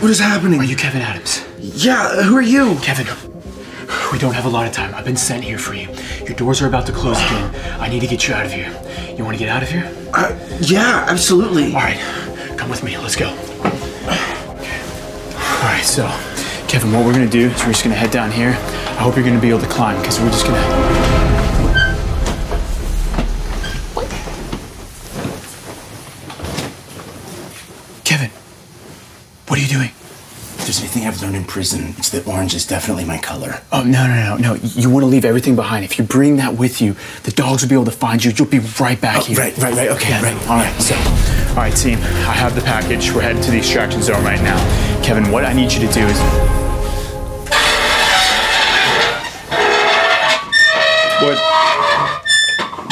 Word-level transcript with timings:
What? 0.00 0.10
Is 0.12 0.20
happening? 0.20 0.60
Are 0.60 0.64
you 0.64 0.76
Kevin 0.76 1.02
Adams? 1.02 1.44
Yeah, 1.58 2.22
who 2.22 2.36
are 2.36 2.42
you? 2.42 2.76
Kevin, 2.82 3.06
we 4.12 4.18
don't 4.20 4.32
have 4.32 4.44
a 4.44 4.48
lot 4.48 4.64
of 4.66 4.72
time. 4.72 4.94
I've 4.94 5.04
been 5.04 5.16
sent 5.16 5.42
here 5.42 5.58
for 5.58 5.74
you. 5.74 5.88
Your 6.24 6.36
doors 6.36 6.62
are 6.62 6.68
about 6.68 6.86
to 6.86 6.92
close 6.92 7.16
again. 7.16 7.52
I 7.80 7.88
need 7.88 8.00
to 8.00 8.06
get 8.06 8.28
you 8.28 8.32
out 8.32 8.46
of 8.46 8.52
here. 8.52 8.70
You 9.16 9.24
want 9.24 9.36
to 9.36 9.38
get 9.44 9.48
out 9.48 9.64
of 9.64 9.70
here? 9.70 9.92
Uh, 10.14 10.38
yeah, 10.60 11.04
absolutely. 11.08 11.74
All 11.74 11.80
right, 11.80 11.98
come 12.56 12.70
with 12.70 12.84
me. 12.84 12.96
Let's 12.96 13.16
go. 13.16 13.26
All 13.28 13.34
right, 15.64 15.82
so, 15.84 16.06
Kevin, 16.68 16.92
what 16.92 17.04
we're 17.04 17.12
gonna 17.12 17.28
do 17.28 17.48
is 17.48 17.60
we're 17.62 17.72
just 17.72 17.82
gonna 17.82 17.96
head 17.96 18.12
down 18.12 18.30
here. 18.30 18.50
I 18.50 19.02
hope 19.02 19.16
you're 19.16 19.24
gonna 19.26 19.40
be 19.40 19.50
able 19.50 19.60
to 19.60 19.66
climb, 19.66 20.00
because 20.00 20.20
we're 20.20 20.30
just 20.30 20.46
gonna. 20.46 20.62
Kevin, 28.04 28.30
what 29.48 29.58
are 29.58 29.62
you 29.62 29.68
doing? 29.68 29.90
If 30.58 30.64
there's 30.64 30.80
anything 30.80 31.06
I've 31.06 31.20
learned 31.22 31.36
in 31.36 31.44
prison, 31.58 31.92
it's 31.98 32.10
that 32.10 32.24
orange 32.28 32.54
is 32.54 32.64
definitely 32.64 33.04
my 33.04 33.18
color. 33.18 33.60
Oh, 33.72 33.82
no, 33.82 34.06
no, 34.06 34.36
no, 34.36 34.54
no. 34.54 34.54
You 34.62 34.88
want 34.90 35.02
to 35.02 35.08
leave 35.08 35.24
everything 35.24 35.56
behind. 35.56 35.84
If 35.84 35.98
you 35.98 36.04
bring 36.04 36.36
that 36.36 36.54
with 36.54 36.80
you, 36.80 36.94
the 37.24 37.32
dogs 37.32 37.62
will 37.62 37.68
be 37.68 37.74
able 37.74 37.84
to 37.86 37.90
find 37.90 38.24
you. 38.24 38.30
You'll 38.30 38.46
be 38.46 38.60
right 38.78 39.00
back 39.00 39.16
Oh, 39.22 39.24
here. 39.24 39.38
right, 39.38 39.58
right, 39.58 39.74
right. 39.74 39.88
Okay, 39.90 40.10
Yeah, 40.10 40.22
right. 40.22 40.36
All 40.48 40.56
right, 40.58 40.80
so, 40.80 40.94
all 40.94 41.56
right, 41.56 41.74
team. 41.74 41.98
I 41.98 42.32
have 42.38 42.54
the 42.54 42.60
package. 42.60 43.10
We're 43.12 43.22
heading 43.22 43.42
to 43.42 43.50
the 43.50 43.58
extraction 43.58 44.00
zone 44.02 44.22
right 44.22 44.40
now. 44.40 44.56
Kevin, 45.02 45.32
what 45.32 45.44
I 45.44 45.52
need 45.52 45.72
you 45.72 45.80
to 45.84 45.92
do 45.92 46.06
is. 46.06 46.16
What? 51.18 51.36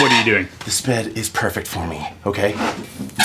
What 0.01 0.11
are 0.11 0.19
you 0.19 0.25
doing? 0.25 0.49
This 0.65 0.81
bed 0.81 1.17
is 1.17 1.29
perfect 1.29 1.69
for 1.69 1.87
me, 1.87 2.05
okay? 2.27 2.51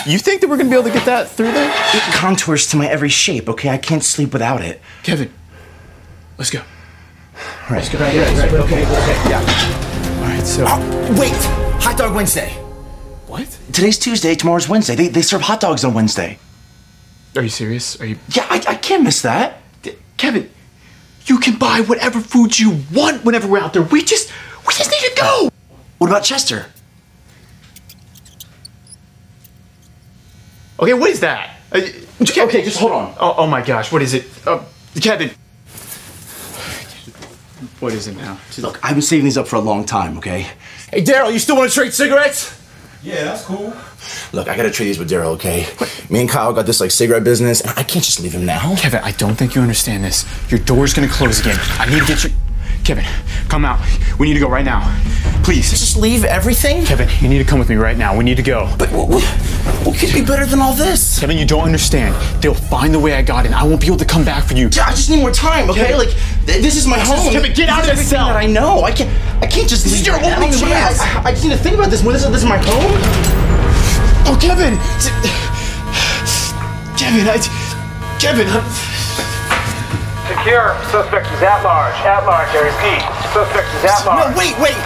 You 0.05 0.17
think 0.17 0.41
that 0.41 0.49
we're 0.49 0.57
gonna 0.57 0.69
be 0.69 0.75
able 0.75 0.87
to 0.87 0.93
get 0.93 1.05
that 1.05 1.29
through 1.29 1.51
there? 1.51 1.71
It 1.93 2.01
contours 2.15 2.67
to 2.67 2.77
my 2.77 2.87
every 2.87 3.09
shape, 3.09 3.47
okay? 3.49 3.69
I 3.69 3.77
can't 3.77 4.03
sleep 4.03 4.33
without 4.33 4.61
it. 4.61 4.81
Kevin, 5.03 5.31
let's 6.37 6.49
go. 6.49 6.61
Right. 7.69 7.77
Let's 7.77 7.89
go. 7.89 7.99
Right, 7.99 8.15
right, 8.15 8.37
right. 8.37 8.53
Okay, 8.53 8.83
okay, 8.83 9.29
yeah. 9.29 10.17
All 10.17 10.27
right, 10.27 10.45
so. 10.45 10.65
Oh, 10.67 11.19
wait! 11.19 11.33
Hot 11.83 11.97
Dog 11.97 12.15
Wednesday. 12.15 12.49
What? 13.27 13.47
Today's 13.71 13.99
Tuesday, 13.99 14.33
tomorrow's 14.33 14.67
Wednesday. 14.67 14.95
They, 14.95 15.07
they 15.07 15.21
serve 15.21 15.41
hot 15.41 15.59
dogs 15.59 15.83
on 15.83 15.93
Wednesday. 15.93 16.39
Are 17.35 17.43
you 17.43 17.49
serious? 17.49 17.99
Are 18.01 18.05
you. 18.05 18.17
Yeah, 18.29 18.47
I, 18.49 18.63
I 18.67 18.75
can't 18.75 19.03
miss 19.03 19.21
that. 19.21 19.57
Kevin, 20.17 20.49
you 21.25 21.37
can 21.39 21.57
buy 21.57 21.81
whatever 21.81 22.19
food 22.19 22.59
you 22.59 22.81
want 22.91 23.23
whenever 23.23 23.47
we're 23.47 23.59
out 23.59 23.73
there. 23.73 23.83
We 23.83 24.03
just. 24.03 24.31
We 24.67 24.73
just 24.73 24.91
need 24.91 25.09
to 25.09 25.15
go! 25.15 25.49
What 25.97 26.07
about 26.07 26.23
Chester? 26.23 26.67
Okay, 30.81 30.93
what 30.93 31.09
is 31.11 31.19
that? 31.19 31.57
Uh, 31.71 31.81
Okay, 32.21 32.63
just 32.63 32.77
hold 32.77 32.91
on. 32.91 33.15
Oh, 33.19 33.33
oh 33.37 33.47
my 33.47 33.63
gosh, 33.63 33.91
what 33.91 34.01
is 34.03 34.13
it? 34.13 34.25
Uh, 34.45 34.63
Kevin. 35.01 35.31
What 37.79 37.93
is 37.93 38.07
it 38.07 38.15
now? 38.15 38.37
Look, 38.59 38.79
I've 38.83 38.93
been 38.93 39.01
saving 39.01 39.25
these 39.25 39.39
up 39.39 39.47
for 39.47 39.55
a 39.55 39.59
long 39.59 39.85
time, 39.85 40.17
okay? 40.19 40.47
Hey, 40.91 41.03
Daryl, 41.03 41.33
you 41.33 41.39
still 41.39 41.55
want 41.57 41.71
to 41.71 41.73
trade 41.73 41.93
cigarettes? 41.93 42.59
Yeah, 43.01 43.23
that's 43.23 43.43
cool. 43.43 43.73
Look, 44.33 44.47
I 44.47 44.55
gotta 44.55 44.69
trade 44.69 44.87
these 44.87 44.99
with 44.99 45.09
Daryl, 45.09 45.33
okay? 45.33 45.65
Me 46.11 46.21
and 46.21 46.29
Kyle 46.29 46.53
got 46.53 46.67
this 46.67 46.79
like 46.79 46.91
cigarette 46.91 47.23
business, 47.23 47.61
and 47.61 47.71
I 47.71 47.81
can't 47.83 48.05
just 48.05 48.19
leave 48.19 48.33
him 48.33 48.45
now. 48.45 48.75
Kevin, 48.75 49.01
I 49.03 49.11
don't 49.13 49.33
think 49.35 49.55
you 49.55 49.61
understand 49.61 50.03
this. 50.03 50.25
Your 50.51 50.59
door's 50.59 50.93
gonna 50.93 51.07
close 51.07 51.39
again. 51.39 51.57
I 51.79 51.87
need 51.89 52.01
to 52.01 52.05
get 52.05 52.23
you. 52.23 52.29
Kevin, 52.83 53.05
come 53.49 53.63
out. 53.65 53.79
We 54.19 54.27
need 54.27 54.33
to 54.35 54.39
go 54.39 54.49
right 54.49 54.65
now. 54.65 54.81
Please. 55.43 55.69
Just 55.71 55.97
leave 55.97 56.23
everything? 56.23 56.85
Kevin, 56.85 57.09
you 57.19 57.27
need 57.27 57.39
to 57.39 57.43
come 57.43 57.59
with 57.59 57.69
me 57.69 57.75
right 57.75 57.97
now. 57.97 58.15
We 58.15 58.23
need 58.23 58.37
to 58.37 58.43
go. 58.43 58.73
But 58.77 58.91
what, 58.91 59.09
what, 59.09 59.23
what 59.85 59.97
could 59.97 60.13
be 60.13 60.23
better 60.23 60.45
than 60.45 60.59
all 60.59 60.73
this? 60.73 61.19
Kevin, 61.19 61.37
you 61.37 61.45
don't 61.45 61.63
understand. 61.63 62.15
They'll 62.41 62.53
find 62.53 62.93
the 62.93 62.99
way 62.99 63.13
I 63.15 63.21
got 63.21 63.45
in. 63.45 63.53
I 63.53 63.63
won't 63.63 63.81
be 63.81 63.87
able 63.87 63.97
to 63.97 64.05
come 64.05 64.23
back 64.23 64.43
for 64.45 64.53
you. 64.53 64.67
I 64.67 64.91
just 64.91 65.09
need 65.09 65.19
more 65.19 65.31
time, 65.31 65.69
okay? 65.69 65.87
Kevin. 65.87 65.97
Like, 65.97 66.15
th- 66.45 66.61
this 66.61 66.75
is 66.75 66.85
my 66.85 66.99
home. 66.99 67.31
Kevin, 67.31 67.53
get 67.53 67.69
out 67.69 67.81
of 67.81 67.87
This 67.87 67.99
this 67.99 68.09
cell. 68.09 68.27
That 68.27 68.37
I 68.37 68.45
know. 68.45 68.83
I 68.83 68.91
can't. 68.91 69.09
I 69.41 69.47
can't 69.47 69.67
just 69.67 69.83
This 69.83 69.93
is 69.93 69.99
leave 69.99 70.07
your 70.07 70.17
right 70.17 70.35
only 70.37 70.47
I 70.47 70.59
chance. 70.59 70.99
I, 70.99 71.23
I 71.25 71.31
just 71.31 71.43
need 71.43 71.51
to 71.51 71.57
think 71.57 71.75
about 71.75 71.89
this 71.89 72.03
more. 72.03 72.13
This 72.13 72.23
this 72.25 72.43
is 72.43 72.49
my 72.49 72.57
home. 72.57 72.91
Oh, 74.27 74.37
Kevin! 74.39 74.77
Kevin, 76.97 77.27
I. 77.27 77.37
Kevin, 78.19 78.47
I. 78.47 78.87
Secure. 80.37 80.71
Suspect 80.89 81.27
is 81.27 81.41
at 81.43 81.61
large. 81.61 81.93
At 82.07 82.25
large, 82.25 82.47
I 82.55 82.61
repeat. 82.63 83.03
Suspect 83.33 83.67
is 83.75 83.83
at 83.83 84.05
large. 84.05 84.31
No, 84.31 84.37
wait, 84.39 84.55
wait. 84.63 84.79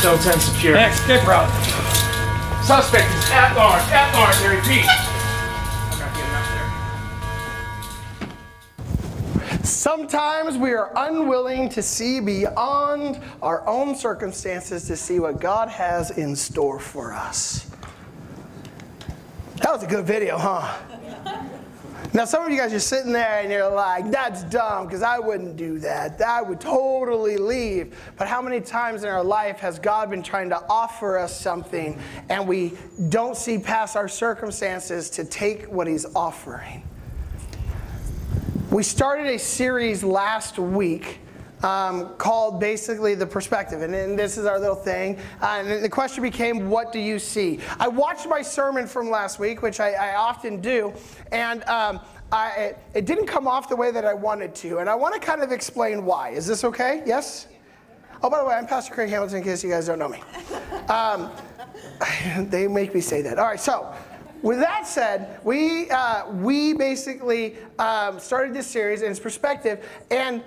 Zone 0.00 0.18
10 0.18 0.40
secure. 0.40 0.74
Next, 0.74 1.04
stick 1.04 1.24
route. 1.24 1.48
Suspect 2.64 3.06
is 3.14 3.30
at 3.30 3.54
large. 3.54 3.80
At 3.92 4.12
large, 4.12 4.34
I 4.42 4.56
repeat. 4.56 4.88
I'm 5.86 5.98
not 6.00 6.10
getting 6.16 6.34
up 6.34 6.46
there. 9.54 9.64
Sometimes 9.64 10.58
we 10.58 10.72
are 10.72 10.90
unwilling 10.96 11.68
to 11.68 11.80
see 11.80 12.18
beyond 12.18 13.20
our 13.40 13.64
own 13.68 13.94
circumstances 13.94 14.84
to 14.88 14.96
see 14.96 15.20
what 15.20 15.40
God 15.40 15.68
has 15.68 16.10
in 16.10 16.34
store 16.34 16.80
for 16.80 17.12
us. 17.12 17.67
That 19.68 19.74
was 19.74 19.82
a 19.82 19.86
good 19.86 20.06
video, 20.06 20.38
huh? 20.38 20.78
Now, 22.14 22.24
some 22.24 22.42
of 22.42 22.50
you 22.50 22.56
guys 22.56 22.72
are 22.72 22.78
sitting 22.78 23.12
there 23.12 23.40
and 23.40 23.52
you're 23.52 23.68
like, 23.68 24.10
that's 24.10 24.42
dumb 24.44 24.86
because 24.86 25.02
I 25.02 25.18
wouldn't 25.18 25.58
do 25.58 25.78
that. 25.80 26.22
I 26.22 26.40
would 26.40 26.58
totally 26.58 27.36
leave. 27.36 27.94
But 28.16 28.28
how 28.28 28.40
many 28.40 28.62
times 28.62 29.02
in 29.02 29.10
our 29.10 29.22
life 29.22 29.58
has 29.58 29.78
God 29.78 30.08
been 30.08 30.22
trying 30.22 30.48
to 30.48 30.64
offer 30.70 31.18
us 31.18 31.38
something 31.38 32.00
and 32.30 32.48
we 32.48 32.78
don't 33.10 33.36
see 33.36 33.58
past 33.58 33.94
our 33.94 34.08
circumstances 34.08 35.10
to 35.10 35.24
take 35.26 35.66
what 35.66 35.86
He's 35.86 36.06
offering? 36.16 36.82
We 38.70 38.82
started 38.82 39.26
a 39.26 39.38
series 39.38 40.02
last 40.02 40.58
week 40.58 41.18
um, 41.62 42.14
called 42.16 42.60
basically 42.60 43.14
The 43.14 43.26
Perspective. 43.26 43.82
And, 43.82 43.92
then 43.92 44.16
this 44.16 44.38
is 44.38 44.46
our 44.46 44.58
little 44.58 44.76
thing. 44.76 45.18
Uh, 45.40 45.62
and 45.64 45.84
the 45.84 45.88
question 45.88 46.22
became, 46.22 46.70
What 46.70 46.92
do 46.92 46.98
you 46.98 47.18
see? 47.18 47.60
I 47.78 47.88
watched 47.88 48.28
my 48.28 48.42
sermon 48.42 48.86
from 48.86 49.10
last 49.10 49.38
week, 49.38 49.62
which 49.62 49.80
I, 49.80 49.92
I 49.92 50.16
often 50.16 50.60
do, 50.60 50.92
and 51.32 51.64
um, 51.64 52.00
I, 52.30 52.74
it, 52.94 53.06
didn't 53.06 53.26
come 53.26 53.48
off 53.48 53.68
the 53.68 53.76
way 53.76 53.90
that 53.90 54.04
I 54.04 54.14
wanted 54.14 54.54
to. 54.56 54.78
And 54.78 54.90
I 54.90 54.94
want 54.94 55.14
to 55.14 55.20
kind 55.20 55.42
of 55.42 55.50
explain 55.50 56.04
why. 56.04 56.30
Is 56.30 56.46
this 56.46 56.64
okay? 56.64 57.02
Yes? 57.06 57.46
Oh, 58.22 58.28
by 58.28 58.38
the 58.38 58.44
way, 58.44 58.54
I'm 58.54 58.66
Pastor 58.66 58.92
Craig 58.92 59.10
Hamilton, 59.10 59.38
in 59.38 59.44
case 59.44 59.62
you 59.62 59.70
guys 59.70 59.86
don't 59.86 59.98
know 59.98 60.08
me. 60.08 60.20
Um, 60.88 61.30
they 62.50 62.66
make 62.68 62.94
me 62.94 63.00
say 63.00 63.22
that. 63.22 63.38
All 63.38 63.46
right, 63.46 63.60
so 63.60 63.94
with 64.42 64.58
that 64.60 64.86
said, 64.86 65.40
we 65.44 65.90
uh, 65.90 66.30
we 66.30 66.72
basically 66.72 67.56
um, 67.78 68.18
started 68.18 68.54
this 68.54 68.66
series 68.66 69.02
in 69.02 69.10
its 69.10 69.20
perspective, 69.20 69.88
and 70.10 70.42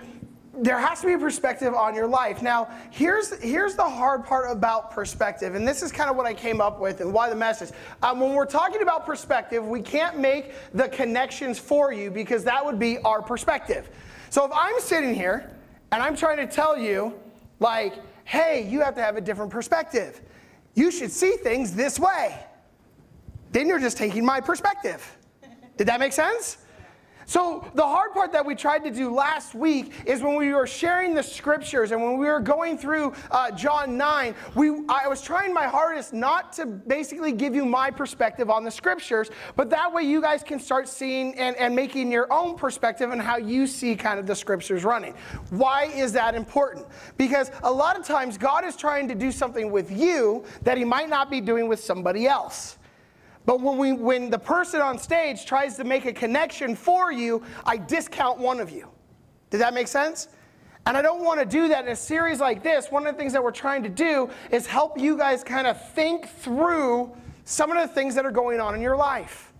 there 0.53 0.79
has 0.79 1.01
to 1.01 1.07
be 1.07 1.13
a 1.13 1.17
perspective 1.17 1.73
on 1.73 1.95
your 1.95 2.07
life. 2.07 2.41
Now, 2.41 2.69
here's 2.91 3.33
here's 3.41 3.75
the 3.75 3.89
hard 3.89 4.25
part 4.25 4.51
about 4.51 4.91
perspective, 4.91 5.55
and 5.55 5.67
this 5.67 5.81
is 5.81 5.91
kind 5.91 6.09
of 6.09 6.15
what 6.15 6.25
I 6.25 6.33
came 6.33 6.59
up 6.59 6.79
with 6.79 7.01
and 7.01 7.13
why 7.13 7.29
the 7.29 7.35
message. 7.35 7.71
Um, 8.03 8.19
when 8.19 8.33
we're 8.33 8.45
talking 8.45 8.81
about 8.81 9.05
perspective, 9.05 9.65
we 9.65 9.81
can't 9.81 10.19
make 10.19 10.53
the 10.73 10.89
connections 10.89 11.57
for 11.57 11.93
you 11.93 12.11
because 12.11 12.43
that 12.43 12.65
would 12.65 12.79
be 12.79 12.97
our 12.99 13.21
perspective. 13.21 13.89
So 14.29 14.45
if 14.45 14.51
I'm 14.53 14.79
sitting 14.79 15.15
here 15.15 15.49
and 15.91 16.01
I'm 16.01 16.15
trying 16.15 16.37
to 16.37 16.47
tell 16.47 16.77
you, 16.77 17.13
like, 17.59 17.93
hey, 18.25 18.67
you 18.69 18.81
have 18.81 18.95
to 18.95 19.01
have 19.01 19.17
a 19.17 19.21
different 19.21 19.51
perspective. 19.51 20.21
You 20.73 20.91
should 20.91 21.11
see 21.11 21.37
things 21.37 21.73
this 21.73 21.99
way 21.99 22.37
then 23.51 23.67
you're 23.67 23.79
just 23.79 23.97
taking 23.97 24.25
my 24.25 24.39
perspective. 24.39 25.17
Did 25.77 25.87
that 25.87 25.99
make 25.99 26.13
sense? 26.13 26.57
So, 27.31 27.65
the 27.75 27.85
hard 27.85 28.11
part 28.11 28.33
that 28.33 28.45
we 28.45 28.55
tried 28.55 28.83
to 28.83 28.91
do 28.91 29.09
last 29.09 29.55
week 29.55 29.93
is 30.05 30.21
when 30.21 30.35
we 30.35 30.51
were 30.53 30.67
sharing 30.67 31.13
the 31.13 31.23
scriptures 31.23 31.93
and 31.93 32.03
when 32.03 32.17
we 32.17 32.27
were 32.27 32.41
going 32.41 32.77
through 32.77 33.13
uh, 33.31 33.51
John 33.51 33.95
9, 33.95 34.35
we, 34.53 34.67
I 34.89 35.07
was 35.07 35.21
trying 35.21 35.53
my 35.53 35.63
hardest 35.63 36.11
not 36.11 36.51
to 36.51 36.65
basically 36.65 37.31
give 37.31 37.55
you 37.55 37.63
my 37.63 37.89
perspective 37.89 38.49
on 38.49 38.65
the 38.65 38.69
scriptures, 38.69 39.29
but 39.55 39.69
that 39.69 39.93
way 39.93 40.03
you 40.03 40.19
guys 40.19 40.43
can 40.43 40.59
start 40.59 40.89
seeing 40.89 41.33
and, 41.35 41.55
and 41.55 41.73
making 41.73 42.11
your 42.11 42.27
own 42.33 42.57
perspective 42.57 43.11
and 43.11 43.21
how 43.21 43.37
you 43.37 43.65
see 43.65 43.95
kind 43.95 44.19
of 44.19 44.27
the 44.27 44.35
scriptures 44.35 44.83
running. 44.83 45.13
Why 45.51 45.85
is 45.85 46.11
that 46.11 46.35
important? 46.35 46.85
Because 47.15 47.49
a 47.63 47.71
lot 47.71 47.97
of 47.97 48.05
times 48.05 48.37
God 48.37 48.65
is 48.65 48.75
trying 48.75 49.07
to 49.07 49.15
do 49.15 49.31
something 49.31 49.71
with 49.71 49.89
you 49.89 50.43
that 50.63 50.77
He 50.77 50.83
might 50.83 51.07
not 51.07 51.31
be 51.31 51.39
doing 51.39 51.69
with 51.69 51.79
somebody 51.79 52.27
else. 52.27 52.77
But 53.45 53.61
when, 53.61 53.77
we, 53.77 53.93
when 53.93 54.29
the 54.29 54.39
person 54.39 54.81
on 54.81 54.99
stage 54.99 55.45
tries 55.45 55.75
to 55.77 55.83
make 55.83 56.05
a 56.05 56.13
connection 56.13 56.75
for 56.75 57.11
you, 57.11 57.43
I 57.65 57.77
discount 57.77 58.39
one 58.39 58.59
of 58.59 58.69
you. 58.69 58.87
Did 59.49 59.61
that 59.61 59.73
make 59.73 59.87
sense? 59.87 60.27
And 60.85 60.97
I 60.97 61.01
don't 61.01 61.23
want 61.23 61.39
to 61.39 61.45
do 61.45 61.67
that 61.67 61.85
in 61.85 61.91
a 61.91 61.95
series 61.95 62.39
like 62.39 62.63
this. 62.63 62.91
One 62.91 63.05
of 63.05 63.13
the 63.13 63.19
things 63.19 63.33
that 63.33 63.43
we're 63.43 63.51
trying 63.51 63.83
to 63.83 63.89
do 63.89 64.29
is 64.49 64.65
help 64.65 64.99
you 64.99 65.17
guys 65.17 65.43
kind 65.43 65.67
of 65.67 65.91
think 65.91 66.27
through 66.27 67.11
some 67.45 67.71
of 67.71 67.77
the 67.77 67.93
things 67.93 68.15
that 68.15 68.25
are 68.25 68.31
going 68.31 68.59
on 68.59 68.73
in 68.75 68.81
your 68.81 68.95
life. 68.95 69.53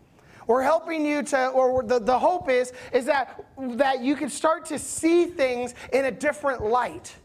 We're 0.48 0.64
helping 0.64 1.06
you 1.06 1.22
to, 1.24 1.50
or 1.50 1.84
the, 1.84 2.00
the 2.00 2.18
hope 2.18 2.50
is, 2.50 2.74
is 2.92 3.06
that, 3.06 3.44
that 3.58 4.02
you 4.02 4.16
can 4.16 4.30
start 4.30 4.66
to 4.68 4.80
see 4.80 5.26
things 5.26 5.76
in 5.94 6.06
a 6.06 6.12
different 6.12 6.64
light. 6.64 7.16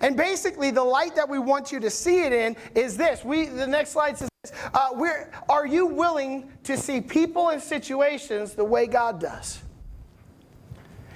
And 0.00 0.16
basically, 0.16 0.70
the 0.70 0.84
light 0.84 1.14
that 1.14 1.28
we 1.28 1.38
want 1.38 1.72
you 1.72 1.80
to 1.80 1.90
see 1.90 2.22
it 2.22 2.32
in 2.32 2.56
is 2.74 2.96
this. 2.96 3.24
We, 3.24 3.46
the 3.46 3.66
next 3.66 3.90
slide 3.90 4.18
says, 4.18 4.28
Uh, 4.72 4.88
we're, 4.92 5.30
are 5.48 5.66
you 5.66 5.86
willing 5.86 6.50
to 6.64 6.76
see 6.76 7.00
people 7.00 7.50
and 7.50 7.62
situations 7.62 8.54
the 8.54 8.64
way 8.64 8.86
God 8.86 9.20
does? 9.20 9.60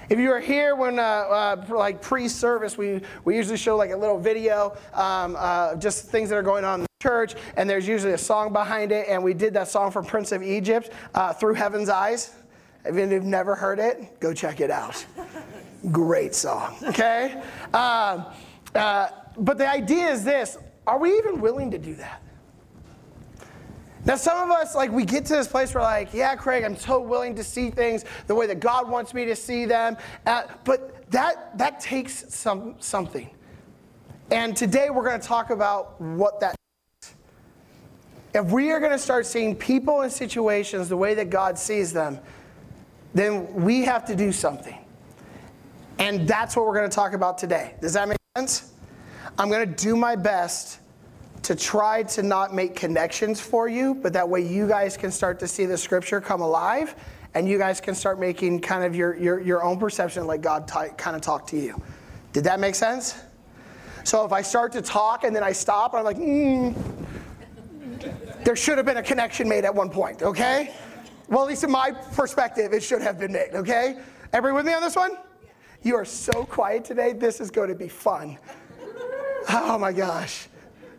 If 0.09 0.19
you 0.19 0.31
were 0.31 0.41
here 0.41 0.75
when, 0.75 0.99
uh, 0.99 1.03
uh, 1.03 1.65
like 1.69 2.01
pre-service, 2.01 2.79
we, 2.79 3.03
we 3.25 3.37
usually 3.37 3.59
show 3.59 3.77
like 3.77 3.91
a 3.91 3.97
little 3.97 4.19
video, 4.19 4.75
um, 4.95 5.37
uh, 5.39 5.77
just 5.77 6.07
things 6.07 6.31
that 6.31 6.37
are 6.37 6.43
going 6.43 6.65
on 6.65 6.81
in 6.81 6.85
the 6.85 7.03
church, 7.03 7.35
and 7.59 7.69
there's 7.69 7.87
usually 7.87 8.15
a 8.15 8.19
song 8.19 8.51
behind 8.53 8.91
it, 8.91 9.07
and 9.09 9.23
we 9.23 9.35
did 9.35 9.53
that 9.53 9.69
song 9.69 9.91
from 9.91 10.07
Prince 10.07 10.33
of 10.33 10.43
Egypt, 10.43 10.91
uh, 11.15 11.35
Through 11.35 11.55
Heaven's 11.55 11.91
Eyes. 11.91 12.35
If 12.87 12.97
you've 12.97 13.25
never 13.25 13.55
heard 13.55 13.79
it, 13.79 14.19
go 14.19 14.33
check 14.33 14.61
it 14.61 14.71
out. 14.71 15.05
Great 15.93 16.35
song, 16.35 16.79
okay? 16.85 17.43
Um, 17.75 18.25
uh, 18.75 19.09
but 19.37 19.59
the 19.59 19.69
idea 19.69 20.09
is 20.11 20.25
this, 20.25 20.57
are 20.87 20.99
we 20.99 21.19
even 21.19 21.43
willing 21.43 21.71
to 21.71 21.79
do 21.79 21.95
that? 21.97 22.23
Now, 24.09 24.17
some 24.17 24.51
of 24.51 24.57
us, 24.57 24.75
like, 24.75 24.91
we 24.91 25.05
get 25.05 25.27
to 25.27 25.35
this 25.35 25.47
place 25.47 25.75
where, 25.75 25.83
like, 25.83 26.15
yeah, 26.15 26.35
Craig, 26.35 26.65
I'm 26.65 26.77
so 26.77 26.99
willing 26.99 27.35
to 27.35 27.45
see 27.45 27.71
things 27.71 28.07
the 28.27 28.35
way 28.35 28.47
that 28.47 28.59
God 28.59 28.89
wants 28.89 29.13
me 29.13 29.27
to 29.27 29.37
see 29.37 29.67
them. 29.67 29.99
Uh, 30.25 30.45
but 30.65 31.11
that, 31.11 31.57
that 31.59 31.79
takes 31.79 32.35
some, 32.35 32.77
something. 32.79 33.29
And 34.31 34.57
today 34.57 34.89
we're 34.89 35.05
going 35.05 35.21
to 35.21 35.27
talk 35.27 35.51
about 35.51 36.01
what 36.01 36.41
that 36.41 36.55
is. 37.03 37.15
If 38.35 38.47
we 38.47 38.71
are 38.71 38.81
going 38.81 38.93
to 38.93 38.99
start 38.99 39.27
seeing 39.27 39.55
people 39.55 40.01
and 40.01 40.11
situations 40.11 40.89
the 40.89 40.97
way 40.97 41.13
that 41.13 41.29
God 41.29 41.59
sees 41.59 41.93
them, 41.93 42.19
then 43.13 43.53
we 43.63 43.85
have 43.85 44.07
to 44.07 44.17
do 44.17 44.33
something. 44.33 44.79
And 45.99 46.27
that's 46.27 46.57
what 46.57 46.65
we're 46.65 46.77
going 46.77 46.89
to 46.89 46.95
talk 46.95 47.13
about 47.13 47.37
today. 47.37 47.75
Does 47.83 47.93
that 47.93 48.09
make 48.09 48.17
sense? 48.39 48.73
I'm 49.39 49.51
going 49.51 49.69
to 49.69 49.85
do 49.85 49.97
my 49.97 50.17
best 50.17 50.79
to 51.43 51.55
try 51.55 52.03
to 52.03 52.23
not 52.23 52.55
make 52.55 52.75
connections 52.75 53.41
for 53.41 53.69
you, 53.69 53.95
but 53.95 54.13
that 54.13 54.29
way 54.29 54.41
you 54.41 54.67
guys 54.67 54.97
can 54.97 55.11
start 55.11 55.39
to 55.41 55.49
see 55.49 55.67
the 55.67 55.79
scripture 55.79 56.21
come 56.21 56.41
alive 56.41 56.95
and 57.35 57.49
you 57.49 57.59
guys 57.59 57.81
can 57.81 57.95
start 57.95 58.19
making 58.19 58.61
kind 58.61 58.85
of 58.85 58.97
your, 58.97 59.17
your, 59.17 59.41
your 59.41 59.63
own 59.63 59.79
perception 59.79 60.27
like 60.27 60.41
God 60.41 60.67
kind 60.97 61.17
of 61.17 61.23
talked 61.23 61.49
to 61.51 61.57
you. 61.57 61.81
Did 62.33 62.45
that 62.45 62.61
make 62.61 62.75
sense? 62.75 63.17
So 64.05 64.25
if 64.25 64.33
I 64.33 64.43
start 64.43 64.73
to 64.73 64.83
talk 64.83 65.25
and 65.25 65.35
then 65.35 65.43
I 65.43 65.53
stop, 65.53 65.95
I'm 65.95 66.05
like, 66.05 66.17
mm, 66.17 66.75
there 68.45 68.57
should 68.57 68.79
have 68.79 68.87
been 68.87 68.97
a 68.97 69.03
connection 69.03 69.49
made 69.49 69.65
at 69.65 69.75
one 69.75 69.91
point, 69.91 70.23
okay? 70.23 70.75
Well, 71.29 71.43
at 71.43 71.49
least 71.49 71.65
in 71.65 71.71
my 71.71 71.91
perspective, 71.91 72.73
it 72.73 72.83
should 72.83 73.03
have 73.03 73.19
been 73.19 73.33
made, 73.33 73.55
okay? 73.55 73.99
Everybody 74.33 74.57
with 74.57 74.67
me 74.67 74.73
on 74.73 74.83
this 74.83 74.97
one? 74.97 75.13
You 75.83 75.97
are 75.97 76.05
so 76.05 76.45
quiet 76.45 76.85
today. 76.85 77.13
This 77.13 77.41
is 77.41 77.51
going 77.51 77.69
to 77.69 77.75
be 77.75 77.89
fun. 77.89 78.39
Oh 79.51 79.79
my 79.79 79.93
gosh. 79.93 80.49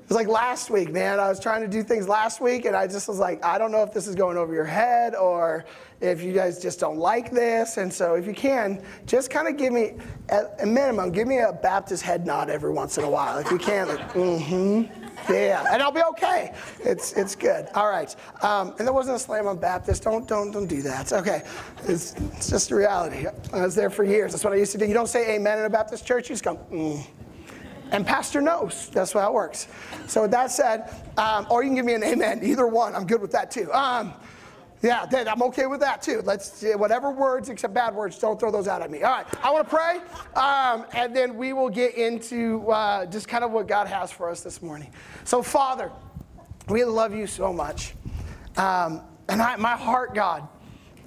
Was 0.10 0.16
like 0.16 0.28
last 0.28 0.72
week, 0.72 0.92
man. 0.92 1.20
I 1.20 1.30
was 1.30 1.40
trying 1.40 1.62
to 1.62 1.68
do 1.68 1.84
things 1.84 2.08
last 2.08 2.42
week, 2.42 2.66
and 2.66 2.76
I 2.76 2.88
just 2.88 3.08
was 3.08 3.20
like, 3.20 3.46
I 3.46 3.60
don't 3.60 3.72
know 3.72 3.84
if 3.84 3.94
this 3.94 4.08
is 4.08 4.16
going 4.16 4.38
over 4.38 4.52
your 4.56 4.66
head 4.66 5.14
or 5.14 5.66
if 6.02 6.24
you 6.24 6.34
guys 6.34 6.60
just 6.60 6.80
don't 6.80 6.98
like 6.98 7.30
this. 7.30 7.78
And 7.78 7.94
so, 7.94 8.16
if 8.16 8.26
you 8.26 8.34
can, 8.34 8.84
just 9.06 9.30
kind 9.30 9.48
of 9.48 9.56
give 9.56 9.72
me, 9.72 9.98
at 10.30 10.56
a 10.64 10.66
minimum, 10.66 11.12
give 11.12 11.28
me 11.28 11.38
a 11.38 11.54
Baptist 11.54 12.02
head 12.02 12.26
nod 12.26 12.50
every 12.50 12.72
once 12.72 12.98
in 12.98 13.04
a 13.04 13.10
while. 13.10 13.38
If 13.38 13.52
you 13.52 13.60
can, 13.60 13.88
like, 13.88 14.14
mm-hmm. 14.14 15.32
Yeah, 15.32 15.64
and 15.72 15.80
I'll 15.84 15.92
be 15.92 16.02
okay. 16.02 16.56
It's 16.80 17.14
it's 17.14 17.36
good. 17.36 17.68
All 17.76 17.88
right. 17.88 18.16
Um, 18.42 18.74
and 18.80 18.88
there 18.88 18.94
wasn't 18.94 19.18
a 19.18 19.20
slam 19.20 19.46
on 19.46 19.58
Baptist. 19.58 20.02
Don't 20.02 20.28
don't 20.28 20.50
don't 20.50 20.66
do 20.66 20.82
that. 20.82 21.14
Okay. 21.14 21.44
It's, 21.88 22.14
it's 22.14 22.50
just 22.50 22.72
reality. 22.72 23.28
I 23.54 23.62
was 23.62 23.76
there 23.76 23.92
for 23.92 24.04
years. 24.04 24.32
That's 24.32 24.44
what 24.44 24.54
I 24.54 24.56
used 24.56 24.72
to 24.72 24.80
do. 24.80 24.86
You 24.86 24.94
don't 24.96 25.08
say 25.08 25.36
amen 25.36 25.60
in 25.60 25.66
a 25.66 25.70
Baptist 25.70 26.06
church. 26.06 26.30
You 26.30 26.34
just 26.34 26.44
go. 26.44 26.56
Mm. 26.72 27.06
And 27.92 28.06
pastor 28.06 28.42
knows. 28.42 28.90
That's 28.90 29.14
how 29.14 29.28
it 29.28 29.34
works. 29.34 29.68
So 30.08 30.24
with 30.24 30.32
that 30.32 30.52
said, 30.52 30.94
um, 31.18 31.48
or 31.50 31.64
you 31.64 31.70
can 31.70 31.76
give 31.76 31.86
me 31.86 31.94
an 31.94 32.04
amen. 32.04 32.42
Either 32.44 32.68
one. 32.68 32.96
I'm 32.96 33.08
good 33.08 33.22
with 33.22 33.32
that 33.32 33.52
too. 33.52 33.72
Um, 33.74 34.14
yeah, 34.82 35.06
I'm 35.12 35.42
okay 35.44 35.66
with 35.66 35.82
that 35.82 36.02
too. 36.02 36.22
Let's 36.24 36.64
whatever 36.76 37.12
words 37.12 37.50
except 37.50 37.74
bad 37.74 37.94
words, 37.94 38.18
don't 38.18 38.40
throw 38.40 38.50
those 38.50 38.68
out 38.68 38.82
at 38.82 38.90
me. 38.90 39.04
All 39.04 39.12
right, 39.12 39.26
I 39.44 39.52
want 39.52 39.70
to 39.70 39.76
pray, 39.76 40.00
um, 40.42 40.86
and 40.94 41.14
then 41.14 41.36
we 41.36 41.52
will 41.52 41.70
get 41.70 41.96
into 41.96 42.70
uh, 42.72 43.06
just 43.06 43.28
kind 43.28 43.44
of 43.44 43.52
what 43.52 43.68
God 43.68 43.88
has 43.88 44.10
for 44.10 44.30
us 44.30 44.40
this 44.40 44.62
morning. 44.62 44.90
So, 45.26 45.42
Father, 45.42 45.92
we 46.70 46.86
love 46.86 47.14
you 47.14 47.28
so 47.28 47.52
much, 47.52 47.94
um, 48.56 49.02
and 49.28 49.42
I, 49.42 49.58
my 49.58 49.76
heart, 49.76 50.16
God, 50.16 50.48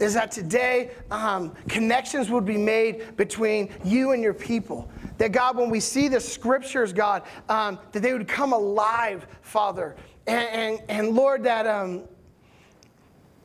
is 0.00 0.12
that 0.14 0.30
today 0.32 0.90
um, 1.10 1.54
connections 1.68 2.28
would 2.28 2.44
be 2.44 2.58
made 2.58 3.16
between 3.16 3.70
you 3.84 4.12
and 4.12 4.22
your 4.22 4.34
people. 4.34 4.90
That 5.22 5.30
God, 5.30 5.56
when 5.56 5.70
we 5.70 5.78
see 5.78 6.08
the 6.08 6.18
scriptures, 6.18 6.92
God, 6.92 7.22
um, 7.48 7.78
that 7.92 8.02
they 8.02 8.12
would 8.12 8.26
come 8.26 8.52
alive, 8.52 9.24
Father. 9.42 9.94
And, 10.26 10.48
and, 10.48 10.90
and 10.90 11.08
Lord, 11.14 11.44
that 11.44 11.64
um, 11.64 12.02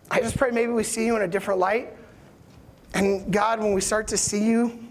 I 0.10 0.20
just 0.22 0.36
pray 0.38 0.50
maybe 0.50 0.72
we 0.72 0.82
see 0.84 1.06
you 1.06 1.16
in 1.18 1.22
a 1.22 1.28
different 1.28 1.60
light. 1.60 1.94
And 2.96 3.32
God, 3.32 3.60
when 3.60 3.74
we 3.74 3.82
start 3.82 4.08
to 4.08 4.18
see 4.18 4.44
you, 4.44 4.88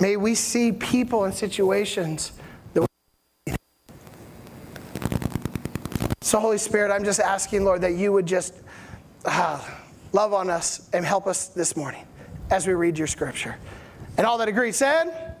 may 0.00 0.18
we 0.18 0.34
see 0.34 0.70
people 0.70 1.24
and 1.24 1.32
situations 1.32 2.32
that 2.74 2.82
we 3.46 3.54
So, 6.20 6.38
Holy 6.38 6.58
Spirit, 6.58 6.92
I'm 6.92 7.04
just 7.04 7.20
asking, 7.20 7.64
Lord, 7.64 7.80
that 7.80 7.94
you 7.94 8.12
would 8.12 8.26
just 8.26 8.52
uh, 9.24 9.66
love 10.12 10.34
on 10.34 10.50
us 10.50 10.90
and 10.92 11.06
help 11.06 11.26
us 11.26 11.48
this 11.48 11.74
morning 11.74 12.04
as 12.50 12.66
we 12.66 12.74
read 12.74 12.98
your 12.98 13.06
scripture. 13.06 13.56
And 14.16 14.26
all 14.26 14.38
that 14.38 14.48
agreed 14.48 14.74
said, 14.74 15.36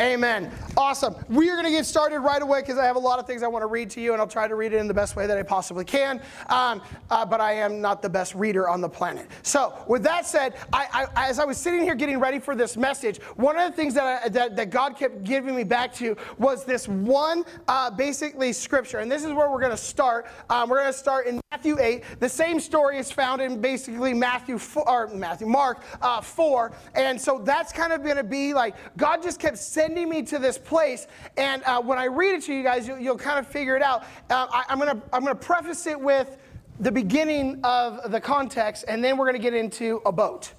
Amen. 0.00 0.50
Awesome. 0.76 1.14
We 1.28 1.50
are 1.50 1.54
going 1.54 1.66
to 1.66 1.70
get 1.70 1.84
started 1.84 2.20
right 2.20 2.40
away 2.40 2.60
because 2.60 2.78
I 2.78 2.86
have 2.86 2.96
a 2.96 3.00
lot 3.00 3.18
of 3.18 3.26
things 3.26 3.42
I 3.42 3.46
want 3.48 3.62
to 3.62 3.66
read 3.66 3.90
to 3.90 4.00
you, 4.00 4.12
and 4.12 4.22
I'll 4.22 4.28
try 4.28 4.48
to 4.48 4.54
read 4.54 4.72
it 4.72 4.78
in 4.78 4.88
the 4.88 4.94
best 4.94 5.16
way 5.16 5.26
that 5.26 5.36
I 5.36 5.42
possibly 5.42 5.84
can. 5.84 6.20
Um, 6.48 6.80
uh, 7.10 7.26
but 7.26 7.40
I 7.40 7.52
am 7.52 7.80
not 7.80 8.00
the 8.00 8.08
best 8.08 8.34
reader 8.34 8.68
on 8.68 8.80
the 8.80 8.88
planet. 8.88 9.28
So, 9.42 9.74
with 9.86 10.02
that 10.04 10.24
said, 10.24 10.54
I, 10.72 11.06
I, 11.14 11.28
as 11.28 11.38
I 11.38 11.44
was 11.44 11.58
sitting 11.58 11.82
here 11.82 11.94
getting 11.94 12.18
ready 12.18 12.38
for 12.38 12.56
this 12.56 12.76
message, 12.76 13.20
one 13.36 13.58
of 13.58 13.70
the 13.70 13.76
things 13.76 13.92
that, 13.94 14.24
I, 14.24 14.28
that, 14.30 14.56
that, 14.56 14.70
God 14.70 14.96
kept 14.96 15.24
giving 15.24 15.54
me 15.54 15.64
back 15.64 15.92
to 15.96 16.16
was 16.38 16.64
this 16.64 16.88
one 16.88 17.44
uh, 17.68 17.90
basically 17.90 18.52
scripture. 18.54 18.98
And 18.98 19.12
this 19.12 19.24
is 19.24 19.32
where 19.32 19.50
we're 19.50 19.60
going 19.60 19.72
to 19.72 19.76
start. 19.76 20.26
Um, 20.48 20.70
we're 20.70 20.80
going 20.80 20.92
to 20.92 20.98
start 20.98 21.26
in 21.26 21.41
Matthew 21.52 21.78
8. 21.78 22.02
The 22.18 22.30
same 22.30 22.58
story 22.58 22.96
is 22.96 23.12
found 23.12 23.42
in 23.42 23.60
basically 23.60 24.14
Matthew 24.14 24.56
4, 24.56 24.88
or 24.88 25.08
Matthew, 25.08 25.46
Mark 25.46 25.84
uh, 26.00 26.22
4. 26.22 26.72
And 26.94 27.20
so 27.20 27.42
that's 27.44 27.74
kind 27.74 27.92
of 27.92 28.02
going 28.02 28.16
to 28.16 28.24
be 28.24 28.54
like 28.54 28.74
God 28.96 29.22
just 29.22 29.38
kept 29.38 29.58
sending 29.58 30.08
me 30.08 30.22
to 30.22 30.38
this 30.38 30.56
place. 30.56 31.08
And 31.36 31.62
uh, 31.64 31.82
when 31.82 31.98
I 31.98 32.06
read 32.06 32.36
it 32.36 32.42
to 32.44 32.54
you 32.54 32.62
guys, 32.62 32.88
you'll, 32.88 32.98
you'll 32.98 33.18
kind 33.18 33.38
of 33.38 33.46
figure 33.46 33.76
it 33.76 33.82
out. 33.82 34.04
Uh, 34.30 34.46
I, 34.50 34.64
I'm 34.70 34.78
going 34.78 34.98
to 34.98 35.02
I'm 35.12 35.22
going 35.22 35.36
to 35.36 35.46
preface 35.46 35.86
it 35.86 36.00
with 36.00 36.38
the 36.80 36.90
beginning 36.90 37.60
of 37.64 38.10
the 38.10 38.20
context, 38.20 38.86
and 38.88 39.04
then 39.04 39.18
we're 39.18 39.26
going 39.26 39.36
to 39.36 39.50
get 39.50 39.52
into 39.52 40.00
a 40.06 40.12
boat. 40.12 40.54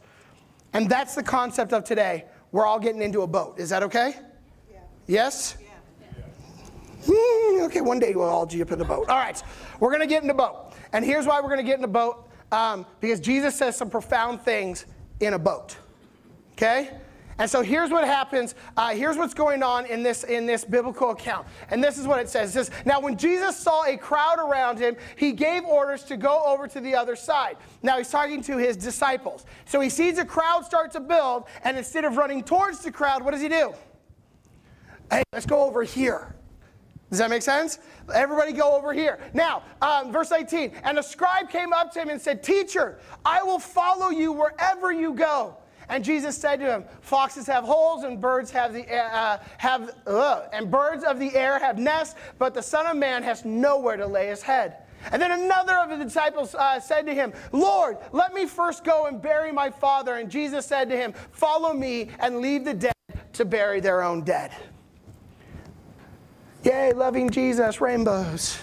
And 0.73 0.87
that's 0.87 1.15
the 1.15 1.23
concept 1.23 1.73
of 1.73 1.83
today. 1.83 2.25
We're 2.51 2.67
all 2.67 2.79
getting 2.79 3.01
into 3.01 3.23
a 3.23 3.27
boat. 3.27 3.57
Is 3.57 3.69
that 3.71 3.81
okay? 3.81 4.13
Yeah. 4.71 4.77
Yes? 5.07 5.57
Yeah. 5.59 5.69
Mm, 7.07 7.65
okay, 7.65 7.81
one 7.81 7.99
day 7.99 8.13
we'll 8.13 8.29
all 8.29 8.45
jump 8.45 8.71
in 8.71 8.79
the 8.79 8.85
boat. 8.85 9.09
All 9.09 9.17
right, 9.17 9.41
we're 9.79 9.89
going 9.89 10.01
to 10.01 10.07
get 10.07 10.21
in 10.21 10.27
the 10.27 10.33
boat. 10.33 10.72
And 10.93 11.03
here's 11.03 11.25
why 11.25 11.41
we're 11.41 11.49
going 11.49 11.57
to 11.57 11.63
get 11.63 11.79
in 11.79 11.83
a 11.83 11.87
boat 11.87 12.29
um, 12.51 12.85
because 13.01 13.19
Jesus 13.19 13.55
says 13.55 13.75
some 13.75 13.89
profound 13.89 14.41
things 14.41 14.85
in 15.19 15.33
a 15.33 15.39
boat. 15.39 15.75
Okay? 16.53 16.91
And 17.39 17.49
so 17.49 17.61
here's 17.63 17.89
what 17.89 18.05
happens. 18.05 18.53
Uh, 18.77 18.89
here's 18.89 19.17
what's 19.17 19.33
going 19.33 19.63
on 19.63 19.87
in 19.87 20.03
this 20.03 20.23
in 20.23 20.45
this 20.45 20.63
biblical 20.63 21.09
account. 21.09 21.47
And 21.71 21.83
this 21.83 21.97
is 21.97 22.05
what 22.05 22.19
it 22.19 22.29
says. 22.29 22.49
It 22.49 22.53
says, 22.53 22.71
Now 22.85 22.99
when 22.99 23.17
Jesus 23.17 23.57
saw 23.57 23.85
a 23.85 23.97
crowd 23.97 24.37
around 24.39 24.77
him, 24.77 24.95
he 25.15 25.31
gave 25.31 25.65
orders 25.65 26.03
to 26.03 26.17
go 26.17 26.43
over 26.45 26.67
to 26.67 26.79
the 26.79 26.93
other 26.95 27.15
side. 27.15 27.57
Now 27.81 27.97
he's 27.97 28.09
talking 28.09 28.41
to 28.43 28.57
his 28.57 28.77
disciples. 28.77 29.45
So 29.65 29.79
he 29.79 29.89
sees 29.89 30.19
a 30.19 30.25
crowd 30.25 30.63
start 30.63 30.91
to 30.91 30.99
build, 30.99 31.45
and 31.63 31.75
instead 31.75 32.05
of 32.05 32.17
running 32.17 32.43
towards 32.43 32.79
the 32.79 32.91
crowd, 32.91 33.23
what 33.23 33.31
does 33.31 33.41
he 33.41 33.49
do? 33.49 33.73
Hey, 35.09 35.23
let's 35.33 35.47
go 35.47 35.63
over 35.63 35.83
here. 35.83 36.35
Does 37.13 37.19
that 37.19 37.29
make 37.29 37.43
sense? 37.43 37.77
Everybody 38.11 38.53
go 38.53 38.75
over 38.75 38.91
here. 38.91 39.19
Now, 39.35 39.61
um, 39.83 40.11
verse 40.11 40.31
18. 40.31 40.71
And 40.83 40.97
a 40.97 41.03
scribe 41.03 41.47
came 41.47 41.71
up 41.71 41.93
to 41.93 42.01
him 42.01 42.09
and 42.09 42.19
said, 42.19 42.41
Teacher, 42.41 42.97
I 43.23 43.43
will 43.43 43.59
follow 43.59 44.09
you 44.09 44.31
wherever 44.31 44.91
you 44.91 45.13
go. 45.13 45.57
And 45.89 46.03
Jesus 46.03 46.35
said 46.35 46.59
to 46.61 46.65
him, 46.65 46.85
Foxes 47.01 47.45
have 47.45 47.65
holes, 47.65 48.03
and 48.03 48.19
birds 48.19 48.49
have 48.49 48.73
the 48.73 48.91
uh, 48.91 49.37
have 49.59 49.95
and 50.51 50.71
birds 50.71 51.03
of 51.03 51.19
the 51.19 51.35
air 51.35 51.59
have 51.59 51.77
nests, 51.77 52.15
but 52.39 52.55
the 52.55 52.63
Son 52.63 52.87
of 52.87 52.97
Man 52.97 53.21
has 53.21 53.45
nowhere 53.45 53.97
to 53.97 54.07
lay 54.07 54.25
his 54.25 54.41
head. 54.41 54.77
And 55.11 55.21
then 55.21 55.29
another 55.29 55.77
of 55.77 55.91
the 55.91 56.03
disciples 56.03 56.55
uh, 56.55 56.79
said 56.79 57.05
to 57.05 57.13
him, 57.13 57.31
Lord, 57.51 57.97
let 58.11 58.33
me 58.33 58.47
first 58.47 58.83
go 58.83 59.05
and 59.05 59.21
bury 59.21 59.51
my 59.51 59.69
father. 59.69 60.15
And 60.15 60.31
Jesus 60.31 60.65
said 60.65 60.89
to 60.89 60.97
him, 60.97 61.13
Follow 61.31 61.73
me 61.73 62.09
and 62.17 62.39
leave 62.39 62.65
the 62.65 62.73
dead 62.73 62.93
to 63.33 63.45
bury 63.45 63.81
their 63.81 64.01
own 64.01 64.23
dead. 64.23 64.51
Yay, 66.63 66.93
loving 66.93 67.29
Jesus, 67.29 67.81
rainbows. 67.81 68.57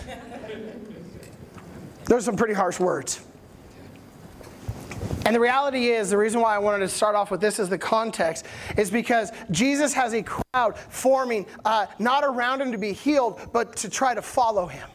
Those 2.07 2.23
are 2.23 2.27
some 2.27 2.37
pretty 2.37 2.55
harsh 2.55 2.81
words. 2.81 3.21
And 5.27 5.37
the 5.37 5.41
reality 5.41 5.89
is, 5.89 6.11
the 6.11 6.17
reason 6.17 6.41
why 6.41 6.57
I 6.57 6.59
wanted 6.59 6.81
to 6.81 6.89
start 6.89 7.15
off 7.15 7.31
with 7.31 7.43
this 7.43 7.61
as 7.61 7.69
the 7.69 7.77
context 7.77 8.47
is 8.79 8.91
because 8.91 9.33
Jesus 9.51 9.93
has 9.93 10.15
a 10.15 10.23
crowd 10.23 10.79
forming, 10.79 11.47
uh, 11.65 11.87
not 11.99 12.25
around 12.25 12.63
him 12.63 12.73
to 12.73 12.79
be 12.79 12.93
healed, 12.93 13.41
but 13.53 13.77
to 13.77 13.91
try 13.91 14.15
to 14.15 14.23
follow 14.23 14.67
him. 14.67 14.89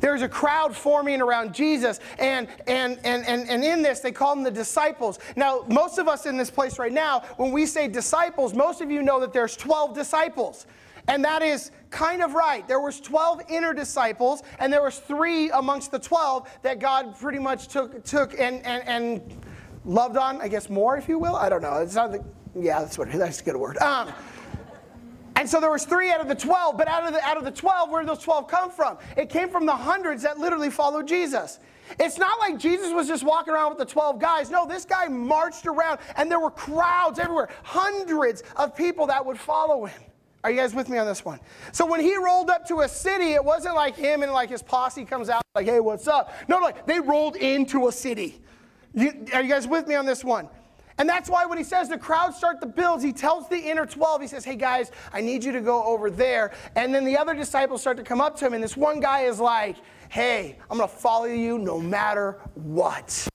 There's 0.00 0.22
a 0.22 0.28
crowd 0.28 0.74
forming 0.74 1.20
around 1.20 1.54
Jesus, 1.54 2.00
and, 2.18 2.48
and, 2.66 2.98
and, 3.04 3.26
and, 3.26 3.50
and 3.50 3.62
in 3.62 3.82
this, 3.82 4.00
they 4.00 4.12
call 4.12 4.34
them 4.34 4.44
the 4.44 4.50
disciples. 4.50 5.18
Now, 5.36 5.64
most 5.68 5.98
of 5.98 6.08
us 6.08 6.26
in 6.26 6.36
this 6.36 6.50
place 6.50 6.78
right 6.78 6.92
now, 6.92 7.20
when 7.36 7.52
we 7.52 7.66
say 7.66 7.86
disciples, 7.86 8.54
most 8.54 8.80
of 8.80 8.90
you 8.90 9.02
know 9.02 9.20
that 9.20 9.32
there's 9.32 9.56
12 9.56 9.94
disciples. 9.94 10.66
And 11.08 11.24
that 11.24 11.42
is 11.42 11.70
kind 11.90 12.22
of 12.22 12.34
right. 12.34 12.66
There 12.66 12.80
was 12.80 13.00
12 13.00 13.42
inner 13.48 13.74
disciples, 13.74 14.42
and 14.58 14.72
there 14.72 14.82
was 14.82 14.98
three 14.98 15.50
amongst 15.50 15.90
the 15.90 15.98
12 15.98 16.48
that 16.62 16.78
God 16.78 17.18
pretty 17.18 17.38
much 17.38 17.68
took, 17.68 18.04
took 18.04 18.38
and, 18.38 18.64
and, 18.64 18.86
and 18.86 19.40
loved 19.84 20.16
on, 20.16 20.40
I 20.40 20.48
guess, 20.48 20.68
more, 20.68 20.96
if 20.96 21.08
you 21.08 21.18
will. 21.18 21.36
I 21.36 21.48
don't 21.48 21.62
know. 21.62 21.78
It's 21.78 21.94
not 21.94 22.12
the, 22.12 22.24
yeah, 22.58 22.80
that's 22.80 22.98
what, 22.98 23.10
that's 23.14 23.40
a 23.40 23.44
good 23.44 23.56
word. 23.56 23.78
Um, 23.78 24.12
and 25.36 25.48
so 25.48 25.58
there 25.58 25.70
was 25.70 25.84
three 25.84 26.10
out 26.10 26.20
of 26.20 26.28
the 26.28 26.34
12, 26.34 26.76
but 26.76 26.86
out 26.86 27.06
of 27.06 27.14
the, 27.14 27.24
out 27.24 27.38
of 27.38 27.44
the 27.44 27.50
12, 27.50 27.90
where 27.90 28.02
did 28.02 28.08
those 28.10 28.22
12 28.22 28.46
come 28.46 28.70
from? 28.70 28.98
It 29.16 29.30
came 29.30 29.48
from 29.48 29.64
the 29.64 29.74
hundreds 29.74 30.22
that 30.22 30.38
literally 30.38 30.70
followed 30.70 31.08
Jesus. 31.08 31.60
It's 31.98 32.18
not 32.18 32.38
like 32.38 32.58
Jesus 32.58 32.92
was 32.92 33.08
just 33.08 33.24
walking 33.24 33.54
around 33.54 33.70
with 33.70 33.78
the 33.78 33.90
12 33.92 34.18
guys. 34.20 34.50
No, 34.50 34.66
this 34.66 34.84
guy 34.84 35.08
marched 35.08 35.66
around 35.66 35.98
and 36.16 36.30
there 36.30 36.40
were 36.40 36.50
crowds 36.50 37.18
everywhere, 37.18 37.48
hundreds 37.62 38.42
of 38.56 38.76
people 38.76 39.06
that 39.06 39.24
would 39.24 39.38
follow 39.38 39.86
him. 39.86 40.02
Are 40.42 40.50
you 40.50 40.56
guys 40.56 40.74
with 40.74 40.88
me 40.88 40.96
on 40.96 41.06
this 41.06 41.24
one? 41.24 41.38
So 41.72 41.84
when 41.84 42.00
he 42.00 42.16
rolled 42.16 42.48
up 42.48 42.66
to 42.68 42.80
a 42.80 42.88
city, 42.88 43.32
it 43.32 43.44
wasn't 43.44 43.74
like 43.74 43.94
him 43.94 44.22
and 44.22 44.32
like 44.32 44.48
his 44.48 44.62
posse 44.62 45.04
comes 45.04 45.28
out 45.28 45.42
like, 45.54 45.66
hey, 45.66 45.80
what's 45.80 46.08
up? 46.08 46.32
No, 46.48 46.58
like 46.58 46.86
they 46.86 47.00
rolled 47.00 47.36
into 47.36 47.88
a 47.88 47.92
city. 47.92 48.40
You, 48.94 49.26
are 49.34 49.42
you 49.42 49.48
guys 49.48 49.66
with 49.66 49.86
me 49.86 49.94
on 49.96 50.06
this 50.06 50.24
one? 50.24 50.48
And 50.96 51.08
that's 51.08 51.30
why 51.30 51.46
when 51.46 51.58
he 51.58 51.64
says 51.64 51.88
the 51.88 51.98
crowd 51.98 52.34
start 52.34 52.60
the 52.60 52.66
builds, 52.66 53.02
he 53.02 53.12
tells 53.12 53.48
the 53.48 53.58
inner 53.58 53.86
12, 53.86 54.22
he 54.22 54.26
says, 54.26 54.44
Hey 54.44 54.56
guys, 54.56 54.90
I 55.12 55.20
need 55.20 55.42
you 55.44 55.52
to 55.52 55.60
go 55.60 55.82
over 55.84 56.10
there. 56.10 56.52
And 56.76 56.94
then 56.94 57.04
the 57.04 57.16
other 57.16 57.34
disciples 57.34 57.80
start 57.80 57.96
to 57.98 58.02
come 58.02 58.20
up 58.20 58.36
to 58.38 58.46
him, 58.46 58.54
and 58.54 58.62
this 58.62 58.76
one 58.76 59.00
guy 59.00 59.22
is 59.22 59.40
like, 59.40 59.76
Hey, 60.08 60.58
I'm 60.70 60.78
gonna 60.78 60.88
follow 60.88 61.26
you 61.26 61.58
no 61.58 61.78
matter 61.78 62.38
what. 62.54 63.28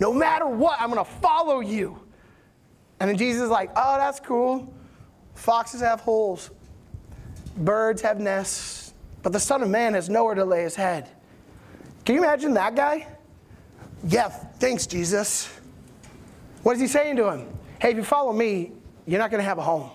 No 0.00 0.12
matter 0.12 0.46
what, 0.46 0.80
I'm 0.80 0.88
gonna 0.88 1.04
follow 1.04 1.60
you. 1.60 2.00
And 3.00 3.10
then 3.10 3.16
Jesus 3.16 3.42
is 3.42 3.50
like, 3.50 3.70
Oh, 3.76 3.96
that's 3.96 4.20
cool. 4.20 4.73
Foxes 5.34 5.80
have 5.80 6.00
holes, 6.00 6.50
birds 7.56 8.02
have 8.02 8.20
nests, 8.20 8.94
but 9.22 9.32
the 9.32 9.40
Son 9.40 9.62
of 9.62 9.68
Man 9.68 9.94
has 9.94 10.08
nowhere 10.08 10.34
to 10.34 10.44
lay 10.44 10.62
his 10.62 10.74
head. 10.74 11.08
Can 12.04 12.14
you 12.14 12.22
imagine 12.22 12.54
that 12.54 12.76
guy? 12.76 13.06
Yeah, 14.06 14.28
thanks, 14.28 14.86
Jesus. 14.86 15.48
What 16.62 16.74
is 16.74 16.80
he 16.80 16.86
saying 16.86 17.16
to 17.16 17.30
him? 17.30 17.46
Hey, 17.80 17.90
if 17.90 17.96
you 17.96 18.04
follow 18.04 18.32
me, 18.32 18.72
you're 19.06 19.18
not 19.18 19.30
going 19.30 19.42
to 19.42 19.48
have 19.48 19.58
a 19.58 19.62
home. 19.62 19.90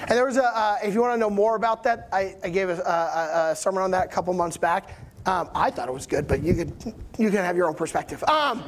And 0.00 0.10
there 0.10 0.26
was 0.26 0.36
a, 0.36 0.44
uh, 0.44 0.78
if 0.82 0.94
you 0.94 1.00
want 1.00 1.14
to 1.14 1.18
know 1.18 1.30
more 1.30 1.56
about 1.56 1.82
that, 1.84 2.08
I, 2.12 2.36
I 2.42 2.48
gave 2.48 2.68
a, 2.68 2.74
a, 2.74 3.50
a, 3.52 3.56
sermon 3.56 3.82
on 3.82 3.90
that 3.92 4.06
a 4.06 4.08
couple 4.08 4.32
months 4.34 4.56
back. 4.56 4.98
Um, 5.26 5.48
I 5.54 5.70
thought 5.70 5.88
it 5.88 5.94
was 5.94 6.06
good, 6.06 6.26
but 6.26 6.42
you 6.42 6.54
could, 6.54 6.94
you 7.18 7.30
can 7.30 7.38
have 7.38 7.56
your 7.56 7.68
own 7.68 7.74
perspective. 7.74 8.22
Um, 8.24 8.64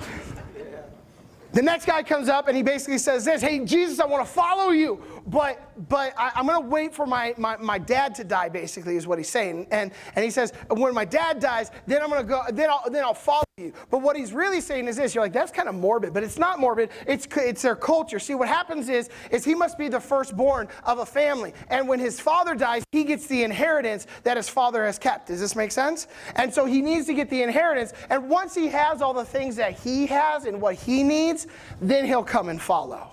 the 1.53 1.63
next 1.63 1.87
guy 1.87 2.03
comes 2.03 2.29
up 2.29 2.49
and 2.49 2.57
he 2.57 2.63
basically 2.63 2.99
says 2.99 3.25
this 3.25 3.41
Hey, 3.41 3.65
Jesus, 3.65 3.99
I 3.99 4.07
want 4.07 4.27
to 4.27 4.33
follow 4.33 4.71
you, 4.71 5.03
but, 5.27 5.89
but 5.89 6.15
I, 6.17 6.33
am 6.37 6.47
going 6.47 6.63
to 6.63 6.69
wait 6.69 6.95
for 6.95 7.05
my, 7.05 7.35
my, 7.37 7.57
my 7.57 7.79
dad 7.79 8.15
to 8.17 8.25
die, 8.25 8.49
basically, 8.49 8.97
is 8.97 9.07
what 9.09 9.19
he's 9.19 9.29
saying. 9.29 9.67
And, 9.73 9.91
and 10.15 10.25
he 10.25 10.31
says, 10.31 10.53
When 10.71 10.95
my 10.95 11.05
dad 11.05 11.41
dies, 11.41 11.73
then 11.87 12.01
I'm 12.01 12.11
going 12.11 12.23
to 12.23 12.29
go, 12.29 12.43
then 12.53 12.71
I'll, 12.71 12.89
then 12.89 13.03
I'll 13.03 13.15
follow 13.15 13.43
you. 13.57 13.73
But 13.91 14.03
what 14.03 14.17
he's 14.17 14.33
really 14.33 14.61
saying 14.61 14.87
is 14.87 14.97
this 14.97 15.15
you're 15.15 15.25
like, 15.25 15.33
That's 15.33 15.51
kind 15.51 15.69
of 15.69 15.75
morbid, 15.75 16.15
but 16.15 16.23
it's 16.23 16.39
not 16.39 16.61
morbid. 16.61 16.91
It's, 17.09 17.27
it's 17.37 17.63
their 17.63 17.75
culture. 17.75 18.21
See, 18.21 18.37
what 18.37 18.49
happens 18.49 18.89
is, 18.89 19.11
is 19.33 19.45
he 19.45 19.55
must 19.55 19.77
be 19.77 19.89
the 19.89 19.99
firstborn 19.99 20.69
of 20.85 21.01
a 21.01 21.07
family. 21.07 21.53
And 21.71 21.89
when 21.89 21.99
his 21.99 22.21
father 22.21 22.55
dies, 22.55 22.85
he 22.93 23.03
gets 23.03 23.27
the 23.27 23.43
inheritance 23.43 24.07
that 24.23 24.37
his 24.37 24.49
father 24.49 24.85
has 24.85 24.97
kept. 24.97 25.27
Does 25.27 25.41
this 25.41 25.57
make 25.57 25.73
sense? 25.73 26.07
And 26.37 26.55
so 26.55 26.67
he 26.67 26.81
needs 26.81 27.07
to 27.07 27.15
get 27.15 27.31
the 27.31 27.43
inheritance. 27.43 27.95
And 28.11 28.29
once 28.29 28.55
he 28.55 28.69
has 28.69 29.03
all 29.03 29.15
the 29.15 29.25
things 29.25 29.57
that 29.57 29.73
he 29.73 30.07
has 30.07 30.45
and 30.45 30.61
what 30.61 30.77
he 30.77 31.03
needs, 31.03 31.49
then 31.81 32.05
he'll 32.05 32.23
come 32.23 32.49
and 32.49 32.63
follow. 32.63 33.11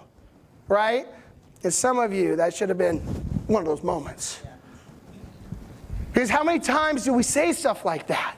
Right? 0.67 1.07
And 1.63 1.73
some 1.73 1.97
of 1.97 2.13
you, 2.13 2.35
that 2.35 2.53
should 2.53 2.69
have 2.69 2.77
been 2.77 2.99
one 3.47 3.61
of 3.61 3.67
those 3.67 3.83
moments. 3.83 4.41
Because 6.11 6.29
how 6.29 6.43
many 6.43 6.59
times 6.59 7.05
do 7.05 7.13
we 7.13 7.23
say 7.23 7.53
stuff 7.53 7.85
like 7.85 8.07
that? 8.07 8.35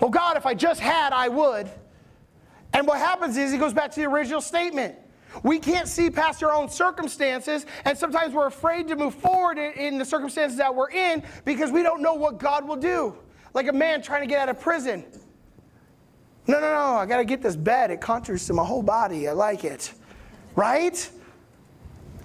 Well, 0.00 0.10
God, 0.10 0.36
if 0.36 0.46
I 0.46 0.54
just 0.54 0.80
had, 0.80 1.12
I 1.12 1.28
would. 1.28 1.68
And 2.74 2.86
what 2.86 2.98
happens 2.98 3.36
is 3.36 3.50
he 3.50 3.58
goes 3.58 3.72
back 3.72 3.90
to 3.92 4.00
the 4.00 4.06
original 4.06 4.40
statement. 4.40 4.94
We 5.42 5.58
can't 5.58 5.88
see 5.88 6.10
past 6.10 6.42
our 6.42 6.52
own 6.52 6.68
circumstances, 6.68 7.66
and 7.84 7.96
sometimes 7.96 8.34
we're 8.34 8.46
afraid 8.46 8.88
to 8.88 8.96
move 8.96 9.14
forward 9.14 9.58
in 9.58 9.98
the 9.98 10.04
circumstances 10.04 10.58
that 10.58 10.74
we're 10.74 10.90
in 10.90 11.22
because 11.44 11.70
we 11.70 11.82
don't 11.82 12.02
know 12.02 12.14
what 12.14 12.38
God 12.38 12.66
will 12.66 12.76
do. 12.76 13.16
Like 13.54 13.68
a 13.68 13.72
man 13.72 14.02
trying 14.02 14.22
to 14.22 14.26
get 14.26 14.40
out 14.40 14.48
of 14.48 14.60
prison. 14.60 15.04
No, 16.46 16.60
no, 16.60 16.72
no, 16.72 16.96
I 16.96 17.06
got 17.06 17.18
to 17.18 17.24
get 17.24 17.42
this 17.42 17.56
bed. 17.56 17.90
It 17.90 18.00
contours 18.00 18.46
to 18.46 18.54
my 18.54 18.64
whole 18.64 18.82
body. 18.82 19.28
I 19.28 19.32
like 19.32 19.64
it. 19.64 19.92
Right? 20.54 21.10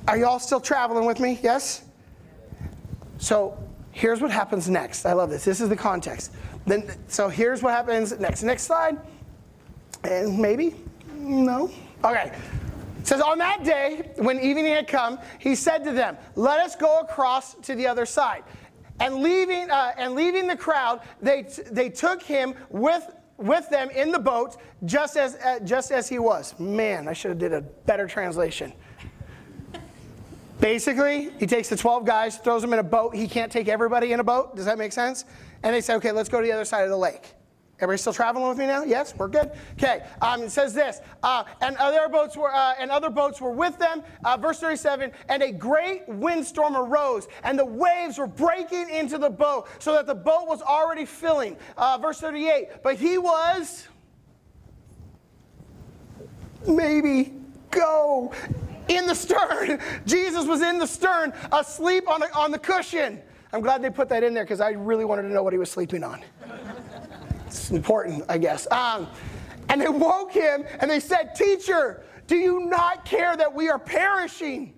Are 0.07 0.17
y'all 0.17 0.39
still 0.39 0.59
traveling 0.59 1.05
with 1.05 1.19
me? 1.19 1.39
Yes? 1.41 1.85
So 3.19 3.57
here's 3.91 4.21
what 4.21 4.31
happens 4.31 4.69
next. 4.69 5.05
I 5.05 5.13
love 5.13 5.29
this. 5.29 5.45
This 5.45 5.61
is 5.61 5.69
the 5.69 5.75
context. 5.75 6.33
Then, 6.65 6.91
so 7.07 7.29
here's 7.29 7.61
what 7.61 7.73
happens 7.73 8.17
next. 8.19 8.43
Next 8.43 8.63
slide. 8.63 8.97
And 10.03 10.37
maybe? 10.37 10.75
No? 11.15 11.71
Okay. 12.03 12.33
It 12.99 13.07
says, 13.07 13.21
On 13.21 13.37
that 13.37 13.63
day, 13.63 14.11
when 14.17 14.39
evening 14.39 14.65
had 14.65 14.87
come, 14.87 15.19
he 15.39 15.55
said 15.55 15.85
to 15.85 15.91
them, 15.93 16.17
Let 16.35 16.59
us 16.59 16.75
go 16.75 16.99
across 16.99 17.53
to 17.55 17.75
the 17.75 17.87
other 17.87 18.05
side. 18.05 18.43
And 18.99 19.15
leaving, 19.23 19.69
uh, 19.71 19.93
and 19.97 20.15
leaving 20.15 20.47
the 20.47 20.55
crowd, 20.55 21.01
they, 21.21 21.43
t- 21.43 21.63
they 21.71 21.89
took 21.89 22.21
him 22.21 22.55
with 22.69 23.09
with 23.37 23.67
them 23.69 23.89
in 23.89 24.11
the 24.11 24.19
boat 24.19 24.57
just 24.85 25.17
as, 25.17 25.35
uh, 25.35 25.59
just 25.63 25.91
as 25.91 26.07
he 26.07 26.19
was. 26.19 26.57
Man, 26.59 27.07
I 27.07 27.13
should 27.13 27.29
have 27.29 27.39
did 27.39 27.51
a 27.51 27.61
better 27.61 28.07
translation. 28.07 28.71
Basically, 30.59 31.31
he 31.39 31.47
takes 31.47 31.69
the 31.69 31.75
12 31.75 32.05
guys, 32.05 32.37
throws 32.37 32.61
them 32.61 32.73
in 32.73 32.79
a 32.79 32.83
boat. 32.83 33.15
He 33.15 33.27
can't 33.27 33.51
take 33.51 33.67
everybody 33.67 34.13
in 34.13 34.19
a 34.19 34.23
boat. 34.23 34.55
Does 34.55 34.65
that 34.65 34.77
make 34.77 34.93
sense? 34.93 35.25
And 35.63 35.75
they 35.75 35.81
say, 35.81 35.95
okay, 35.95 36.11
let's 36.11 36.29
go 36.29 36.39
to 36.39 36.45
the 36.45 36.53
other 36.53 36.65
side 36.65 36.83
of 36.83 36.89
the 36.89 36.97
lake. 36.97 37.33
Everybody 37.83 37.97
still 37.97 38.13
traveling 38.13 38.47
with 38.47 38.57
me 38.57 38.65
now? 38.65 38.83
Yes, 38.83 39.13
we're 39.17 39.27
good. 39.27 39.51
Okay. 39.73 40.03
Um, 40.21 40.43
it 40.43 40.51
says 40.51 40.73
this, 40.73 41.01
uh, 41.21 41.43
and 41.59 41.75
other 41.77 42.07
boats 42.07 42.37
were 42.37 42.53
uh, 42.53 42.75
and 42.79 42.89
other 42.91 43.09
boats 43.09 43.41
were 43.41 43.51
with 43.51 43.77
them. 43.77 44.03
Uh, 44.23 44.37
verse 44.37 44.59
37. 44.59 45.11
And 45.27 45.43
a 45.43 45.51
great 45.51 46.07
windstorm 46.07 46.77
arose, 46.77 47.27
and 47.43 47.59
the 47.59 47.65
waves 47.65 48.19
were 48.19 48.27
breaking 48.27 48.89
into 48.89 49.17
the 49.17 49.29
boat, 49.29 49.67
so 49.79 49.91
that 49.93 50.05
the 50.05 50.15
boat 50.15 50.47
was 50.47 50.61
already 50.61 51.03
filling. 51.03 51.57
Uh, 51.75 51.97
verse 51.97 52.21
38. 52.21 52.83
But 52.83 52.95
he 52.95 53.17
was 53.17 53.87
maybe 56.65 57.33
go 57.69 58.31
in 58.87 59.05
the 59.05 59.15
stern. 59.15 59.79
Jesus 60.05 60.45
was 60.45 60.61
in 60.61 60.77
the 60.77 60.87
stern, 60.87 61.33
asleep 61.51 62.07
on 62.07 62.21
the, 62.21 62.33
on 62.35 62.51
the 62.51 62.59
cushion. 62.59 63.21
I'm 63.51 63.61
glad 63.61 63.81
they 63.81 63.89
put 63.89 64.09
that 64.09 64.23
in 64.23 64.33
there 64.33 64.43
because 64.43 64.61
I 64.61 64.71
really 64.71 65.05
wanted 65.05 65.23
to 65.23 65.29
know 65.29 65.43
what 65.43 65.53
he 65.53 65.59
was 65.59 65.69
sleeping 65.69 66.03
on. 66.03 66.23
It's 67.45 67.69
important, 67.69 68.23
I 68.27 68.39
guess. 68.39 68.69
Um, 68.71 69.07
and 69.69 69.79
they 69.79 69.89
woke 69.89 70.31
him 70.31 70.65
and 70.79 70.89
they 70.89 70.99
said, 70.99 71.35
Teacher, 71.35 72.03
do 72.25 72.35
you 72.35 72.61
not 72.61 73.05
care 73.05 73.37
that 73.37 73.53
we 73.53 73.69
are 73.69 73.77
perishing? 73.77 74.73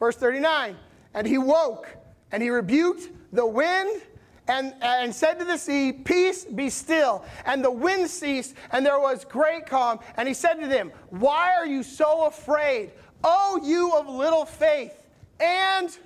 Verse 0.00 0.16
39. 0.16 0.76
And 1.14 1.26
he 1.26 1.38
woke 1.38 1.88
and 2.32 2.42
he 2.42 2.50
rebuked 2.50 3.10
the 3.32 3.46
wind 3.46 4.02
and, 4.48 4.74
and 4.80 5.14
said 5.14 5.38
to 5.38 5.44
the 5.44 5.56
sea, 5.56 5.92
Peace, 5.92 6.44
be 6.44 6.70
still. 6.70 7.24
And 7.44 7.64
the 7.64 7.70
wind 7.70 8.08
ceased, 8.08 8.54
and 8.70 8.84
there 8.84 8.98
was 8.98 9.24
great 9.24 9.66
calm. 9.66 9.98
And 10.16 10.28
he 10.28 10.34
said 10.34 10.54
to 10.54 10.66
them, 10.66 10.92
Why 11.10 11.54
are 11.56 11.66
you 11.66 11.82
so 11.82 12.26
afraid, 12.26 12.92
O 13.24 13.60
you 13.62 13.92
of 13.96 14.08
little 14.08 14.44
faith? 14.44 15.02
And. 15.40 15.96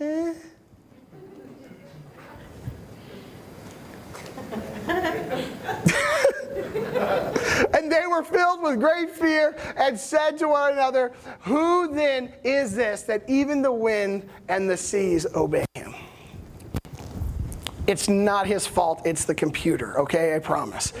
Eh, 0.00 0.34
and 7.74 7.90
they 7.90 8.06
were 8.06 8.22
filled 8.22 8.62
with 8.62 8.80
great 8.80 9.10
fear 9.10 9.56
and 9.76 9.98
said 9.98 10.38
to 10.38 10.48
one 10.48 10.72
another, 10.72 11.12
Who 11.42 11.94
then 11.94 12.32
is 12.44 12.74
this 12.74 13.02
that 13.02 13.22
even 13.28 13.62
the 13.62 13.72
wind 13.72 14.28
and 14.48 14.68
the 14.68 14.76
seas 14.76 15.26
obey 15.34 15.64
him? 15.74 15.94
It's 17.86 18.08
not 18.08 18.46
his 18.46 18.66
fault, 18.66 19.02
it's 19.04 19.24
the 19.24 19.34
computer, 19.34 19.98
okay? 20.00 20.34
I 20.34 20.38
promise. 20.38 20.92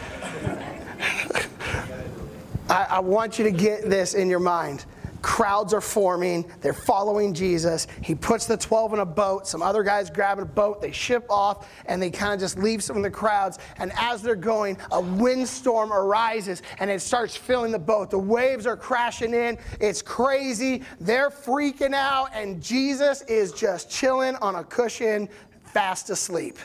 I, 2.70 2.86
I 2.88 2.98
want 3.00 3.38
you 3.38 3.44
to 3.44 3.50
get 3.50 3.90
this 3.90 4.14
in 4.14 4.30
your 4.30 4.40
mind. 4.40 4.86
Crowds 5.22 5.74
are 5.74 5.82
forming. 5.82 6.50
They're 6.62 6.72
following 6.72 7.34
Jesus. 7.34 7.86
He 8.02 8.14
puts 8.14 8.46
the 8.46 8.56
12 8.56 8.94
in 8.94 8.98
a 9.00 9.04
boat. 9.04 9.46
Some 9.46 9.60
other 9.60 9.82
guys 9.82 10.08
grab 10.08 10.38
a 10.38 10.46
boat. 10.46 10.80
They 10.80 10.92
ship 10.92 11.26
off 11.28 11.68
and 11.84 12.00
they 12.00 12.10
kind 12.10 12.32
of 12.32 12.40
just 12.40 12.58
leave 12.58 12.82
some 12.82 12.96
of 12.96 13.02
the 13.02 13.10
crowds. 13.10 13.58
And 13.76 13.92
as 13.96 14.22
they're 14.22 14.34
going, 14.34 14.78
a 14.92 15.00
windstorm 15.00 15.92
arises 15.92 16.62
and 16.78 16.90
it 16.90 17.02
starts 17.02 17.36
filling 17.36 17.70
the 17.70 17.78
boat. 17.78 18.10
The 18.10 18.18
waves 18.18 18.66
are 18.66 18.78
crashing 18.78 19.34
in. 19.34 19.58
It's 19.78 20.00
crazy. 20.00 20.82
They're 21.00 21.30
freaking 21.30 21.92
out. 21.92 22.30
And 22.32 22.62
Jesus 22.62 23.20
is 23.22 23.52
just 23.52 23.90
chilling 23.90 24.36
on 24.36 24.54
a 24.54 24.64
cushion, 24.64 25.28
fast 25.64 26.08
asleep. 26.08 26.58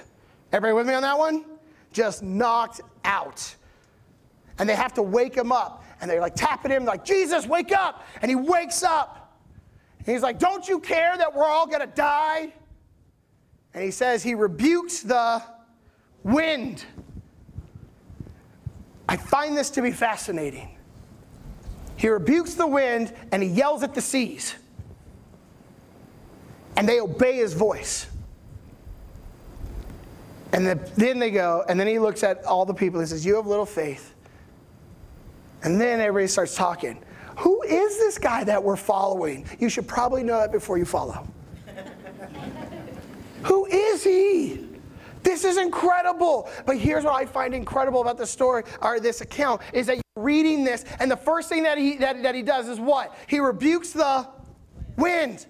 Everybody 0.53 0.77
with 0.77 0.87
me 0.87 0.93
on 0.93 1.01
that 1.01 1.17
one? 1.17 1.43
just 1.95 2.21
knocked 2.21 2.81
out. 3.05 3.55
And 4.59 4.69
they 4.69 4.75
have 4.75 4.93
to 4.95 5.01
wake 5.01 5.33
him 5.33 5.51
up. 5.51 5.84
And 6.01 6.09
they're 6.09 6.21
like 6.21 6.35
tapping 6.35 6.71
him, 6.71 6.85
like, 6.85 7.05
Jesus, 7.05 7.47
wake 7.47 7.71
up. 7.71 8.05
And 8.21 8.29
he 8.29 8.35
wakes 8.35 8.83
up. 8.83 9.39
And 9.99 10.07
he's 10.07 10.21
like, 10.21 10.39
Don't 10.39 10.67
you 10.67 10.79
care 10.79 11.17
that 11.17 11.33
we're 11.33 11.47
all 11.47 11.67
going 11.67 11.81
to 11.81 11.95
die? 11.95 12.53
And 13.73 13.83
he 13.83 13.91
says, 13.91 14.23
He 14.23 14.35
rebukes 14.35 15.01
the 15.01 15.41
wind. 16.23 16.85
I 19.07 19.17
find 19.17 19.55
this 19.55 19.69
to 19.71 19.81
be 19.81 19.91
fascinating. 19.91 20.75
He 21.95 22.09
rebukes 22.09 22.55
the 22.55 22.67
wind 22.67 23.13
and 23.31 23.41
he 23.41 23.49
yells 23.49 23.83
at 23.83 23.93
the 23.93 24.01
seas. 24.01 24.55
And 26.75 26.89
they 26.89 26.99
obey 26.99 27.37
his 27.37 27.53
voice. 27.53 28.07
And 30.51 30.65
the, 30.65 30.75
then 30.95 31.19
they 31.19 31.31
go, 31.31 31.63
and 31.67 31.79
then 31.79 31.87
he 31.87 31.99
looks 31.99 32.23
at 32.23 32.43
all 32.45 32.65
the 32.65 32.73
people 32.73 32.99
and 32.99 33.07
says, 33.07 33.25
You 33.25 33.35
have 33.35 33.47
little 33.47 33.65
faith. 33.65 34.14
And 35.65 35.81
then 35.81 35.99
everybody 35.99 36.27
starts 36.27 36.55
talking. 36.55 37.03
Who 37.37 37.63
is 37.63 37.97
this 37.97 38.19
guy 38.19 38.43
that 38.43 38.63
we're 38.63 38.75
following? 38.75 39.47
You 39.59 39.67
should 39.67 39.87
probably 39.87 40.21
know 40.23 40.37
that 40.37 40.51
before 40.51 40.77
you 40.77 40.85
follow. 40.85 41.27
Who 43.43 43.65
is 43.65 44.03
he? 44.03 44.67
This 45.23 45.43
is 45.43 45.57
incredible. 45.57 46.47
But 46.67 46.77
here's 46.77 47.03
what 47.03 47.15
I 47.15 47.25
find 47.25 47.55
incredible 47.55 48.01
about 48.01 48.19
this 48.19 48.29
story 48.29 48.63
or 48.79 48.99
this 48.99 49.21
account 49.21 49.59
is 49.73 49.87
that 49.87 49.95
you're 49.95 50.23
reading 50.23 50.63
this, 50.63 50.85
and 50.99 51.09
the 51.09 51.17
first 51.17 51.49
thing 51.49 51.63
that 51.63 51.79
he 51.79 51.97
that, 51.97 52.21
that 52.21 52.35
he 52.35 52.43
does 52.43 52.69
is 52.69 52.79
what? 52.79 53.17
He 53.25 53.39
rebukes 53.39 53.91
the 53.91 54.27
wind. 54.97 55.47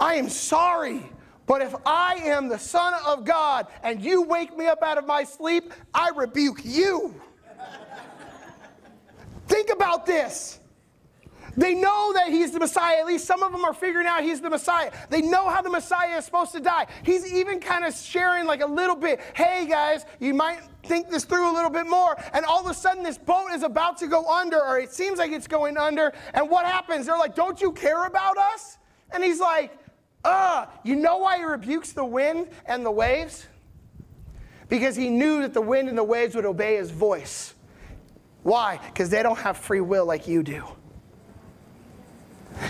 I 0.00 0.14
am 0.16 0.28
sorry. 0.28 1.04
But 1.46 1.62
if 1.62 1.72
I 1.86 2.16
am 2.24 2.48
the 2.48 2.58
Son 2.58 2.94
of 3.06 3.24
God 3.24 3.68
and 3.84 4.02
you 4.02 4.22
wake 4.22 4.58
me 4.58 4.66
up 4.66 4.82
out 4.82 4.98
of 4.98 5.06
my 5.06 5.22
sleep, 5.22 5.72
I 5.94 6.10
rebuke 6.16 6.64
you. 6.64 7.14
Think 9.46 9.70
about 9.70 10.06
this. 10.06 10.60
They 11.56 11.74
know 11.74 12.12
that 12.12 12.28
he's 12.28 12.52
the 12.52 12.58
Messiah. 12.58 12.98
At 12.98 13.06
least 13.06 13.24
some 13.24 13.42
of 13.42 13.50
them 13.50 13.64
are 13.64 13.72
figuring 13.72 14.06
out 14.06 14.22
he's 14.22 14.40
the 14.42 14.50
Messiah. 14.50 14.92
They 15.08 15.22
know 15.22 15.48
how 15.48 15.62
the 15.62 15.70
Messiah 15.70 16.18
is 16.18 16.24
supposed 16.26 16.52
to 16.52 16.60
die. 16.60 16.86
He's 17.02 17.32
even 17.32 17.60
kind 17.60 17.84
of 17.84 17.94
sharing 17.94 18.46
like 18.46 18.60
a 18.60 18.66
little 18.66 18.96
bit. 18.96 19.20
Hey 19.34 19.66
guys, 19.66 20.04
you 20.20 20.34
might 20.34 20.60
think 20.82 21.10
this 21.10 21.24
through 21.24 21.50
a 21.50 21.54
little 21.54 21.70
bit 21.70 21.86
more. 21.86 22.16
And 22.34 22.44
all 22.44 22.60
of 22.60 22.70
a 22.70 22.74
sudden, 22.74 23.02
this 23.02 23.16
boat 23.16 23.48
is 23.52 23.62
about 23.62 23.96
to 23.98 24.06
go 24.06 24.26
under, 24.28 24.60
or 24.60 24.78
it 24.78 24.92
seems 24.92 25.18
like 25.18 25.32
it's 25.32 25.46
going 25.46 25.78
under. 25.78 26.12
And 26.34 26.50
what 26.50 26.66
happens? 26.66 27.06
They're 27.06 27.18
like, 27.18 27.34
Don't 27.34 27.60
you 27.60 27.72
care 27.72 28.04
about 28.06 28.36
us? 28.36 28.76
And 29.10 29.24
he's 29.24 29.40
like, 29.40 29.72
Uh, 30.24 30.66
you 30.84 30.94
know 30.94 31.18
why 31.18 31.38
he 31.38 31.44
rebukes 31.44 31.92
the 31.92 32.04
wind 32.04 32.48
and 32.66 32.84
the 32.84 32.90
waves? 32.90 33.46
Because 34.68 34.94
he 34.94 35.08
knew 35.08 35.40
that 35.42 35.54
the 35.54 35.60
wind 35.60 35.88
and 35.88 35.96
the 35.96 36.04
waves 36.04 36.34
would 36.34 36.44
obey 36.44 36.76
his 36.76 36.90
voice. 36.90 37.54
Why? 38.46 38.78
Because 38.86 39.10
they 39.10 39.24
don't 39.24 39.38
have 39.38 39.56
free 39.56 39.80
will 39.80 40.06
like 40.06 40.28
you 40.28 40.44
do. 40.44 40.62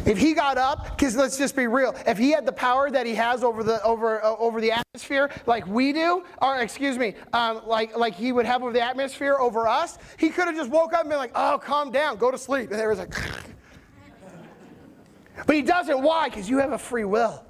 If 0.07 0.17
he 0.17 0.33
got 0.33 0.57
up, 0.57 0.97
because 0.97 1.15
let's 1.15 1.37
just 1.37 1.55
be 1.55 1.67
real, 1.67 1.95
if 2.07 2.17
he 2.17 2.31
had 2.31 2.47
the 2.47 2.53
power 2.53 2.91
that 2.91 3.05
he 3.05 3.15
has 3.15 3.45
over 3.45 3.63
the 3.63 3.85
over 3.85 4.25
uh, 4.25 4.37
over 4.39 4.63
the 4.63 4.73
atmosphere, 4.73 5.31
like 5.45 5.67
we 5.67 5.93
do, 5.93 6.25
or 6.41 6.61
excuse 6.61 6.97
me, 6.97 7.15
um, 7.35 7.61
like 7.67 7.95
like 7.95 8.15
he 8.15 8.33
would 8.33 8.47
have 8.47 8.63
over 8.63 8.73
the 8.73 8.81
atmosphere 8.81 9.37
over 9.39 9.69
us, 9.69 9.99
he 10.19 10.31
could 10.31 10.47
have 10.47 10.57
just 10.57 10.71
woke 10.71 10.95
up 10.95 11.03
and 11.03 11.11
been 11.11 11.19
like, 11.19 11.33
"Oh, 11.35 11.61
calm 11.63 11.93
down, 11.93 12.17
go 12.17 12.31
to 12.31 12.39
sleep," 12.39 12.71
and 12.71 12.81
there 12.81 12.89
was 12.89 12.99
like. 12.99 13.15
but 15.47 15.55
he 15.55 15.61
doesn't. 15.61 16.01
Why? 16.01 16.31
Because 16.31 16.49
you 16.49 16.57
have 16.57 16.73
a 16.73 16.79
free 16.79 17.05
will. 17.05 17.45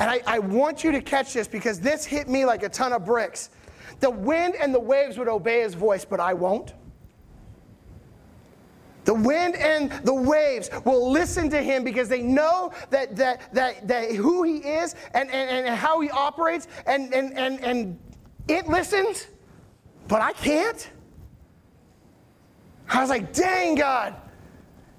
And 0.00 0.10
I, 0.10 0.20
I 0.26 0.40
want 0.40 0.82
you 0.82 0.90
to 0.90 1.00
catch 1.00 1.32
this 1.32 1.46
because 1.46 1.78
this 1.78 2.04
hit 2.04 2.28
me 2.28 2.44
like 2.44 2.64
a 2.64 2.68
ton 2.68 2.92
of 2.92 3.04
bricks. 3.04 3.50
The 4.00 4.10
wind 4.10 4.56
and 4.56 4.74
the 4.74 4.80
waves 4.80 5.16
would 5.16 5.28
obey 5.28 5.60
his 5.60 5.74
voice, 5.74 6.04
but 6.04 6.18
I 6.18 6.34
won't. 6.34 6.74
The 9.04 9.14
wind 9.14 9.56
and 9.56 9.90
the 10.04 10.14
waves 10.14 10.68
will 10.84 11.10
listen 11.10 11.48
to 11.50 11.62
him 11.62 11.84
because 11.84 12.08
they 12.08 12.22
know 12.22 12.72
that, 12.90 13.16
that, 13.16 13.52
that, 13.54 13.88
that 13.88 14.12
who 14.12 14.42
he 14.42 14.58
is 14.58 14.94
and, 15.14 15.30
and, 15.30 15.66
and 15.66 15.76
how 15.76 16.00
he 16.00 16.10
operates, 16.10 16.68
and, 16.86 17.12
and, 17.14 17.36
and, 17.36 17.60
and 17.60 17.98
it 18.48 18.68
listens, 18.68 19.26
but 20.08 20.20
I 20.20 20.32
can't. 20.32 20.90
I 22.88 23.00
was 23.00 23.08
like, 23.08 23.32
dang, 23.32 23.76
God, 23.76 24.16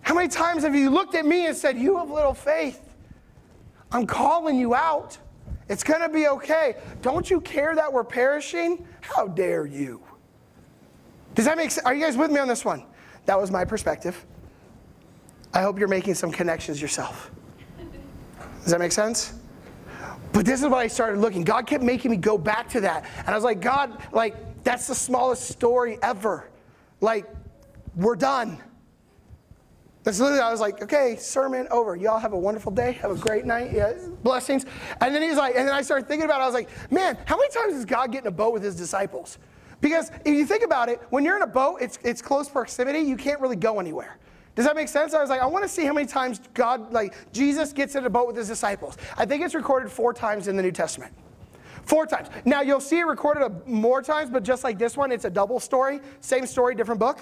how 0.01 0.15
many 0.15 0.29
times 0.29 0.63
have 0.63 0.75
you 0.75 0.89
looked 0.89 1.15
at 1.15 1.25
me 1.25 1.45
and 1.47 1.55
said, 1.55 1.77
You 1.77 1.97
have 1.97 2.09
little 2.09 2.33
faith? 2.33 2.89
I'm 3.91 4.07
calling 4.07 4.57
you 4.57 4.73
out. 4.73 5.17
It's 5.69 5.83
going 5.83 6.01
to 6.01 6.09
be 6.09 6.27
okay. 6.27 6.75
Don't 7.01 7.29
you 7.29 7.39
care 7.41 7.75
that 7.75 7.91
we're 7.91 8.03
perishing? 8.03 8.85
How 9.01 9.27
dare 9.27 9.65
you? 9.65 10.01
Does 11.35 11.45
that 11.45 11.57
make 11.57 11.71
sense? 11.71 11.85
Are 11.85 11.93
you 11.93 12.03
guys 12.03 12.17
with 12.17 12.31
me 12.31 12.39
on 12.39 12.47
this 12.47 12.65
one? 12.65 12.83
That 13.25 13.39
was 13.39 13.51
my 13.51 13.65
perspective. 13.65 14.25
I 15.53 15.61
hope 15.61 15.77
you're 15.77 15.87
making 15.87 16.15
some 16.15 16.31
connections 16.31 16.81
yourself. 16.81 17.31
Does 18.63 18.71
that 18.71 18.79
make 18.79 18.91
sense? 18.91 19.33
But 20.33 20.45
this 20.45 20.61
is 20.61 20.67
what 20.67 20.79
I 20.79 20.87
started 20.87 21.19
looking. 21.19 21.43
God 21.43 21.67
kept 21.67 21.83
making 21.83 22.11
me 22.11 22.17
go 22.17 22.37
back 22.37 22.69
to 22.69 22.81
that. 22.81 23.05
And 23.19 23.29
I 23.29 23.35
was 23.35 23.43
like, 23.43 23.59
God, 23.59 23.97
like, 24.13 24.63
that's 24.63 24.87
the 24.87 24.95
smallest 24.95 25.49
story 25.49 25.97
ever. 26.01 26.49
Like, 27.01 27.27
we're 27.95 28.15
done. 28.15 28.61
That's 30.03 30.19
literally, 30.19 30.41
I 30.41 30.49
was 30.49 30.61
like, 30.61 30.81
okay, 30.81 31.15
sermon 31.17 31.67
over. 31.69 31.95
Y'all 31.95 32.17
have 32.17 32.33
a 32.33 32.37
wonderful 32.37 32.71
day. 32.71 32.93
Have 32.93 33.11
a 33.11 33.15
great 33.15 33.45
night. 33.45 33.71
Yeah, 33.73 33.93
blessings. 34.23 34.65
And 34.99 35.13
then 35.13 35.21
he's 35.21 35.35
like, 35.35 35.55
and 35.55 35.67
then 35.67 35.75
I 35.75 35.81
started 35.81 36.07
thinking 36.07 36.25
about 36.25 36.39
it. 36.39 36.43
I 36.43 36.45
was 36.45 36.55
like, 36.55 36.69
man, 36.91 37.17
how 37.25 37.37
many 37.37 37.49
times 37.51 37.73
does 37.73 37.85
God 37.85 38.11
get 38.11 38.21
in 38.21 38.27
a 38.27 38.31
boat 38.31 38.53
with 38.53 38.63
his 38.63 38.75
disciples? 38.75 39.37
Because 39.81 40.11
if 40.23 40.33
you 40.33 40.45
think 40.45 40.63
about 40.63 40.89
it, 40.89 41.01
when 41.09 41.25
you're 41.25 41.35
in 41.35 41.41
a 41.41 41.47
boat, 41.47 41.79
it's, 41.81 41.99
it's 42.03 42.21
close 42.21 42.47
proximity, 42.47 42.99
you 42.99 43.17
can't 43.17 43.41
really 43.41 43.55
go 43.55 43.79
anywhere. 43.79 44.17
Does 44.55 44.65
that 44.65 44.75
make 44.75 44.87
sense? 44.87 45.13
I 45.13 45.21
was 45.21 45.29
like, 45.29 45.41
I 45.41 45.45
want 45.45 45.63
to 45.63 45.69
see 45.69 45.85
how 45.85 45.93
many 45.93 46.07
times 46.07 46.39
God, 46.53 46.93
like 46.93 47.15
Jesus 47.33 47.73
gets 47.73 47.95
in 47.95 48.05
a 48.05 48.09
boat 48.09 48.27
with 48.27 48.35
his 48.35 48.47
disciples. 48.47 48.97
I 49.17 49.25
think 49.25 49.43
it's 49.43 49.55
recorded 49.55 49.91
four 49.91 50.13
times 50.13 50.47
in 50.47 50.55
the 50.55 50.63
New 50.63 50.71
Testament. 50.71 51.13
Four 51.83 52.05
times. 52.05 52.27
Now 52.45 52.61
you'll 52.61 52.79
see 52.79 52.99
it 52.99 53.05
recorded 53.05 53.67
more 53.67 54.01
times, 54.01 54.29
but 54.29 54.43
just 54.43 54.63
like 54.63 54.77
this 54.77 54.95
one, 54.95 55.11
it's 55.11 55.25
a 55.25 55.29
double 55.29 55.59
story. 55.59 55.99
Same 56.19 56.45
story, 56.45 56.75
different 56.75 56.99
book. 56.99 57.19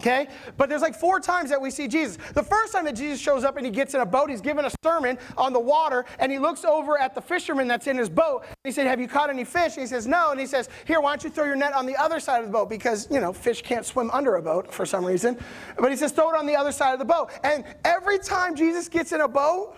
Okay? 0.00 0.28
But 0.56 0.70
there's 0.70 0.80
like 0.80 0.94
four 0.94 1.20
times 1.20 1.50
that 1.50 1.60
we 1.60 1.70
see 1.70 1.86
Jesus. 1.86 2.16
The 2.32 2.42
first 2.42 2.72
time 2.72 2.86
that 2.86 2.96
Jesus 2.96 3.20
shows 3.20 3.44
up 3.44 3.58
and 3.58 3.66
he 3.66 3.70
gets 3.70 3.92
in 3.92 4.00
a 4.00 4.06
boat, 4.06 4.30
he's 4.30 4.40
giving 4.40 4.64
a 4.64 4.70
sermon 4.82 5.18
on 5.36 5.52
the 5.52 5.60
water, 5.60 6.06
and 6.18 6.32
he 6.32 6.38
looks 6.38 6.64
over 6.64 6.98
at 6.98 7.14
the 7.14 7.20
fisherman 7.20 7.68
that's 7.68 7.86
in 7.86 7.98
his 7.98 8.08
boat. 8.08 8.44
he 8.64 8.72
said, 8.72 8.86
Have 8.86 8.98
you 8.98 9.06
caught 9.06 9.28
any 9.28 9.44
fish? 9.44 9.74
And 9.74 9.82
he 9.82 9.86
says, 9.86 10.06
No. 10.06 10.30
And 10.30 10.40
he 10.40 10.46
says, 10.46 10.70
Here, 10.86 11.02
why 11.02 11.10
don't 11.10 11.24
you 11.24 11.30
throw 11.30 11.44
your 11.44 11.56
net 11.56 11.74
on 11.74 11.84
the 11.84 11.96
other 11.96 12.18
side 12.18 12.40
of 12.40 12.46
the 12.46 12.52
boat? 12.52 12.70
Because, 12.70 13.08
you 13.10 13.20
know, 13.20 13.30
fish 13.32 13.60
can't 13.60 13.84
swim 13.84 14.10
under 14.10 14.36
a 14.36 14.42
boat 14.42 14.72
for 14.72 14.86
some 14.86 15.04
reason. 15.04 15.38
But 15.78 15.90
he 15.90 15.96
says, 15.96 16.12
Throw 16.12 16.30
it 16.30 16.38
on 16.38 16.46
the 16.46 16.56
other 16.56 16.72
side 16.72 16.94
of 16.94 16.98
the 16.98 17.04
boat. 17.04 17.30
And 17.44 17.64
every 17.84 18.18
time 18.18 18.56
Jesus 18.56 18.88
gets 18.88 19.12
in 19.12 19.20
a 19.20 19.28
boat, 19.28 19.76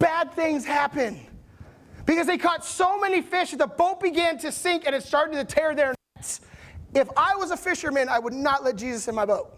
bad 0.00 0.32
things 0.32 0.64
happen. 0.64 1.20
Because 2.06 2.26
they 2.26 2.38
caught 2.38 2.64
so 2.64 2.98
many 2.98 3.22
fish 3.22 3.52
that 3.52 3.58
the 3.58 3.66
boat 3.68 4.00
began 4.00 4.36
to 4.38 4.50
sink 4.50 4.84
and 4.86 4.96
it 4.96 5.04
started 5.04 5.34
to 5.34 5.44
tear 5.44 5.76
their 5.76 5.94
nets. 6.16 6.40
If 6.94 7.08
I 7.16 7.34
was 7.36 7.50
a 7.50 7.56
fisherman, 7.56 8.08
I 8.08 8.18
would 8.18 8.32
not 8.32 8.64
let 8.64 8.76
Jesus 8.76 9.08
in 9.08 9.14
my 9.14 9.26
boat. 9.26 9.54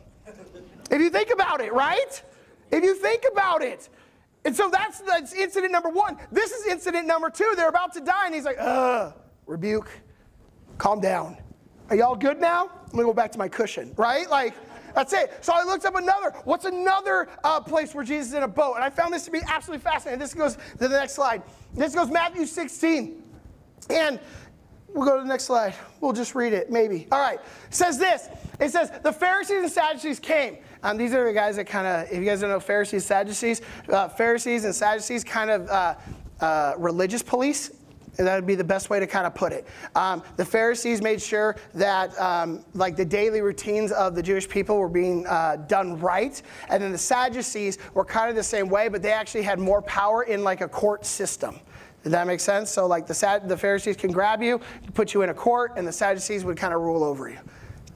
If 0.90 1.00
you 1.00 1.10
think 1.10 1.30
about 1.30 1.60
it, 1.60 1.72
right? 1.72 2.22
If 2.70 2.82
you 2.82 2.94
think 2.94 3.24
about 3.30 3.62
it. 3.62 3.88
And 4.44 4.56
so 4.56 4.70
that's, 4.70 5.00
that's 5.00 5.32
incident 5.34 5.72
number 5.72 5.90
one. 5.90 6.16
This 6.32 6.50
is 6.50 6.66
incident 6.66 7.06
number 7.06 7.30
two. 7.30 7.52
They're 7.56 7.68
about 7.68 7.92
to 7.94 8.00
die, 8.00 8.26
and 8.26 8.34
he's 8.34 8.44
like, 8.44 8.56
ugh, 8.58 9.14
rebuke, 9.46 9.90
calm 10.78 11.00
down. 11.00 11.36
Are 11.90 11.96
y'all 11.96 12.16
good 12.16 12.40
now? 12.40 12.70
I'm 12.84 12.90
gonna 12.92 13.04
go 13.04 13.12
back 13.12 13.32
to 13.32 13.38
my 13.38 13.48
cushion, 13.48 13.92
right? 13.96 14.28
Like, 14.30 14.54
that's 14.94 15.12
it. 15.12 15.44
So 15.44 15.52
I 15.52 15.62
looked 15.62 15.84
up 15.84 15.94
another. 15.94 16.32
What's 16.44 16.64
another 16.64 17.28
uh, 17.44 17.60
place 17.60 17.94
where 17.94 18.04
Jesus 18.04 18.28
is 18.28 18.34
in 18.34 18.42
a 18.42 18.48
boat? 18.48 18.74
And 18.74 18.84
I 18.84 18.90
found 18.90 19.12
this 19.12 19.24
to 19.26 19.30
be 19.30 19.40
absolutely 19.46 19.82
fascinating. 19.82 20.18
This 20.18 20.34
goes 20.34 20.56
to 20.56 20.88
the 20.88 20.88
next 20.88 21.14
slide. 21.14 21.42
This 21.74 21.94
goes 21.94 22.10
Matthew 22.10 22.46
16. 22.46 23.22
And 23.88 24.20
We'll 24.94 25.04
go 25.04 25.16
to 25.16 25.22
the 25.22 25.28
next 25.28 25.44
slide. 25.44 25.74
We'll 26.00 26.12
just 26.12 26.34
read 26.34 26.52
it, 26.52 26.70
maybe. 26.70 27.06
All 27.12 27.20
right. 27.20 27.38
It 27.38 27.74
says 27.74 27.98
this. 27.98 28.28
It 28.58 28.70
says, 28.70 28.90
the 29.02 29.12
Pharisees 29.12 29.62
and 29.62 29.70
Sadducees 29.70 30.18
came. 30.18 30.58
Um, 30.82 30.96
these 30.96 31.14
are 31.14 31.24
the 31.24 31.32
guys 31.32 31.56
that 31.56 31.66
kind 31.66 31.86
of, 31.86 32.10
if 32.10 32.18
you 32.18 32.24
guys 32.24 32.40
don't 32.40 32.50
know 32.50 32.60
Pharisees, 32.60 33.04
Sadducees, 33.04 33.62
uh, 33.88 34.08
Pharisees 34.08 34.64
and 34.64 34.74
Sadducees 34.74 35.22
kind 35.22 35.50
of 35.50 35.68
uh, 35.68 35.94
uh, 36.40 36.74
religious 36.78 37.22
police. 37.22 37.70
That 38.16 38.34
would 38.34 38.46
be 38.46 38.56
the 38.56 38.64
best 38.64 38.90
way 38.90 39.00
to 39.00 39.06
kind 39.06 39.26
of 39.26 39.34
put 39.34 39.52
it. 39.52 39.66
Um, 39.94 40.22
the 40.36 40.44
Pharisees 40.44 41.00
made 41.00 41.22
sure 41.22 41.56
that 41.74 42.18
um, 42.20 42.64
like 42.74 42.96
the 42.96 43.04
daily 43.04 43.40
routines 43.40 43.92
of 43.92 44.14
the 44.14 44.22
Jewish 44.22 44.48
people 44.48 44.76
were 44.78 44.88
being 44.88 45.26
uh, 45.26 45.56
done 45.68 45.98
right, 45.98 46.42
and 46.68 46.82
then 46.82 46.92
the 46.92 46.98
Sadducees 46.98 47.78
were 47.94 48.04
kind 48.04 48.28
of 48.28 48.36
the 48.36 48.42
same 48.42 48.68
way, 48.68 48.88
but 48.88 49.00
they 49.00 49.12
actually 49.12 49.42
had 49.42 49.58
more 49.58 49.80
power 49.80 50.24
in 50.24 50.42
like 50.44 50.60
a 50.60 50.68
court 50.68 51.06
system. 51.06 51.60
Did 52.02 52.12
that 52.12 52.26
make 52.26 52.40
sense? 52.40 52.70
So, 52.70 52.86
like 52.86 53.06
the, 53.06 53.42
the 53.44 53.56
Pharisees 53.56 53.96
can 53.96 54.10
grab 54.10 54.42
you, 54.42 54.60
put 54.94 55.12
you 55.12 55.22
in 55.22 55.30
a 55.30 55.34
court, 55.34 55.72
and 55.76 55.86
the 55.86 55.92
Sadducees 55.92 56.44
would 56.44 56.56
kind 56.56 56.72
of 56.72 56.80
rule 56.80 57.04
over 57.04 57.28
you. 57.28 57.38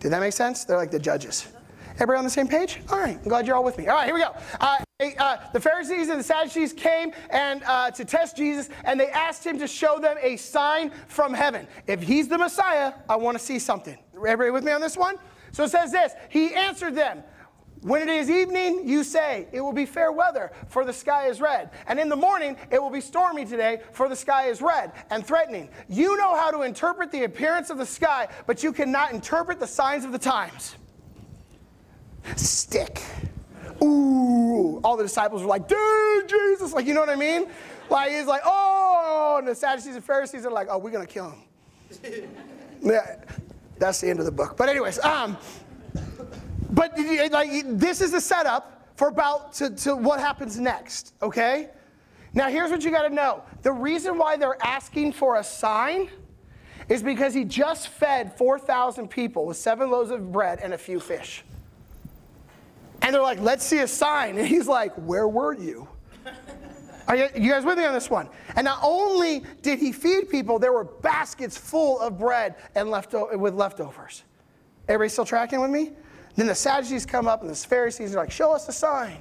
Did 0.00 0.10
that 0.12 0.20
make 0.20 0.34
sense? 0.34 0.64
They're 0.64 0.76
like 0.76 0.90
the 0.90 0.98
judges. 0.98 1.48
Everybody 1.94 2.18
on 2.18 2.24
the 2.24 2.30
same 2.30 2.48
page? 2.48 2.80
All 2.90 2.98
right, 2.98 3.16
I'm 3.16 3.28
glad 3.28 3.46
you're 3.46 3.56
all 3.56 3.64
with 3.64 3.78
me. 3.78 3.86
All 3.86 3.94
right, 3.94 4.06
here 4.06 4.14
we 4.14 4.20
go. 4.20 4.34
Uh, 4.60 4.78
uh, 5.18 5.36
the 5.52 5.60
Pharisees 5.60 6.08
and 6.08 6.18
the 6.18 6.24
Sadducees 6.24 6.72
came 6.72 7.12
and 7.30 7.62
uh, 7.64 7.90
to 7.92 8.04
test 8.04 8.36
Jesus, 8.36 8.68
and 8.84 8.98
they 8.98 9.08
asked 9.08 9.46
him 9.46 9.58
to 9.58 9.66
show 9.66 9.98
them 9.98 10.16
a 10.20 10.36
sign 10.36 10.90
from 11.06 11.32
heaven. 11.32 11.66
If 11.86 12.02
he's 12.02 12.28
the 12.28 12.38
Messiah, 12.38 12.94
I 13.08 13.16
want 13.16 13.38
to 13.38 13.44
see 13.44 13.58
something. 13.58 13.96
Everybody 14.14 14.50
with 14.50 14.64
me 14.64 14.72
on 14.72 14.80
this 14.80 14.96
one? 14.96 15.16
So 15.52 15.64
it 15.64 15.70
says 15.70 15.92
this. 15.92 16.12
He 16.28 16.52
answered 16.54 16.96
them. 16.96 17.22
When 17.84 18.00
it 18.00 18.08
is 18.08 18.30
evening, 18.30 18.88
you 18.88 19.04
say, 19.04 19.46
It 19.52 19.60
will 19.60 19.74
be 19.74 19.84
fair 19.84 20.10
weather, 20.10 20.52
for 20.68 20.86
the 20.86 20.92
sky 20.92 21.26
is 21.26 21.38
red. 21.38 21.68
And 21.86 22.00
in 22.00 22.08
the 22.08 22.16
morning, 22.16 22.56
it 22.70 22.80
will 22.80 22.88
be 22.88 23.02
stormy 23.02 23.44
today, 23.44 23.82
for 23.92 24.08
the 24.08 24.16
sky 24.16 24.48
is 24.48 24.62
red 24.62 24.92
and 25.10 25.24
threatening. 25.24 25.68
You 25.90 26.16
know 26.16 26.34
how 26.34 26.50
to 26.50 26.62
interpret 26.62 27.12
the 27.12 27.24
appearance 27.24 27.68
of 27.68 27.76
the 27.76 27.84
sky, 27.84 28.28
but 28.46 28.62
you 28.62 28.72
cannot 28.72 29.12
interpret 29.12 29.60
the 29.60 29.66
signs 29.66 30.06
of 30.06 30.12
the 30.12 30.18
times. 30.18 30.76
Stick. 32.36 33.02
Ooh. 33.82 34.80
All 34.82 34.96
the 34.96 35.02
disciples 35.02 35.42
were 35.42 35.48
like, 35.48 35.68
Dude, 35.68 36.26
Jesus. 36.26 36.72
Like, 36.72 36.86
you 36.86 36.94
know 36.94 37.00
what 37.00 37.10
I 37.10 37.16
mean? 37.16 37.48
Like, 37.90 38.12
he's 38.12 38.24
like, 38.24 38.40
Oh. 38.46 39.36
And 39.40 39.46
the 39.46 39.54
Sadducees 39.54 39.94
and 39.94 40.02
Pharisees 40.02 40.46
are 40.46 40.50
like, 40.50 40.68
Oh, 40.70 40.78
we're 40.78 40.90
going 40.90 41.06
to 41.06 41.12
kill 41.12 41.30
him. 41.30 42.28
yeah, 42.80 43.16
that's 43.78 44.00
the 44.00 44.08
end 44.08 44.20
of 44.20 44.24
the 44.24 44.32
book. 44.32 44.56
But, 44.56 44.70
anyways, 44.70 44.98
um, 45.00 45.36
but 46.70 46.98
like 47.30 47.50
this 47.78 48.00
is 48.00 48.12
the 48.12 48.20
setup 48.20 48.88
for 48.96 49.08
about 49.08 49.52
to, 49.54 49.70
to 49.70 49.96
what 49.96 50.20
happens 50.20 50.58
next, 50.58 51.14
okay? 51.22 51.70
Now 52.32 52.48
here's 52.48 52.70
what 52.70 52.84
you 52.84 52.90
got 52.90 53.08
to 53.08 53.14
know. 53.14 53.42
The 53.62 53.72
reason 53.72 54.18
why 54.18 54.36
they're 54.36 54.62
asking 54.64 55.12
for 55.12 55.36
a 55.36 55.44
sign 55.44 56.10
is 56.88 57.02
because 57.02 57.32
he 57.32 57.44
just 57.44 57.88
fed 57.88 58.36
4,000 58.36 59.08
people 59.08 59.46
with 59.46 59.56
seven 59.56 59.90
loaves 59.90 60.10
of 60.10 60.32
bread 60.32 60.60
and 60.62 60.74
a 60.74 60.78
few 60.78 61.00
fish. 61.00 61.44
And 63.02 63.14
they're 63.14 63.22
like, 63.22 63.40
let's 63.40 63.64
see 63.64 63.80
a 63.80 63.88
sign. 63.88 64.38
And 64.38 64.46
he's 64.46 64.68
like, 64.68 64.94
where 64.94 65.28
were 65.28 65.54
you? 65.54 65.88
Are 67.08 67.16
you, 67.16 67.28
you 67.36 67.50
guys 67.50 67.64
with 67.64 67.76
me 67.76 67.84
on 67.84 67.92
this 67.92 68.08
one? 68.08 68.28
And 68.56 68.64
not 68.64 68.78
only 68.82 69.44
did 69.60 69.78
he 69.78 69.92
feed 69.92 70.30
people, 70.30 70.58
there 70.58 70.72
were 70.72 70.84
baskets 70.84 71.56
full 71.56 72.00
of 72.00 72.18
bread 72.18 72.54
and 72.74 72.88
lefto- 72.88 73.36
with 73.38 73.54
leftovers. 73.54 74.22
Everybody 74.88 75.10
still 75.10 75.26
tracking 75.26 75.60
with 75.60 75.70
me? 75.70 75.92
Then 76.36 76.46
the 76.46 76.54
Sadducees 76.54 77.06
come 77.06 77.28
up 77.28 77.42
and 77.42 77.50
the 77.50 77.54
Pharisees 77.54 78.14
are 78.14 78.18
like, 78.18 78.30
Show 78.30 78.52
us 78.52 78.68
a 78.68 78.72
sign. 78.72 79.18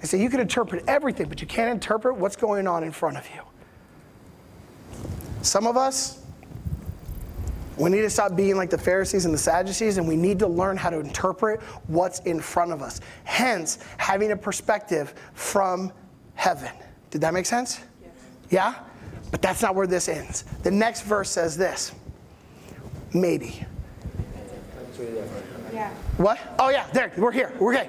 They 0.00 0.08
say, 0.08 0.20
You 0.20 0.28
can 0.28 0.40
interpret 0.40 0.84
everything, 0.86 1.28
but 1.28 1.40
you 1.40 1.46
can't 1.46 1.70
interpret 1.70 2.16
what's 2.16 2.36
going 2.36 2.66
on 2.66 2.82
in 2.82 2.92
front 2.92 3.16
of 3.16 3.26
you. 3.34 3.42
Some 5.42 5.66
of 5.66 5.76
us, 5.76 6.22
we 7.76 7.90
need 7.90 8.00
to 8.00 8.10
stop 8.10 8.34
being 8.34 8.56
like 8.56 8.70
the 8.70 8.78
Pharisees 8.78 9.26
and 9.26 9.34
the 9.34 9.38
Sadducees, 9.38 9.98
and 9.98 10.08
we 10.08 10.16
need 10.16 10.38
to 10.40 10.46
learn 10.46 10.76
how 10.76 10.90
to 10.90 10.98
interpret 10.98 11.60
what's 11.86 12.20
in 12.20 12.40
front 12.40 12.72
of 12.72 12.82
us. 12.82 13.00
Hence, 13.24 13.78
having 13.98 14.32
a 14.32 14.36
perspective 14.36 15.14
from 15.34 15.92
heaven. 16.34 16.72
Did 17.10 17.20
that 17.20 17.34
make 17.34 17.46
sense? 17.46 17.80
Yes. 18.02 18.10
Yeah? 18.50 18.74
But 19.30 19.42
that's 19.42 19.62
not 19.62 19.74
where 19.74 19.86
this 19.86 20.08
ends. 20.08 20.44
The 20.62 20.70
next 20.70 21.02
verse 21.02 21.30
says 21.30 21.56
this 21.56 21.92
maybe. 23.12 23.64
Yeah. 25.72 25.90
What? 26.16 26.38
Oh, 26.58 26.68
yeah, 26.68 26.86
there, 26.92 27.12
we're 27.16 27.32
here. 27.32 27.52
We're 27.58 27.74
okay. 27.74 27.88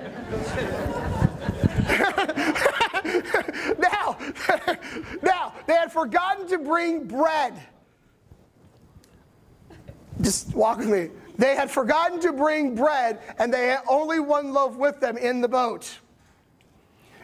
now, 3.80 4.18
now, 5.22 5.54
they 5.66 5.74
had 5.74 5.92
forgotten 5.92 6.48
to 6.50 6.58
bring 6.58 7.06
bread. 7.06 7.54
Just 10.22 10.54
walk 10.56 10.80
with 10.80 10.90
me. 10.90 11.10
They 11.38 11.56
had 11.56 11.70
forgotten 11.70 12.20
to 12.22 12.34
bring 12.34 12.76
bread, 12.76 13.20
and 13.38 13.54
they 13.54 13.68
had 13.68 13.82
only 13.88 14.20
one 14.20 14.54
loaf 14.54 14.76
with 14.76 15.00
them 15.00 15.18
in 15.18 15.42
the 15.42 15.48
boat. 15.48 15.98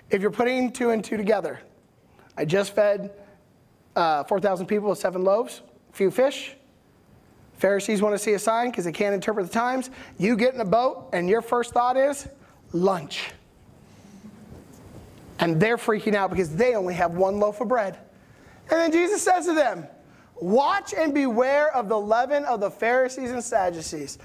If 0.10 0.22
you're 0.22 0.32
putting 0.32 0.72
two 0.72 0.92
and 0.92 1.04
two 1.04 1.18
together, 1.18 1.60
I 2.38 2.46
just 2.46 2.76
fed 2.76 3.12
uh, 3.96 4.24
4,000 4.24 4.68
people 4.68 4.89
with 4.89 5.00
seven 5.00 5.24
loaves, 5.24 5.62
a 5.92 5.96
few 5.96 6.12
fish. 6.12 6.56
Pharisees 7.63 8.02
want 8.02 8.13
to 8.13 8.19
see 8.19 8.34
a 8.34 8.39
sign 8.39 8.71
because 8.71 8.84
they 8.84 8.91
can't 8.91 9.15
interpret 9.15 9.47
the 9.47 9.54
times. 9.54 9.89
You 10.17 10.36
get 10.36 10.54
in 10.54 10.60
a 10.60 10.65
boat, 10.65 11.08
and 11.13 11.30
your 11.30 11.41
first 11.41 11.71
thought 11.71 11.95
is 11.95 12.28
lunch. 12.73 13.32
And 15.39 15.62
they're 15.62 15.78
freaking 15.78 16.13
out 16.13 16.30
because 16.30 16.54
they 16.54 16.76
only 16.76 16.93
have 16.95 17.12
one 17.13 17.39
loaf 17.39 17.62
of 17.62 17.69
bread. 17.69 17.99
And 18.69 18.82
then 18.82 18.91
Jesus 18.91 19.21
says 19.21 19.45
to 19.45 19.54
them, 19.54 19.88
Watch 20.41 20.93
and 20.93 21.13
beware 21.13 21.73
of 21.73 21.88
the 21.88 21.97
leaven 21.97 22.43
of 22.43 22.60
the 22.60 22.69
Pharisees 22.69 23.32
and 23.32 23.41
Sadducees. 23.41 24.17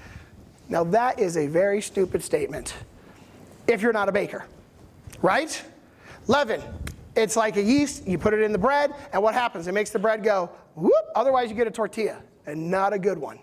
Now, 0.67 0.83
that 0.83 1.17
is 1.17 1.37
a 1.37 1.47
very 1.47 1.81
stupid 1.81 2.21
statement 2.21 2.73
if 3.67 3.81
you're 3.81 3.93
not 3.93 4.09
a 4.09 4.11
baker, 4.11 4.47
right? 5.21 5.63
Leaven, 6.27 6.61
it's 7.15 7.37
like 7.37 7.55
a 7.55 7.63
yeast, 7.63 8.05
you 8.05 8.17
put 8.17 8.33
it 8.33 8.41
in 8.41 8.51
the 8.51 8.57
bread, 8.57 8.93
and 9.13 9.23
what 9.23 9.33
happens? 9.33 9.65
It 9.67 9.71
makes 9.71 9.91
the 9.91 9.99
bread 9.99 10.25
go 10.25 10.49
whoop, 10.75 11.05
otherwise, 11.15 11.49
you 11.49 11.55
get 11.55 11.67
a 11.67 11.71
tortilla 11.71 12.21
and 12.45 12.69
not 12.69 12.93
a 12.93 12.99
good 12.99 13.17
one. 13.17 13.39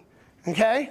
Okay? 0.46 0.90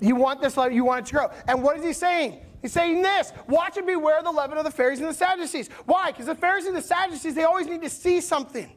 You 0.00 0.16
want 0.16 0.40
this, 0.40 0.56
love, 0.56 0.72
you 0.72 0.84
want 0.84 1.06
it 1.06 1.08
to 1.10 1.14
grow. 1.14 1.30
And 1.46 1.62
what 1.62 1.76
is 1.76 1.84
he 1.84 1.92
saying? 1.92 2.40
He's 2.62 2.72
saying 2.72 3.02
this 3.02 3.32
watch 3.46 3.76
and 3.76 3.86
beware 3.86 4.22
the 4.22 4.30
leaven 4.30 4.58
of 4.58 4.64
the 4.64 4.70
Pharisees 4.70 5.00
and 5.00 5.10
the 5.10 5.14
Sadducees. 5.14 5.68
Why? 5.86 6.10
Because 6.10 6.26
the 6.26 6.34
Pharisees 6.34 6.68
and 6.68 6.76
the 6.76 6.82
Sadducees, 6.82 7.34
they 7.34 7.44
always 7.44 7.66
need 7.66 7.82
to 7.82 7.90
see 7.90 8.20
something. 8.20 8.72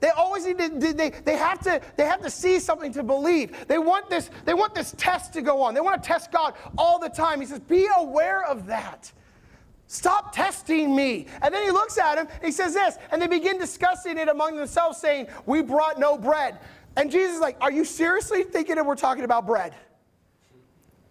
They 0.00 0.10
always 0.10 0.44
need 0.44 0.58
to, 0.58 0.92
they, 0.92 1.10
they, 1.10 1.36
have 1.36 1.60
to, 1.60 1.80
they 1.96 2.04
have 2.04 2.20
to 2.22 2.30
see 2.30 2.58
something 2.58 2.92
to 2.92 3.02
believe. 3.02 3.66
They 3.68 3.78
want, 3.78 4.10
this, 4.10 4.30
they 4.44 4.52
want 4.52 4.74
this 4.74 4.94
test 4.98 5.32
to 5.34 5.42
go 5.42 5.62
on. 5.62 5.72
They 5.72 5.80
want 5.80 6.02
to 6.02 6.06
test 6.06 6.32
God 6.32 6.54
all 6.76 6.98
the 6.98 7.08
time. 7.08 7.40
He 7.40 7.46
says, 7.46 7.60
be 7.60 7.86
aware 7.96 8.44
of 8.44 8.66
that. 8.66 9.10
Stop 9.86 10.34
testing 10.34 10.96
me. 10.96 11.26
And 11.42 11.54
then 11.54 11.62
he 11.64 11.70
looks 11.70 11.98
at 11.98 12.18
him, 12.18 12.28
he 12.42 12.50
says 12.50 12.74
this, 12.74 12.96
and 13.10 13.20
they 13.20 13.26
begin 13.26 13.58
discussing 13.58 14.18
it 14.18 14.28
among 14.28 14.56
themselves, 14.56 14.98
saying, 14.98 15.28
We 15.46 15.62
brought 15.62 16.00
no 16.00 16.16
bread. 16.16 16.58
And 16.96 17.10
Jesus 17.10 17.36
is 17.36 17.40
like, 17.40 17.56
Are 17.60 17.72
you 17.72 17.84
seriously 17.84 18.44
thinking 18.44 18.76
that 18.76 18.86
we're 18.86 18.94
talking 18.94 19.24
about 19.24 19.46
bread? 19.46 19.74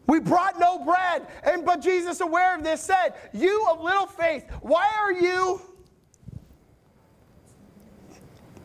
We 0.08 0.20
brought 0.20 0.60
no 0.60 0.80
bread. 0.80 1.28
And 1.44 1.66
but 1.66 1.82
Jesus, 1.82 2.22
aware 2.22 2.56
of 2.56 2.64
this, 2.64 2.82
said, 2.82 3.14
You 3.34 3.66
of 3.70 3.82
little 3.82 4.08
faith, 4.08 4.50
why 4.62 4.90
are 5.00 5.12
you? 5.12 5.62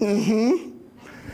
Mm-hmm 0.00 0.77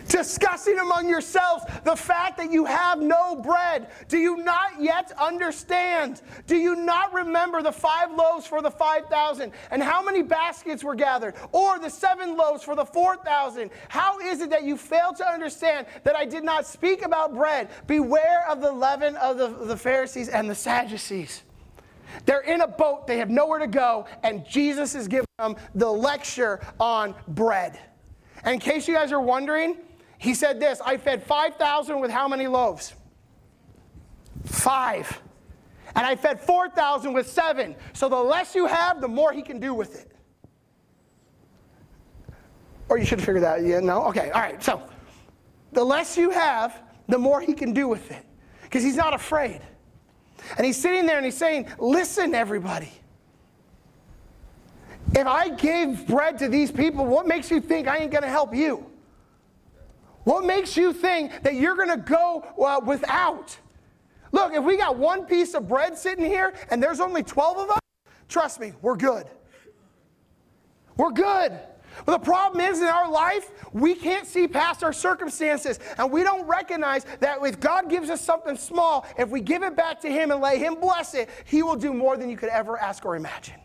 discussing 0.09 0.79
among 0.79 1.09
yourselves 1.09 1.65
the 1.85 1.97
fact 1.97 2.37
that 2.39 2.51
you 2.51 2.65
have 2.65 3.01
no 3.01 3.37
bread. 3.37 3.89
Do 4.09 4.19
you 4.19 4.37
not 4.39 4.81
yet 4.81 5.13
understand? 5.21 6.23
Do 6.47 6.57
you 6.57 6.77
not 6.77 7.13
remember 7.13 7.63
the 7.63 7.73
five 7.73 8.13
loaves 8.13 8.47
for 8.47 8.63
the 8.63 8.71
5,000 8.71 9.53
and 9.71 9.83
how 9.83 10.03
many 10.03 10.23
baskets 10.23 10.85
were 10.85 10.95
gathered? 10.95 11.35
Or 11.53 11.79
the 11.79 11.91
seven 11.91 12.37
loaves 12.37 12.63
for 12.63 12.75
the 12.75 12.85
4,000? 12.85 13.71
How 13.89 14.19
is 14.21 14.41
it 14.41 14.51
that 14.51 14.65
you 14.65 14.77
fail 14.77 15.13
to 15.15 15.27
understand 15.27 15.87
that 16.05 16.17
I 16.17 16.25
did 16.25 16.45
not 16.45 16.67
speak 16.67 17.05
about 17.05 17.35
bread? 17.35 17.69
Beware 17.87 18.49
of 18.49 18.61
the 18.61 18.73
leaven 18.73 19.17
of 19.17 19.39
the, 19.39 19.49
the 19.49 19.77
Pharisees 19.77 20.29
and 20.29 20.49
the 20.49 20.55
Sadducees. 20.55 21.43
They're 22.27 22.41
in 22.41 22.61
a 22.61 22.69
boat, 22.69 23.07
they 23.07 23.19
have 23.19 23.31
nowhere 23.31 23.59
to 23.59 23.67
go, 23.67 24.07
and 24.23 24.47
Jesus 24.47 24.95
is 24.95 25.09
giving 25.09 25.27
them 25.39 25.57
the 25.75 25.91
lecture 25.91 26.61
on 26.79 27.15
bread. 27.29 27.79
And 28.45 28.55
in 28.55 28.61
case 28.61 28.87
you 28.87 28.95
guys 28.95 29.11
are 29.11 29.21
wondering, 29.21 29.77
he 30.19 30.35
said 30.35 30.61
this 30.61 30.81
I 30.85 30.97
fed 30.97 31.23
5,000 31.23 32.01
with 32.01 32.11
how 32.11 32.29
many 32.29 32.47
loaves? 32.47 32.95
Five. 34.45 35.21
And 35.97 36.05
I 36.05 36.17
fed 36.17 36.41
4,000 36.41 37.13
with 37.13 37.29
seven. 37.29 37.77
So 37.93 38.09
the 38.09 38.17
less 38.17 38.55
you 38.55 38.67
have, 38.67 39.01
the 39.01 39.09
more 39.09 39.33
he 39.33 39.43
can 39.43 39.61
do 39.61 39.73
with 39.73 40.01
it. 40.01 40.13
Or 42.89 42.99
you 42.99 43.05
should 43.05 43.21
figure 43.21 43.41
that. 43.41 43.61
Out. 43.61 43.65
Yeah, 43.65 43.81
no? 43.81 44.05
Okay, 44.07 44.31
all 44.31 44.41
right. 44.41 44.63
So 44.63 44.83
the 45.73 45.85
less 45.85 46.17
you 46.17 46.31
have, 46.31 46.83
the 47.09 47.19
more 47.19 47.41
he 47.41 47.55
can 47.55 47.73
do 47.73 47.89
with 47.89 48.11
it. 48.11 48.25
Because 48.63 48.83
he's 48.83 48.97
not 48.97 49.15
afraid. 49.15 49.61
And 50.57 50.67
he's 50.67 50.77
sitting 50.77 51.07
there 51.07 51.17
and 51.17 51.25
he's 51.25 51.37
saying, 51.37 51.69
Listen, 51.79 52.35
everybody. 52.35 52.91
If 55.13 55.27
I 55.27 55.49
gave 55.49 56.07
bread 56.07 56.39
to 56.39 56.49
these 56.49 56.71
people, 56.71 57.05
what 57.05 57.27
makes 57.27 57.51
you 57.51 57.61
think 57.61 57.87
I 57.89 57.99
ain't 57.99 58.11
going 58.11 58.23
to 58.23 58.29
help 58.29 58.55
you? 58.55 58.91
What 60.25 60.45
makes 60.45 60.77
you 60.77 60.93
think 60.93 61.43
that 61.43 61.55
you're 61.55 61.77
going 61.77 61.91
to 61.91 61.97
go 61.99 62.45
uh, 62.59 62.81
without? 62.85 63.57
Look, 64.33 64.55
if 64.55 64.65
we 64.65 64.77
got 64.77 64.97
one 64.97 65.27
piece 65.27 65.55
of 65.55 65.69
bread 65.69 65.97
sitting 65.97 66.25
here 66.25 66.55
and 66.71 66.83
there's 66.83 66.99
only 66.99 67.23
12 67.23 67.59
of 67.59 67.71
us, 67.71 67.79
trust 68.29 68.59
me, 68.59 68.73
we're 68.83 68.97
good. 68.97 69.27
We're 70.97 71.13
good. 71.13 71.59
But 72.05 72.13
the 72.13 72.25
problem 72.25 72.61
is 72.61 72.81
in 72.81 72.87
our 72.87 73.09
life, 73.09 73.51
we 73.73 73.95
can't 73.95 74.27
see 74.27 74.49
past 74.49 74.83
our 74.83 74.93
circumstances. 74.93 75.79
And 75.99 76.11
we 76.11 76.23
don't 76.23 76.47
recognize 76.47 77.05
that 77.21 77.39
if 77.45 77.61
God 77.61 77.89
gives 77.89 78.11
us 78.11 78.21
something 78.21 78.57
small, 78.57 79.07
if 79.17 79.29
we 79.29 79.41
give 79.41 79.63
it 79.63 79.77
back 79.77 80.01
to 80.01 80.11
Him 80.11 80.31
and 80.33 80.41
let 80.41 80.59
Him 80.59 80.81
bless 80.81 81.15
it, 81.15 81.29
He 81.45 81.63
will 81.63 81.77
do 81.77 81.93
more 81.93 82.17
than 82.17 82.29
you 82.29 82.37
could 82.37 82.49
ever 82.49 82.79
ask 82.79 83.05
or 83.05 83.15
imagine. 83.17 83.61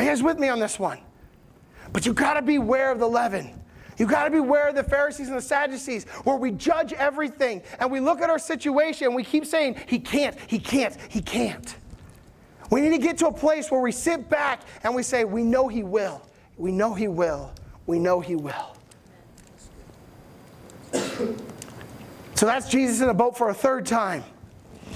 Are 0.00 0.02
you 0.02 0.08
guys 0.08 0.22
with 0.22 0.38
me 0.38 0.48
on 0.48 0.58
this 0.58 0.78
one? 0.78 0.98
But 1.92 2.06
you 2.06 2.14
got 2.14 2.32
to 2.32 2.42
beware 2.42 2.90
of 2.90 2.98
the 2.98 3.06
leaven. 3.06 3.52
You 3.98 4.06
got 4.06 4.24
to 4.24 4.30
beware 4.30 4.70
of 4.70 4.74
the 4.74 4.82
Pharisees 4.82 5.28
and 5.28 5.36
the 5.36 5.42
Sadducees, 5.42 6.04
where 6.24 6.36
we 6.36 6.52
judge 6.52 6.94
everything 6.94 7.60
and 7.78 7.92
we 7.92 8.00
look 8.00 8.22
at 8.22 8.30
our 8.30 8.38
situation 8.38 9.08
and 9.08 9.14
we 9.14 9.22
keep 9.22 9.44
saying, 9.44 9.76
He 9.88 9.98
can't, 9.98 10.34
He 10.46 10.58
can't, 10.58 10.96
He 11.10 11.20
can't. 11.20 11.76
We 12.70 12.80
need 12.80 12.92
to 12.92 12.98
get 12.98 13.18
to 13.18 13.26
a 13.26 13.32
place 13.32 13.70
where 13.70 13.82
we 13.82 13.92
sit 13.92 14.30
back 14.30 14.62
and 14.84 14.94
we 14.94 15.02
say, 15.02 15.24
We 15.24 15.42
know 15.42 15.68
He 15.68 15.82
will. 15.82 16.22
We 16.56 16.72
know 16.72 16.94
He 16.94 17.06
will. 17.06 17.52
We 17.86 17.98
know 17.98 18.20
He 18.20 18.36
will. 18.36 18.76
So 22.36 22.46
that's 22.46 22.70
Jesus 22.70 23.02
in 23.02 23.10
a 23.10 23.14
boat 23.14 23.36
for 23.36 23.50
a 23.50 23.54
third 23.54 23.84
time. 23.84 24.24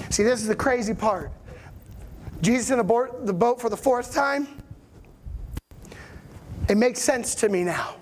See, 0.08 0.22
this 0.22 0.40
is 0.40 0.48
the 0.48 0.56
crazy 0.56 0.94
part. 0.94 1.30
Jesus 2.40 2.70
in 2.70 2.78
a 2.78 2.84
boat, 2.84 3.26
the 3.26 3.34
boat 3.34 3.60
for 3.60 3.68
the 3.68 3.76
fourth 3.76 4.14
time. 4.14 4.63
It 6.68 6.76
makes 6.76 7.00
sense 7.00 7.34
to 7.36 7.48
me 7.48 7.64
now. 7.64 7.96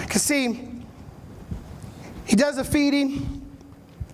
Because, 0.00 0.22
see, 0.22 0.68
he 2.24 2.36
does 2.36 2.58
a 2.58 2.64
feeding. 2.64 3.46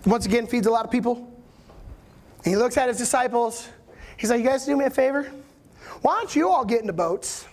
Once 0.05 0.27
again, 0.27 0.47
feeds 0.47 0.67
a 0.67 0.71
lot 0.71 0.85
of 0.85 0.91
people. 0.91 1.33
And 2.45 2.47
he 2.47 2.57
looks 2.57 2.77
at 2.77 2.89
his 2.89 2.99
disciples. 2.99 3.69
He's 4.17 4.31
like, 4.31 4.41
You 4.41 4.47
guys 4.47 4.67
do 4.67 4.77
me 4.77 4.85
a 4.85 4.91
favor? 4.91 5.31
Why 6.03 6.19
don't 6.19 6.35
you 6.35 6.49
all 6.49 6.65
get 6.65 6.81
into 6.81 6.93
boats 6.93 7.47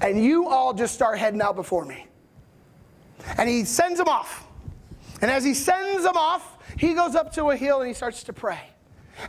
and 0.00 0.22
you 0.22 0.48
all 0.48 0.72
just 0.72 0.94
start 0.94 1.18
heading 1.18 1.42
out 1.42 1.56
before 1.56 1.84
me? 1.84 2.06
And 3.36 3.48
he 3.48 3.64
sends 3.64 3.98
them 3.98 4.08
off. 4.08 4.46
And 5.20 5.30
as 5.30 5.44
he 5.44 5.54
sends 5.54 6.04
them 6.04 6.16
off, 6.16 6.58
he 6.78 6.94
goes 6.94 7.14
up 7.14 7.32
to 7.34 7.50
a 7.50 7.56
hill 7.56 7.80
and 7.80 7.88
he 7.88 7.94
starts 7.94 8.22
to 8.24 8.32
pray. 8.32 8.60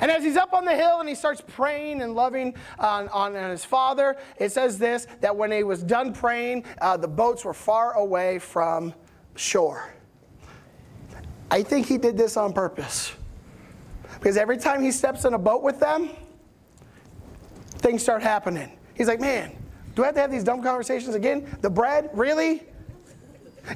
And 0.01 0.11
as 0.11 0.23
he's 0.23 0.37
up 0.37 0.53
on 0.53 0.65
the 0.65 0.75
hill 0.75 0.99
and 0.99 1.07
he 1.07 1.15
starts 1.15 1.41
praying 1.45 2.01
and 2.01 2.13
loving 2.13 2.55
on, 2.79 3.07
on, 3.09 3.33
his 3.33 3.63
father, 3.63 4.17
it 4.37 4.51
says 4.51 4.77
this 4.77 5.07
that 5.21 5.35
when 5.35 5.51
he 5.51 5.63
was 5.63 5.83
done 5.83 6.13
praying, 6.13 6.65
uh, 6.81 6.97
the 6.97 7.07
boats 7.07 7.45
were 7.45 7.53
far 7.53 7.93
away 7.93 8.39
from 8.39 8.93
shore. 9.35 9.93
I 11.49 11.63
think 11.63 11.87
he 11.87 11.97
did 11.97 12.17
this 12.17 12.35
on 12.37 12.53
purpose. 12.53 13.13
Because 14.19 14.37
every 14.37 14.57
time 14.57 14.81
he 14.81 14.91
steps 14.91 15.25
in 15.25 15.33
a 15.33 15.37
boat 15.37 15.63
with 15.63 15.79
them, 15.79 16.09
things 17.77 18.01
start 18.01 18.21
happening. 18.21 18.77
He's 18.95 19.07
like, 19.07 19.19
man, 19.19 19.55
do 19.95 20.03
I 20.03 20.07
have 20.07 20.15
to 20.15 20.21
have 20.21 20.31
these 20.31 20.43
dumb 20.43 20.61
conversations 20.61 21.15
again? 21.15 21.47
The 21.61 21.69
bread? 21.69 22.09
Really? 22.13 22.63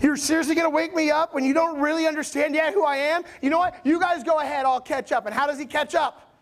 You're 0.01 0.15
seriously 0.15 0.55
going 0.55 0.65
to 0.65 0.75
wake 0.75 0.95
me 0.95 1.11
up 1.11 1.33
when 1.33 1.43
you 1.43 1.53
don't 1.53 1.79
really 1.79 2.07
understand 2.07 2.55
yet 2.55 2.73
who 2.73 2.85
I 2.85 2.97
am? 2.97 3.23
You 3.41 3.49
know 3.49 3.59
what? 3.59 3.75
You 3.83 3.99
guys 3.99 4.23
go 4.23 4.39
ahead, 4.39 4.65
I'll 4.65 4.79
catch 4.79 5.11
up. 5.11 5.25
And 5.25 5.35
how 5.35 5.47
does 5.47 5.59
he 5.59 5.65
catch 5.65 5.95
up? 5.95 6.33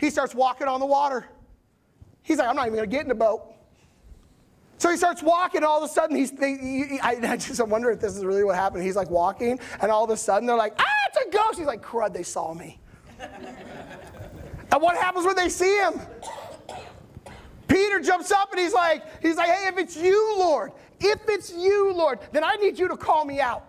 He 0.00 0.10
starts 0.10 0.34
walking 0.34 0.66
on 0.66 0.80
the 0.80 0.86
water. 0.86 1.26
He's 2.22 2.38
like, 2.38 2.48
I'm 2.48 2.56
not 2.56 2.66
even 2.66 2.76
going 2.76 2.90
to 2.90 2.94
get 2.94 3.02
in 3.02 3.08
the 3.08 3.14
boat. 3.14 3.54
So 4.78 4.90
he 4.90 4.96
starts 4.96 5.22
walking, 5.22 5.58
and 5.58 5.64
all 5.64 5.82
of 5.82 5.90
a 5.90 5.92
sudden, 5.92 6.16
he's, 6.16 6.32
I, 6.40 7.18
I 7.22 7.36
just 7.36 7.64
wonder 7.66 7.90
if 7.90 8.00
this 8.00 8.16
is 8.16 8.24
really 8.24 8.44
what 8.44 8.54
happened. 8.54 8.84
He's 8.84 8.96
like 8.96 9.10
walking, 9.10 9.58
and 9.80 9.90
all 9.90 10.04
of 10.04 10.10
a 10.10 10.16
sudden, 10.16 10.46
they're 10.46 10.56
like, 10.56 10.74
ah, 10.78 10.84
it's 11.08 11.26
a 11.26 11.30
ghost. 11.36 11.58
He's 11.58 11.66
like, 11.66 11.82
crud, 11.82 12.12
they 12.12 12.22
saw 12.22 12.54
me. 12.54 12.78
and 13.20 14.80
what 14.82 14.96
happens 14.96 15.26
when 15.26 15.34
they 15.34 15.48
see 15.48 15.78
him? 15.78 16.00
Peter 17.66 18.00
jumps 18.00 18.32
up 18.32 18.50
and 18.50 18.60
he's 18.60 18.72
like, 18.72 19.04
he's 19.20 19.36
like, 19.36 19.50
hey, 19.50 19.68
if 19.68 19.76
it's 19.76 19.96
you, 19.96 20.38
Lord, 20.38 20.72
if 21.00 21.20
it's 21.28 21.52
you, 21.52 21.92
Lord, 21.92 22.18
then 22.32 22.44
I 22.44 22.56
need 22.56 22.78
you 22.78 22.88
to 22.88 22.96
call 22.96 23.24
me 23.24 23.40
out. 23.40 23.64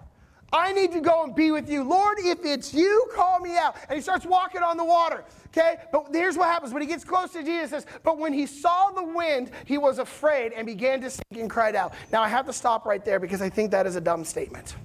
I 0.52 0.74
need 0.74 0.92
to 0.94 1.02
go 1.02 1.24
and 1.24 1.36
be 1.36 1.52
with 1.52 1.70
you. 1.70 1.84
Lord, 1.84 2.18
if 2.20 2.44
it's 2.44 2.74
you, 2.74 3.08
call 3.14 3.40
me 3.40 3.58
out. 3.58 3.76
And 3.88 3.96
he 3.96 4.02
starts 4.02 4.26
walking 4.26 4.64
on 4.64 4.78
the 4.78 4.84
water. 4.84 5.24
Okay? 5.48 5.78
But 5.92 6.08
here's 6.12 6.38
what 6.38 6.48
happens. 6.48 6.74
When 6.74 6.82
he 6.82 6.88
gets 6.88 7.04
close 7.04 7.32
to 7.34 7.44
Jesus, 7.44 7.86
But 8.04 8.18
when 8.18 8.34
he 8.34 8.46
saw 8.46 8.90
the 8.92 9.04
wind, 9.04 9.52
he 9.66 9.78
was 9.78 10.00
afraid 10.00 10.54
and 10.54 10.66
began 10.66 11.02
to 11.02 11.10
sink 11.10 11.24
and 11.34 11.50
cried 11.50 11.76
out. 11.76 11.94
Now 12.12 12.22
I 12.22 12.28
have 12.28 12.46
to 12.48 12.54
stop 12.54 12.86
right 12.86 13.04
there 13.04 13.20
because 13.20 13.42
I 13.42 13.50
think 13.50 13.72
that 13.72 13.86
is 13.86 13.96
a 13.96 14.02
dumb 14.02 14.24
statement. 14.24 14.76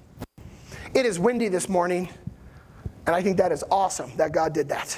It 0.93 1.05
is 1.05 1.19
windy 1.19 1.49
this 1.49 1.67
morning, 1.67 2.07
and 3.05 3.15
I 3.15 3.21
think 3.21 3.37
that 3.37 3.51
is 3.51 3.63
awesome 3.69 4.15
that 4.15 4.31
God 4.31 4.53
did 4.53 4.69
that. 4.69 4.93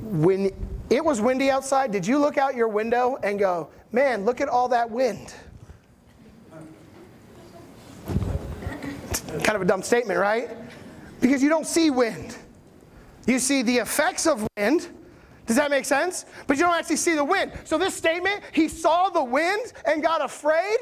When 0.00 0.50
it 0.90 1.04
was 1.04 1.20
windy 1.20 1.50
outside, 1.50 1.90
did 1.90 2.06
you 2.06 2.18
look 2.18 2.38
out 2.38 2.54
your 2.54 2.68
window 2.68 3.18
and 3.22 3.38
go, 3.38 3.70
Man, 3.92 4.24
look 4.24 4.40
at 4.40 4.48
all 4.48 4.68
that 4.68 4.88
wind? 4.88 5.34
Kind 9.42 9.56
of 9.56 9.62
a 9.62 9.64
dumb 9.64 9.82
statement, 9.82 10.18
right? 10.18 10.50
Because 11.20 11.42
you 11.42 11.48
don't 11.48 11.66
see 11.66 11.90
wind. 11.90 12.36
You 13.26 13.38
see 13.38 13.62
the 13.62 13.78
effects 13.78 14.26
of 14.26 14.46
wind. 14.56 14.88
Does 15.46 15.56
that 15.56 15.70
make 15.70 15.84
sense? 15.84 16.26
But 16.46 16.56
you 16.56 16.62
don't 16.62 16.74
actually 16.74 16.96
see 16.96 17.14
the 17.14 17.24
wind. 17.24 17.52
So, 17.64 17.76
this 17.76 17.94
statement, 17.94 18.42
he 18.52 18.68
saw 18.68 19.10
the 19.10 19.22
wind 19.22 19.72
and 19.84 20.02
got 20.02 20.24
afraid, 20.24 20.78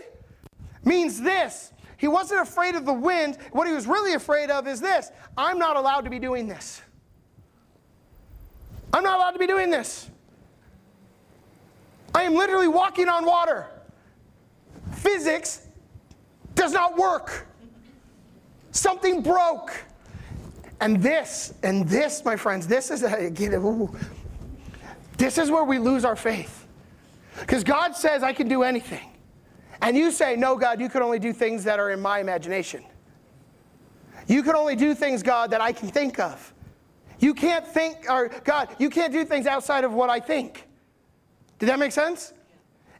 means 0.84 1.20
this. 1.20 1.72
He 1.96 2.06
wasn't 2.06 2.42
afraid 2.42 2.74
of 2.74 2.84
the 2.84 2.92
wind. 2.92 3.38
What 3.52 3.66
he 3.66 3.72
was 3.72 3.86
really 3.86 4.14
afraid 4.14 4.50
of 4.50 4.68
is 4.68 4.80
this 4.80 5.10
I'm 5.36 5.58
not 5.58 5.76
allowed 5.76 6.02
to 6.02 6.10
be 6.10 6.18
doing 6.18 6.46
this. 6.46 6.80
I'm 8.92 9.02
not 9.02 9.18
allowed 9.18 9.32
to 9.32 9.38
be 9.38 9.46
doing 9.46 9.70
this. 9.70 10.08
I 12.14 12.22
am 12.22 12.34
literally 12.34 12.68
walking 12.68 13.08
on 13.08 13.24
water. 13.26 13.66
Physics 14.92 15.66
does 16.54 16.72
not 16.72 16.96
work. 16.96 17.47
Something 18.78 19.22
broke. 19.22 19.72
And 20.80 21.02
this, 21.02 21.52
and 21.64 21.88
this, 21.88 22.24
my 22.24 22.36
friends, 22.36 22.68
this 22.68 22.92
is 22.92 23.02
again, 23.02 23.54
ooh, 23.54 23.90
this 25.16 25.36
is 25.36 25.50
where 25.50 25.64
we 25.64 25.78
lose 25.78 26.04
our 26.04 26.14
faith. 26.14 26.66
Because 27.40 27.64
God 27.64 27.96
says, 27.96 28.22
I 28.22 28.32
can 28.32 28.46
do 28.46 28.62
anything. 28.62 29.10
And 29.82 29.96
you 29.96 30.12
say, 30.12 30.36
No, 30.36 30.56
God, 30.56 30.80
you 30.80 30.88
can 30.88 31.02
only 31.02 31.18
do 31.18 31.32
things 31.32 31.64
that 31.64 31.80
are 31.80 31.90
in 31.90 32.00
my 32.00 32.20
imagination. 32.20 32.84
You 34.28 34.44
can 34.44 34.54
only 34.54 34.76
do 34.76 34.94
things, 34.94 35.24
God, 35.24 35.50
that 35.50 35.60
I 35.60 35.72
can 35.72 35.88
think 35.88 36.20
of. 36.20 36.52
You 37.18 37.34
can't 37.34 37.66
think, 37.66 38.06
or 38.08 38.28
God, 38.44 38.68
you 38.78 38.90
can't 38.90 39.12
do 39.12 39.24
things 39.24 39.46
outside 39.46 39.82
of 39.82 39.92
what 39.92 40.08
I 40.08 40.20
think. 40.20 40.68
Did 41.58 41.68
that 41.68 41.80
make 41.80 41.90
sense? 41.90 42.32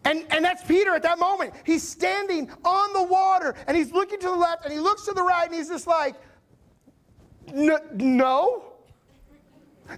And, 0.05 0.25
and 0.31 0.45
that's 0.45 0.63
Peter 0.65 0.95
at 0.95 1.03
that 1.03 1.19
moment. 1.19 1.55
He's 1.65 1.87
standing 1.87 2.51
on 2.65 2.93
the 2.93 3.03
water 3.03 3.55
and 3.67 3.77
he's 3.77 3.93
looking 3.93 4.21
to 4.21 4.27
the 4.27 4.37
left 4.37 4.65
and 4.65 4.73
he 4.73 4.81
looks 4.81 5.05
to 5.07 5.13
the 5.13 5.23
right 5.23 5.47
and 5.47 5.55
he's 5.55 5.69
just 5.69 5.87
like, 5.87 6.15
no. 7.53 8.65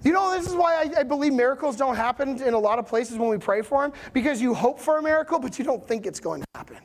You 0.04 0.12
know, 0.12 0.30
this 0.36 0.46
is 0.46 0.54
why 0.54 0.76
I, 0.76 1.00
I, 1.00 1.02
believe 1.02 1.32
miracles 1.32 1.76
don't 1.76 1.96
happen 1.96 2.40
in 2.42 2.54
a 2.54 2.58
lot 2.58 2.78
of 2.78 2.86
places 2.86 3.18
when 3.18 3.28
we 3.28 3.38
pray 3.38 3.60
for 3.60 3.82
them 3.82 3.92
because 4.12 4.40
you 4.40 4.54
hope 4.54 4.78
for 4.78 4.98
a 4.98 5.02
miracle, 5.02 5.40
but 5.40 5.58
you 5.58 5.64
don't 5.64 5.84
think 5.86 6.06
it's 6.06 6.20
going 6.20 6.42
to 6.42 6.46
happen. 6.54 6.78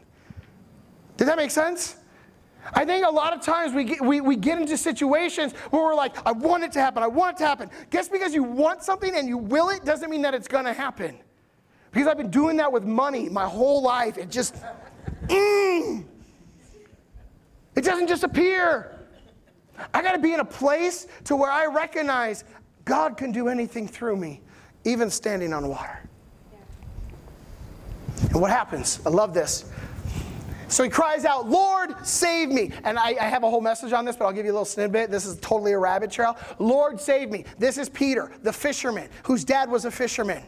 Did 1.17 1.28
that 1.28 1.38
make 1.38 1.51
sense? 1.51 1.97
I 2.73 2.84
think 2.84 3.06
a 3.06 3.10
lot 3.10 3.34
of 3.34 3.41
times 3.41 3.73
we 3.73 3.84
get, 3.84 4.01
we, 4.01 4.21
we 4.21 4.36
get 4.36 4.60
into 4.60 4.75
situations 4.75 5.54
where 5.69 5.84
we're 5.84 5.95
like, 5.95 6.15
I 6.25 6.32
want 6.32 6.63
it 6.63 6.71
to 6.73 6.80
happen, 6.80 7.04
I 7.04 7.08
want 7.08 7.36
it 7.36 7.39
to 7.39 7.45
happen. 7.45 7.69
Guess 7.91 8.10
because 8.10 8.34
you 8.34 8.43
want 8.43 8.84
something 8.84 9.15
and 9.15 9.28
you 9.28 9.38
will 9.38 9.69
it 9.69 9.86
doesn't 9.86 10.10
mean 10.10 10.23
that 10.23 10.34
it's 10.34 10.47
going 10.47 10.65
to 10.65 10.73
happen. 10.73 11.19
Because 11.95 12.10
I've 12.10 12.17
been 12.17 12.29
doing 12.29 12.58
that 12.58 12.73
with 12.73 12.84
money 12.84 13.29
my 13.29 13.47
whole 13.47 13.81
life. 13.81 14.17
It 14.17 14.29
just, 14.29 14.53
mm, 15.27 16.03
it 17.73 17.86
doesn't 17.86 18.08
just 18.08 18.25
appear. 18.25 18.99
I 19.93 20.01
got 20.01 20.12
to 20.12 20.19
be 20.19 20.34
in 20.34 20.41
a 20.41 20.45
place 20.45 21.08
to 21.23 21.38
where 21.38 21.49
I 21.49 21.67
recognize 21.67 22.43
God 22.84 23.15
can 23.15 23.31
do 23.31 23.47
anything 23.47 23.88
through 23.88 24.17
me, 24.17 24.41
even 24.84 25.10
standing 25.10 25.53
on 25.53 25.69
water. 25.69 25.97
And 28.23 28.41
what 28.41 28.51
happens? 28.51 28.99
I 29.05 29.10
love 29.10 29.34
this. 29.34 29.71
So 30.67 30.84
he 30.84 30.89
cries 30.89 31.23
out, 31.23 31.47
Lord, 31.49 31.95
save 32.05 32.49
me. 32.49 32.73
And 32.84 32.99
I, 32.99 33.15
I, 33.21 33.27
have 33.29 33.43
a 33.43 33.49
whole 33.49 33.62
message 33.62 33.93
on 33.93 34.03
this, 34.03 34.17
but 34.17 34.25
I'll 34.25 34.34
give 34.34 34.45
you 34.45 34.51
a 34.51 34.55
little 34.55 34.65
snippet. 34.65 35.12
This 35.12 35.25
is 35.25 35.38
totally 35.38 35.71
a 35.71 35.79
rabbit 35.79 36.12
trail. 36.12 36.38
Lord, 36.60 36.99
save 36.99 37.29
me. 37.29 37.45
This 37.58 37.77
is 37.77 37.88
Peter, 37.88 38.34
the 38.43 38.51
fisherman, 38.51 39.08
whose 39.23 39.45
dad 39.45 39.69
was 39.69 39.86
a 39.86 39.91
fisherman 39.91 40.43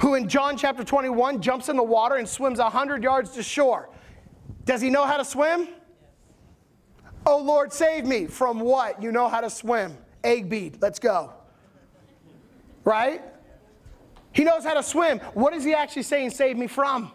who 0.00 0.14
in 0.14 0.28
John 0.28 0.56
chapter 0.56 0.84
21 0.84 1.42
jumps 1.42 1.68
in 1.68 1.76
the 1.76 1.82
water 1.82 2.16
and 2.16 2.28
swims 2.28 2.58
100 2.58 3.02
yards 3.02 3.30
to 3.32 3.42
shore. 3.42 3.90
Does 4.64 4.80
he 4.80 4.90
know 4.90 5.04
how 5.04 5.16
to 5.16 5.24
swim? 5.24 5.68
Oh 7.26 7.38
Lord, 7.38 7.72
save 7.72 8.04
me 8.04 8.26
from 8.26 8.60
what? 8.60 9.02
You 9.02 9.12
know 9.12 9.28
how 9.28 9.40
to 9.40 9.50
swim. 9.50 9.96
Egg 10.24 10.48
bead, 10.48 10.78
let's 10.80 10.98
go. 10.98 11.32
Right? 12.84 13.22
He 14.32 14.44
knows 14.44 14.64
how 14.64 14.74
to 14.74 14.82
swim. 14.82 15.18
What 15.34 15.52
is 15.52 15.62
he 15.62 15.74
actually 15.74 16.02
saying, 16.02 16.30
save 16.30 16.56
me 16.56 16.66
from? 16.66 17.12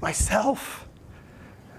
Myself. 0.00 0.86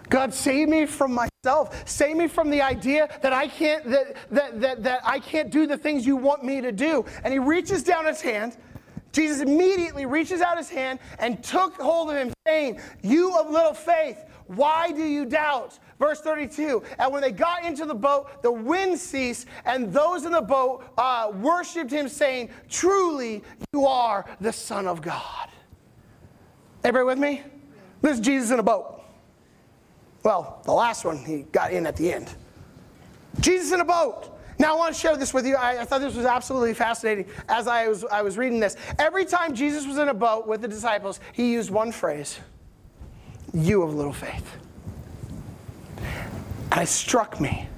God, 0.10 0.34
save 0.34 0.70
me 0.70 0.86
from 0.86 1.14
myself. 1.14 1.88
Save 1.88 2.18
me 2.18 2.28
from 2.28 2.50
the 2.50 2.62
idea 2.62 3.10
that 3.22 3.32
I 3.32 3.48
can't 3.48 3.86
that, 3.86 4.16
that, 4.32 4.60
that, 4.60 4.84
that 4.84 5.02
I 5.04 5.20
can't 5.20 5.52
do 5.52 5.68
the 5.68 5.78
things 5.78 6.06
you 6.06 6.16
want 6.16 6.44
me 6.44 6.62
to 6.62 6.72
do. 6.72 7.06
And 7.24 7.32
he 7.32 7.40
reaches 7.40 7.84
down 7.84 8.06
his 8.06 8.22
hand 8.22 8.58
Jesus 9.12 9.42
immediately 9.42 10.06
reaches 10.06 10.42
out 10.42 10.58
his 10.58 10.70
hand 10.70 11.00
and 11.18 11.44
took 11.44 11.76
hold 11.76 12.10
of 12.12 12.16
him, 12.16 12.34
saying, 12.46 12.80
You 13.02 13.38
of 13.38 13.50
little 13.50 13.74
faith, 13.74 14.24
why 14.48 14.92
do 14.92 15.04
you 15.04 15.26
doubt? 15.26 15.78
Verse 16.00 16.22
32 16.22 16.84
And 16.98 17.12
when 17.12 17.22
they 17.22 17.32
got 17.32 17.64
into 17.66 17.86
the 17.86 17.96
boat, 17.96 18.42
the 18.42 18.52
wind 18.52 18.98
ceased, 19.00 19.48
and 19.66 19.92
those 19.92 20.26
in 20.26 20.32
the 20.32 20.42
boat 20.42 20.86
uh, 20.98 21.32
worshiped 21.36 21.92
him, 21.92 22.08
saying, 22.08 22.50
Truly, 22.70 23.44
you 23.74 23.86
are 23.86 24.26
the 24.42 24.54
Son 24.54 24.88
of 24.88 25.02
God. 25.02 25.50
Everybody 26.84 27.06
with 27.06 27.20
me? 27.20 27.44
This 28.02 28.16
is 28.16 28.20
Jesus 28.22 28.52
in 28.52 28.60
a 28.60 28.64
boat. 28.64 29.04
Well, 30.24 30.62
the 30.66 30.74
last 30.74 31.06
one, 31.06 31.18
he 31.18 31.44
got 31.52 31.72
in 31.72 31.86
at 31.86 31.96
the 31.96 32.14
end. 32.14 32.34
Jesus 33.40 33.72
in 33.72 33.80
a 33.80 33.86
boat. 33.86 34.39
Now, 34.60 34.76
I 34.76 34.78
want 34.78 34.94
to 34.94 35.00
share 35.00 35.16
this 35.16 35.34
with 35.34 35.48
you. 35.48 35.56
I, 35.56 35.82
I, 35.82 35.86
thought 35.86 36.02
this 36.02 36.16
was 36.16 36.26
absolutely 36.26 36.74
fascinating 36.74 37.26
as 37.48 37.66
I 37.66 37.88
was, 37.88 38.04
I 38.04 38.22
was 38.22 38.38
reading 38.38 38.60
this. 38.60 38.76
Every 39.00 39.24
time 39.24 39.56
Jesus 39.56 39.88
was 39.88 39.98
in 39.98 40.10
a 40.10 40.14
boat 40.14 40.48
with 40.48 40.62
the 40.62 40.68
disciples, 40.68 41.22
he 41.32 41.54
used 41.54 41.72
one 41.72 41.94
phrase 41.94 42.40
You 43.54 43.84
of 43.84 43.96
little 43.96 44.12
faith. 44.12 44.58
And 46.74 46.82
it 46.82 46.90
struck 46.90 47.40
me. 47.40 47.70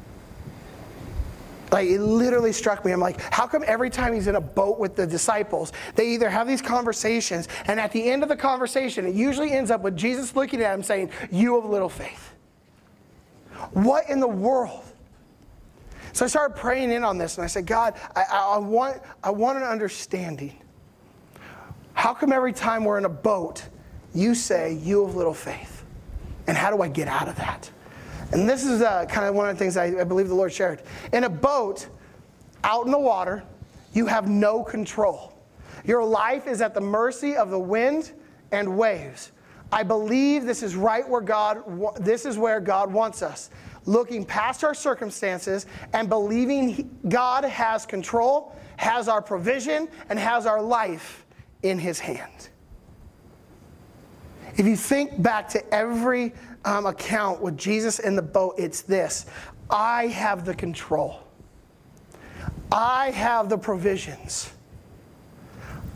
Like, 1.72 1.88
it 1.88 2.02
literally 2.02 2.52
struck 2.52 2.84
me. 2.84 2.92
I'm 2.92 3.00
like, 3.00 3.22
how 3.32 3.46
come 3.46 3.64
every 3.66 3.90
time 3.90 4.14
he's 4.14 4.28
in 4.28 4.36
a 4.36 4.42
boat 4.42 4.78
with 4.78 4.96
the 4.96 5.06
disciples, 5.08 5.72
they 5.96 6.08
either 6.10 6.30
have 6.30 6.48
these 6.48 6.62
conversations, 6.62 7.48
and 7.66 7.80
at 7.80 7.92
the 7.94 8.10
end 8.10 8.24
of 8.24 8.30
the 8.30 8.36
conversation, 8.36 9.06
it 9.06 9.14
usually 9.14 9.52
ends 9.52 9.72
up 9.72 9.82
with 9.82 9.96
Jesus 9.96 10.36
looking 10.36 10.62
at 10.62 10.74
him 10.74 10.84
saying, 10.84 11.12
You 11.32 11.58
of 11.58 11.66
little 11.66 11.88
faith. 11.88 12.34
What 13.72 14.10
in 14.10 14.20
the 14.20 14.28
world? 14.28 14.84
So 16.14 16.26
I 16.26 16.28
started 16.28 16.56
praying 16.56 16.92
in 16.92 17.04
on 17.04 17.18
this, 17.18 17.38
and 17.38 17.44
I 17.44 17.48
said, 17.48 17.66
God, 17.66 17.96
I, 18.16 18.24
I, 18.24 18.58
want, 18.58 19.02
I 19.24 19.30
want 19.32 19.58
an 19.58 19.64
understanding. 19.64 20.56
How 21.94 22.14
come 22.14 22.32
every 22.32 22.54
time 22.54 22.84
we're 22.84 22.98
in 22.98 23.06
a 23.06 23.10
boat, 23.10 23.68
you 24.14 24.36
say, 24.36 24.74
You 24.74 25.06
have 25.06 25.16
little 25.16 25.34
faith? 25.34 25.84
And 26.48 26.58
how 26.58 26.76
do 26.76 26.82
I 26.82 26.90
get 26.90 27.08
out 27.08 27.28
of 27.28 27.36
that? 27.38 27.70
And 28.32 28.48
this 28.48 28.66
is 28.66 28.82
uh, 28.82 29.06
kind 29.06 29.28
of 29.28 29.36
one 29.36 29.50
of 29.50 29.56
the 29.56 29.60
things 29.60 29.78
I, 29.78 29.86
I 30.00 30.04
believe 30.04 30.28
the 30.28 30.36
Lord 30.36 30.54
shared. 30.54 30.82
In 31.14 31.26
a 31.26 31.30
boat, 31.30 31.88
out 32.64 32.86
in 32.86 32.92
the 32.92 33.00
water, 33.00 33.44
you 33.94 34.06
have 34.06 34.30
no 34.30 34.64
control. 34.64 35.34
Your 35.84 36.04
life 36.04 36.48
is 36.48 36.62
at 36.62 36.74
the 36.74 36.82
mercy 36.82 37.36
of 37.36 37.50
the 37.50 37.60
wind 37.60 38.14
and 38.52 38.78
waves. 38.78 39.32
I 39.72 39.84
believe 39.84 40.46
this 40.46 40.64
is 40.64 40.76
right 40.76 41.08
where 41.08 41.22
God 41.22 41.64
this 42.00 42.26
is 42.26 42.38
where 42.38 42.60
God 42.60 42.92
wants 42.92 43.22
us. 43.22 43.50
Looking 43.86 44.26
past 44.26 44.64
our 44.64 44.74
circumstances 44.74 45.66
and 45.94 46.08
believing 46.08 46.96
God 47.10 47.44
has 47.44 47.86
control, 47.86 48.56
has 48.78 49.08
our 49.08 49.22
provision 49.22 49.88
and 50.10 50.20
has 50.20 50.46
our 50.46 50.62
life 50.62 51.26
in 51.64 51.80
his 51.80 52.00
hand. 52.00 52.50
If 54.58 54.66
you 54.66 54.76
think 54.76 55.22
back 55.22 55.48
to 55.50 55.74
every 55.74 56.34
um, 56.66 56.86
account 56.86 57.42
with 57.42 57.58
Jesus 57.58 58.00
in 58.00 58.16
the 58.16 58.22
boat, 58.22 58.56
it's 58.58 58.82
this 58.82 59.26
I 59.70 60.08
have 60.08 60.46
the 60.46 60.54
control, 60.54 61.22
I 62.72 63.12
have 63.12 63.50
the 63.50 63.58
provisions, 63.58 64.52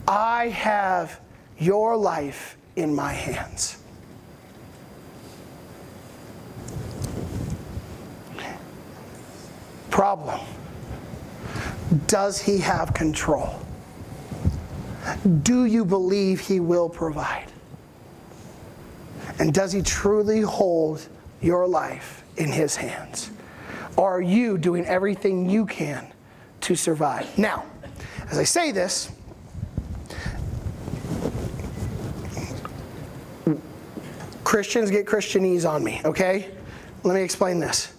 I 0.08 0.50
have 0.50 1.19
your 1.60 1.95
life 1.95 2.58
in 2.76 2.95
my 2.95 3.13
hands. 3.13 3.78
Problem 9.89 10.39
Does 12.08 12.41
he 12.41 12.58
have 12.60 12.93
control? 12.93 13.60
Do 15.43 15.65
you 15.65 15.86
believe 15.86 16.39
he 16.39 16.60
will 16.60 16.89
provide? 16.89 17.52
And 19.39 19.54
does 19.54 19.71
he 19.71 19.82
truly 19.82 20.41
hold 20.41 21.08
your 21.41 21.67
life 21.67 22.24
in 22.38 22.52
his 22.52 22.76
hands? 22.76 23.30
Are 23.98 24.21
you 24.21 24.58
doing 24.58 24.86
everything 24.86 25.50
you 25.50 25.65
can 25.65 26.12
to 26.62 26.76
survive? 26.76 27.38
Now, 27.38 27.65
as 28.30 28.38
I 28.38 28.43
say 28.43 28.71
this, 28.71 29.12
Christians 34.43 34.89
get 34.89 35.06
Christianese 35.06 35.69
on 35.69 35.84
me, 35.84 36.02
okay? 36.06 36.52
Let 37.04 37.15
me 37.15 37.21
explain 37.21 37.60
this. 37.60 37.94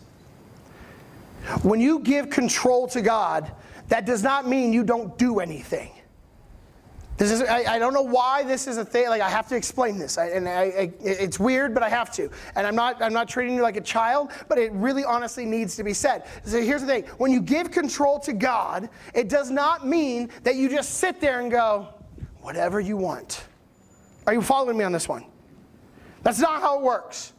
When 1.63 1.81
you 1.81 2.01
give 2.01 2.31
control 2.31 2.87
to 2.89 3.01
God, 3.01 3.53
that 3.89 4.05
does 4.05 4.23
not 4.23 4.49
mean 4.49 4.73
you 4.73 4.85
don't 4.85 5.17
do 5.19 5.41
anything. 5.41 5.91
This 7.17 7.31
is, 7.31 7.43
I, 7.43 7.77
I, 7.77 7.79
don't 7.79 7.95
know 7.95 8.03
why 8.03 8.43
this 8.43 8.67
is 8.67 8.77
a 8.77 8.85
thing. 8.85 9.09
Like, 9.09 9.23
I 9.23 9.31
have 9.31 9.49
to 9.49 9.57
explain 9.57 9.99
this. 9.99 10.19
I, 10.19 10.27
and 10.29 10.47
I, 10.47 10.93
it's 11.01 11.41
weird, 11.41 11.73
but 11.73 11.83
I 11.83 11.89
have 11.89 12.13
to. 12.13 12.29
And 12.55 12.67
I'm 12.67 12.75
not, 12.75 13.01
I'm 13.01 13.15
not 13.15 13.27
treating 13.27 13.55
you 13.55 13.63
like 13.63 13.79
a 13.79 13.83
child, 13.83 14.33
but 14.49 14.59
it 14.59 14.71
really 14.73 15.03
honestly 15.03 15.47
needs 15.47 15.77
to 15.77 15.85
be 15.85 15.95
said. 15.95 16.27
So 16.45 16.61
here's 16.61 16.83
the 16.83 16.87
thing 16.87 17.05
when 17.17 17.33
you 17.33 17.41
give 17.41 17.71
control 17.71 18.19
to 18.21 18.35
God, 18.35 18.91
it 19.15 19.31
does 19.31 19.51
not 19.51 19.87
mean 19.87 20.29
that 20.43 20.57
you 20.57 20.69
just 20.69 20.95
sit 20.95 21.19
there 21.21 21.41
and 21.41 21.51
go, 21.51 21.89
whatever 22.43 22.81
you 22.81 22.99
want. 22.99 23.45
Are 24.27 24.35
you 24.35 24.43
following 24.43 24.77
me 24.77 24.85
on 24.85 24.93
this 24.93 25.09
one? 25.09 25.25
That's 26.23 26.41
not 26.41 26.61
how 26.61 26.79
it 26.79 26.83
works. 26.83 27.33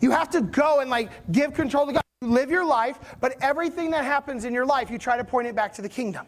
You 0.00 0.10
have 0.10 0.30
to 0.30 0.40
go 0.40 0.80
and 0.80 0.90
like 0.90 1.10
give 1.30 1.54
control 1.54 1.86
to 1.86 1.92
God. 1.92 2.02
Live 2.22 2.50
your 2.50 2.64
life, 2.64 3.16
but 3.20 3.36
everything 3.42 3.90
that 3.90 4.04
happens 4.04 4.44
in 4.44 4.54
your 4.54 4.64
life, 4.64 4.90
you 4.90 4.98
try 4.98 5.16
to 5.16 5.24
point 5.24 5.48
it 5.48 5.54
back 5.54 5.72
to 5.74 5.82
the 5.82 5.88
kingdom. 5.88 6.26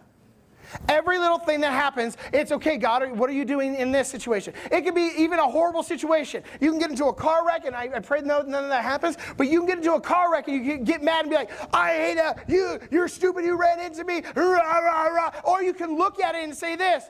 Every 0.89 1.19
little 1.19 1.39
thing 1.39 1.61
that 1.61 1.73
happens, 1.73 2.17
it's 2.33 2.51
okay, 2.51 2.79
God, 2.79 3.17
what 3.17 3.31
are 3.31 3.33
you 3.35 3.45
doing 3.45 3.77
in 3.77 3.93
this 3.93 4.09
situation? 4.09 4.55
It 4.73 4.83
could 4.83 4.95
be 4.95 5.13
even 5.17 5.39
a 5.39 5.49
horrible 5.49 5.83
situation. 5.83 6.43
You 6.61 6.71
can 6.71 6.81
get 6.81 6.91
into 6.91 7.07
a 7.07 7.15
car 7.15 7.47
wreck, 7.47 7.65
and 7.65 7.77
I, 7.77 7.91
I 7.95 8.01
pray 8.01 8.23
no, 8.23 8.43
none 8.43 8.65
of 8.65 8.71
that 8.71 8.83
happens, 8.83 9.17
but 9.37 9.49
you 9.49 9.61
can 9.61 9.69
get 9.69 9.79
into 9.79 9.95
a 9.95 10.01
car 10.01 10.33
wreck 10.33 10.49
and 10.49 10.65
you 10.65 10.79
get 10.79 11.03
mad 11.03 11.21
and 11.21 11.31
be 11.31 11.37
like, 11.37 11.51
I 11.73 11.93
hate 11.93 12.19
it, 12.19 12.37
you, 12.49 12.79
you're 12.91 13.09
stupid, 13.09 13.45
you 13.45 13.57
ran 13.57 13.79
into 13.79 14.05
me, 14.05 14.23
or 15.45 15.63
you 15.63 15.75
can 15.75 15.97
look 15.97 16.21
at 16.21 16.35
it 16.35 16.43
and 16.45 16.55
say 16.55 16.77
this, 16.77 17.05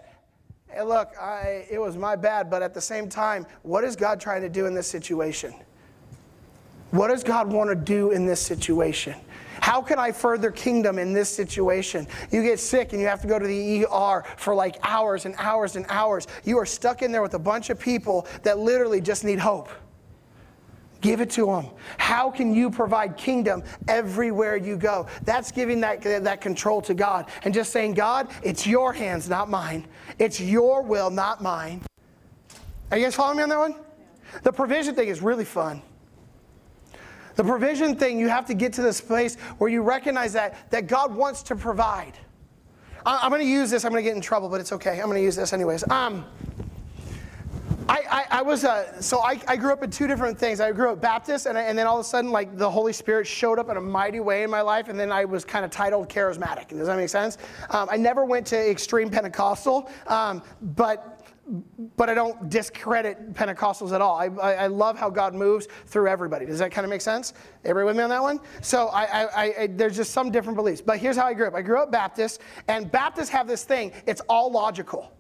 hey, 0.69 0.83
look, 0.83 1.13
I, 1.19 1.67
it 1.71 1.79
was 1.79 1.97
my 1.97 2.17
bad, 2.17 2.51
but 2.51 2.63
at 2.63 2.75
the 2.75 2.81
same 2.81 3.09
time, 3.09 3.47
what 3.63 3.85
is 3.85 3.97
God 3.97 4.21
trying 4.21 4.43
to 4.43 4.49
do 4.49 4.67
in 4.67 4.75
this 4.75 4.89
situation? 4.89 5.55
What 6.95 7.09
does 7.09 7.25
God 7.25 7.53
want 7.53 7.71
to 7.71 7.75
do 7.75 8.13
in 8.13 8.25
this 8.25 8.41
situation? 8.41 9.17
How 9.61 9.83
can 9.83 9.99
I 9.99 10.13
further 10.13 10.53
kingdom 10.53 10.97
in 11.01 11.13
this 11.13 11.29
situation? 11.29 12.07
You 12.31 12.41
get 12.45 12.61
sick 12.61 12.93
and 12.93 13.01
you 13.01 13.09
have 13.09 13.21
to 13.23 13.27
go 13.27 13.37
to 13.37 13.45
the 13.45 13.85
ER 13.85 14.23
for 14.37 14.55
like 14.55 14.77
hours 14.85 15.27
and 15.27 15.35
hours 15.39 15.75
and 15.75 15.87
hours. 15.89 16.29
You 16.45 16.57
are 16.59 16.67
stuck 16.67 17.03
in 17.03 17.11
there 17.11 17.21
with 17.21 17.35
a 17.35 17.39
bunch 17.41 17.69
of 17.71 17.81
people 17.81 18.29
that 18.45 18.61
literally 18.61 19.01
just 19.01 19.25
need 19.25 19.41
hope. 19.41 19.71
Give 21.01 21.21
it 21.21 21.31
to 21.31 21.47
them. 21.47 21.67
How 21.99 22.31
can 22.31 22.55
you 22.55 22.71
provide 22.71 23.17
kingdom 23.17 23.65
everywhere 23.89 24.57
you 24.57 24.77
go? 24.77 25.09
That's 25.25 25.51
giving 25.51 25.81
that, 25.81 26.01
that 26.01 26.41
control 26.41 26.81
to 26.83 26.95
God 26.95 27.27
and 27.43 27.53
just 27.53 27.73
saying, 27.73 27.95
God, 27.95 28.29
it's 28.45 28.69
your 28.69 28.93
hands, 28.93 29.29
not 29.29 29.51
mine. 29.51 29.89
It's 30.21 30.41
your 30.41 30.81
will, 30.81 31.11
not 31.11 31.43
mine. 31.43 31.83
Are 32.93 32.99
you 32.99 33.03
guys 33.03 33.17
following 33.17 33.39
me 33.39 33.43
on 33.43 33.49
that 33.49 33.59
one? 33.59 33.75
The 34.45 34.53
provision 34.53 34.95
thing 34.95 35.09
is 35.09 35.21
really 35.23 35.45
fun. 35.45 35.83
The 37.37 37.45
provision 37.45 37.97
thing, 37.97 38.19
you 38.19 38.29
have 38.29 38.47
to 38.47 38.55
get 38.55 38.73
to 38.75 38.83
this 38.83 39.01
place 39.01 39.37
where 39.59 39.71
you 39.71 39.83
recognize 39.83 40.33
that, 40.35 40.71
that 40.71 40.87
God 40.87 41.15
wants 41.15 41.43
to 41.45 41.57
provide. 41.57 42.15
I, 43.05 43.27
am 43.27 43.31
going 43.31 43.43
to 43.43 43.49
use 43.49 43.71
this. 43.71 43.85
I'm 43.85 43.91
going 43.91 44.03
to 44.03 44.09
get 44.09 44.17
in 44.17 44.23
trouble, 44.23 44.49
but 44.49 44.61
it's 44.61 44.73
okay. 44.73 45.01
I'm 45.01 45.07
going 45.07 45.19
to 45.19 45.23
use 45.23 45.37
this 45.37 45.53
anyways. 45.53 45.89
Um, 45.91 46.25
I, 47.87 48.03
I, 48.11 48.39
I, 48.39 48.43
was 48.43 48.65
uh, 48.65 48.99
so 49.01 49.21
I, 49.21 49.39
I 49.47 49.57
grew 49.57 49.71
up 49.71 49.83
in 49.83 49.91
two 49.91 50.07
different 50.07 50.39
things. 50.39 50.59
I 50.59 50.73
grew 50.73 50.91
up 50.91 51.03
Baptist, 51.03 51.45
and, 51.45 51.59
I, 51.59 51.63
and 51.63 51.77
then 51.77 51.87
all 51.87 51.99
of 51.99 52.07
a 52.07 52.09
sudden, 52.09 52.31
like 52.31 52.57
the 52.57 52.71
Holy 52.71 52.95
Spirit 52.95 53.27
showed 53.27 53.59
up 53.59 53.69
in 53.69 53.77
a 53.77 53.81
mighty 53.81 54.21
way 54.21 54.43
in 54.43 54.49
my 54.49 54.63
life, 54.63 54.89
and 54.89 54.99
then 54.99 55.13
I 55.13 55.27
was 55.27 55.45
kind 55.45 55.67
of 55.67 55.71
titled 55.71 56.09
charismatic. 56.09 56.69
Does 56.69 56.87
that 56.87 56.97
make 56.97 57.11
sense? 57.11 57.37
Um, 57.71 57.89
I 57.91 57.99
never 57.99 58.25
went 58.25 58.47
to 58.49 58.71
extreme 58.71 59.11
Pentecostal, 59.11 59.91
um, 60.07 60.43
but 60.63 61.14
but 61.97 62.09
I 62.09 62.15
don't 62.15 62.49
discredit 62.49 63.35
Pentecostals 63.35 63.93
at 63.93 64.01
all. 64.01 64.17
I, 64.17 64.27
I, 64.27 64.53
I, 64.55 64.67
love 64.67 64.99
how 64.99 65.11
God 65.11 65.35
moves 65.35 65.69
through 65.87 66.09
everybody. 66.09 66.47
Does 66.47 66.59
that 66.59 66.73
kind 66.73 66.85
of 66.85 66.91
make 66.91 67.03
sense? 67.03 67.35
Everybody 67.65 67.87
with 67.87 67.97
me 67.99 68.03
on 68.03 68.11
that 68.11 68.23
one? 68.23 68.41
So 68.63 68.89
I, 68.89 69.67
there's 69.67 69.97
just 69.97 70.13
some 70.13 70.31
different 70.31 70.57
beliefs. 70.57 70.81
But 70.81 70.99
here's 70.99 71.17
how 71.17 71.27
I 71.27 71.35
grew 71.35 71.47
up. 71.47 71.55
I 71.55 71.63
grew 71.63 71.79
up 71.79 71.93
Baptist, 71.93 72.41
and 72.69 72.91
Baptists 72.91 73.29
have 73.29 73.47
this 73.47 73.65
thing. 73.65 73.93
It's 74.07 74.23
all 74.23 74.51
logical. 74.51 75.13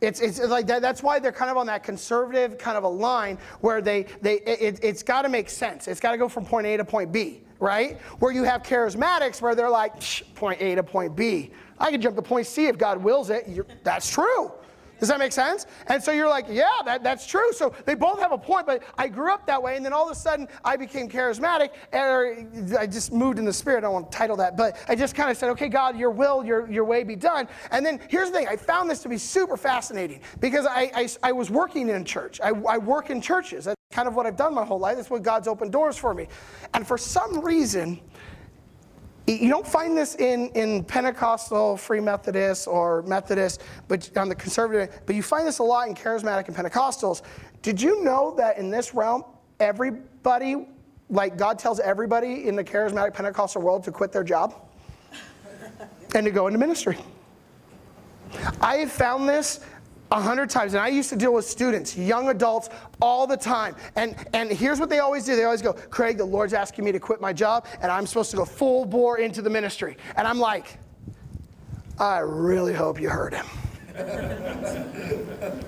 It's, 0.00 0.20
it's 0.20 0.38
like 0.40 0.66
that, 0.66 0.82
that's 0.82 1.02
why 1.02 1.18
they're 1.18 1.32
kind 1.32 1.50
of 1.50 1.56
on 1.56 1.66
that 1.66 1.82
conservative 1.82 2.58
kind 2.58 2.76
of 2.76 2.84
a 2.84 2.88
line 2.88 3.38
where 3.60 3.80
they, 3.80 4.06
they 4.20 4.34
it, 4.40 4.80
it's 4.82 5.02
got 5.02 5.22
to 5.22 5.28
make 5.28 5.48
sense. 5.48 5.88
It's 5.88 6.00
got 6.00 6.12
to 6.12 6.18
go 6.18 6.28
from 6.28 6.44
point 6.44 6.66
A 6.66 6.76
to 6.76 6.84
point 6.84 7.12
B, 7.12 7.42
right? 7.60 7.98
Where 8.18 8.32
you 8.32 8.44
have 8.44 8.62
charismatics 8.62 9.40
where 9.40 9.54
they're 9.54 9.70
like 9.70 9.94
point 10.34 10.60
A 10.60 10.74
to 10.74 10.82
point 10.82 11.16
B. 11.16 11.50
I 11.78 11.90
can 11.90 12.00
jump 12.00 12.16
to 12.16 12.22
point 12.22 12.46
C 12.46 12.66
if 12.66 12.76
God 12.76 13.02
wills 13.02 13.30
it. 13.30 13.48
You're, 13.48 13.66
that's 13.84 14.10
true. 14.10 14.52
Does 14.98 15.08
that 15.08 15.18
make 15.18 15.32
sense? 15.32 15.66
And 15.88 16.02
so 16.02 16.12
you're 16.12 16.28
like, 16.28 16.46
yeah, 16.48 16.68
that, 16.84 17.02
that's 17.02 17.26
true. 17.26 17.52
So 17.52 17.74
they 17.84 17.94
both 17.94 18.20
have 18.20 18.32
a 18.32 18.38
point, 18.38 18.66
but 18.66 18.82
I 18.96 19.08
grew 19.08 19.32
up 19.32 19.46
that 19.46 19.62
way, 19.62 19.76
and 19.76 19.84
then 19.84 19.92
all 19.92 20.06
of 20.06 20.10
a 20.10 20.18
sudden 20.18 20.48
I 20.64 20.76
became 20.76 21.08
charismatic, 21.08 21.70
and 21.92 22.76
I 22.76 22.86
just 22.86 23.12
moved 23.12 23.38
in 23.38 23.44
the 23.44 23.52
spirit. 23.52 23.78
I 23.78 23.80
don't 23.82 23.92
want 23.92 24.10
to 24.10 24.16
title 24.16 24.36
that, 24.36 24.56
but 24.56 24.78
I 24.88 24.94
just 24.94 25.14
kind 25.14 25.30
of 25.30 25.36
said, 25.36 25.50
okay, 25.50 25.68
God, 25.68 25.98
your 25.98 26.10
will, 26.10 26.44
your, 26.44 26.70
your 26.70 26.84
way 26.84 27.02
be 27.04 27.16
done. 27.16 27.48
And 27.70 27.84
then 27.84 28.00
here's 28.08 28.30
the 28.30 28.38
thing 28.38 28.48
I 28.48 28.56
found 28.56 28.88
this 28.88 29.02
to 29.02 29.08
be 29.08 29.18
super 29.18 29.56
fascinating 29.56 30.20
because 30.40 30.66
I, 30.66 30.90
I, 30.94 31.08
I 31.22 31.32
was 31.32 31.50
working 31.50 31.88
in 31.88 32.04
church. 32.04 32.40
I, 32.42 32.48
I 32.48 32.78
work 32.78 33.10
in 33.10 33.20
churches. 33.20 33.66
That's 33.66 33.76
kind 33.90 34.08
of 34.08 34.14
what 34.14 34.26
I've 34.26 34.36
done 34.36 34.54
my 34.54 34.64
whole 34.64 34.78
life. 34.78 34.96
That's 34.96 35.10
what 35.10 35.22
God's 35.22 35.48
opened 35.48 35.72
doors 35.72 35.96
for 35.96 36.14
me. 36.14 36.28
And 36.74 36.86
for 36.86 36.98
some 36.98 37.40
reason, 37.40 38.00
you 39.26 39.48
don't 39.48 39.66
find 39.66 39.96
this 39.96 40.14
in, 40.16 40.50
in 40.50 40.84
Pentecostal, 40.84 41.76
Free 41.76 42.00
Methodist, 42.00 42.68
or 42.68 43.02
Methodist, 43.02 43.62
but 43.88 44.16
on 44.16 44.28
the 44.28 44.34
conservative, 44.34 45.00
but 45.04 45.16
you 45.16 45.22
find 45.22 45.46
this 45.46 45.58
a 45.58 45.62
lot 45.62 45.88
in 45.88 45.94
charismatic 45.94 46.46
and 46.46 46.56
Pentecostals. 46.56 47.22
Did 47.62 47.80
you 47.80 48.04
know 48.04 48.34
that 48.36 48.58
in 48.58 48.70
this 48.70 48.94
realm, 48.94 49.24
everybody, 49.58 50.68
like 51.10 51.36
God 51.36 51.58
tells 51.58 51.80
everybody 51.80 52.46
in 52.46 52.54
the 52.54 52.64
charismatic 52.64 53.14
Pentecostal 53.14 53.62
world 53.62 53.82
to 53.84 53.92
quit 53.92 54.12
their 54.12 54.24
job? 54.24 54.54
and 56.14 56.24
to 56.24 56.30
go 56.30 56.46
into 56.46 56.58
ministry. 56.58 56.96
I 58.60 58.76
have 58.76 58.92
found 58.92 59.28
this 59.28 59.60
a 60.10 60.20
hundred 60.20 60.50
times, 60.50 60.74
and 60.74 60.82
I 60.82 60.88
used 60.88 61.10
to 61.10 61.16
deal 61.16 61.32
with 61.34 61.44
students, 61.44 61.96
young 61.96 62.28
adults, 62.28 62.68
all 63.00 63.26
the 63.26 63.36
time. 63.36 63.74
And 63.96 64.14
and 64.32 64.50
here's 64.50 64.78
what 64.78 64.88
they 64.88 65.00
always 65.00 65.24
do: 65.24 65.36
they 65.36 65.44
always 65.44 65.62
go, 65.62 65.72
"Craig, 65.72 66.18
the 66.18 66.24
Lord's 66.24 66.52
asking 66.52 66.84
me 66.84 66.92
to 66.92 67.00
quit 67.00 67.20
my 67.20 67.32
job, 67.32 67.66
and 67.80 67.90
I'm 67.90 68.06
supposed 68.06 68.30
to 68.30 68.36
go 68.36 68.44
full 68.44 68.84
bore 68.84 69.18
into 69.18 69.42
the 69.42 69.50
ministry." 69.50 69.96
And 70.16 70.26
I'm 70.26 70.38
like, 70.38 70.78
I 71.98 72.18
really 72.18 72.74
hope 72.74 73.00
you 73.00 73.08
heard 73.08 73.34
him. 73.34 73.46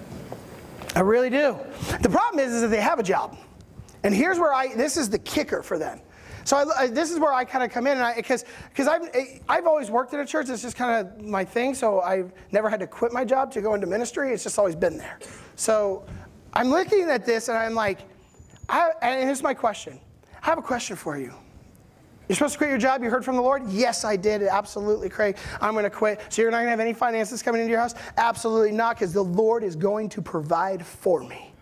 I 0.95 1.01
really 1.01 1.30
do. 1.30 1.57
The 2.01 2.09
problem 2.09 2.45
is, 2.45 2.53
is 2.53 2.62
that 2.62 2.68
they 2.68 2.80
have 2.80 2.99
a 2.99 3.03
job, 3.03 3.36
and 4.05 4.14
here's 4.14 4.39
where 4.39 4.53
I. 4.53 4.74
This 4.74 4.97
is 4.97 5.11
the 5.11 5.18
kicker 5.18 5.62
for 5.62 5.78
them. 5.78 6.01
So 6.49 6.57
I, 6.57 6.84
I, 6.84 6.86
this 6.86 7.11
is 7.11 7.18
where 7.18 7.34
I 7.34 7.44
kind 7.44 7.62
of 7.62 7.70
come 7.70 7.86
in, 7.86 7.99
and 7.99 8.16
because 8.16 8.46
because 8.70 8.88
I've 8.88 9.11
I've 9.51 9.66
always 9.66 9.90
worked 9.90 10.14
at 10.14 10.20
a 10.20 10.24
church. 10.24 10.49
It's 10.49 10.62
just 10.62 10.78
kind 10.78 11.07
of 11.07 11.22
my 11.22 11.44
thing. 11.44 11.74
So 11.74 12.01
I've 12.01 12.32
never 12.53 12.70
had 12.70 12.80
to 12.80 12.86
quit 12.86 13.12
my 13.12 13.22
job 13.22 13.53
to 13.53 13.61
go 13.61 13.74
into 13.74 13.86
ministry. 13.86 14.32
It's 14.32 14.44
just 14.44 14.59
always 14.59 14.74
been 14.74 14.96
there. 14.96 15.18
So 15.57 16.07
I'm 16.55 16.70
looking 16.70 17.11
at 17.11 17.26
this, 17.26 17.49
and 17.49 17.59
I'm 17.59 17.74
like, 17.74 17.99
I, 18.66 18.92
and 19.03 19.24
here's 19.24 19.42
my 19.42 19.53
question. 19.53 20.01
I 20.42 20.46
have 20.46 20.57
a 20.57 20.62
question 20.62 20.96
for 20.96 21.18
you. 21.18 21.34
You're 22.28 22.36
supposed 22.36 22.55
to 22.55 22.59
quit 22.59 22.70
your 22.70 22.78
job. 22.78 23.03
You 23.03 23.11
heard 23.11 23.26
from 23.26 23.36
the 23.36 23.42
Lord? 23.42 23.68
Yes, 23.68 24.07
I 24.07 24.16
did. 24.16 24.42
Absolutely, 24.42 25.11
Craig. 25.11 25.36
I'm 25.61 25.74
going 25.74 25.84
to 25.84 25.90
quit. 25.90 26.22
So 26.30 26.40
you're 26.40 26.51
not 26.51 26.61
going 26.61 26.68
to 26.68 26.70
have 26.70 26.80
any 26.80 26.94
finances 26.94 27.42
coming 27.42 27.61
into 27.61 27.72
your 27.72 27.80
house? 27.80 27.94
Absolutely 28.16 28.72
not, 28.72 28.96
because 28.96 29.12
the 29.12 29.22
Lord 29.22 29.62
is 29.62 29.76
going 29.76 30.09
to 30.09 30.22
provide 30.22 30.82
for 30.86 31.22
me. 31.22 31.53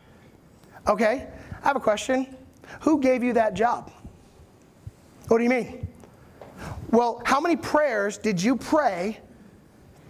Okay, 0.87 1.27
I 1.65 1.67
have 1.67 1.75
a 1.75 1.81
question. 1.81 2.37
Who 2.83 3.01
gave 3.01 3.25
you 3.25 3.33
that 3.33 3.55
job? 3.55 3.91
What 5.29 5.39
do 5.39 5.45
you 5.45 5.51
mean? 5.51 5.89
Well, 6.91 7.23
how 7.25 7.41
many 7.41 7.57
prayers 7.57 8.19
did 8.19 8.43
you 8.43 8.57
pray 8.57 9.19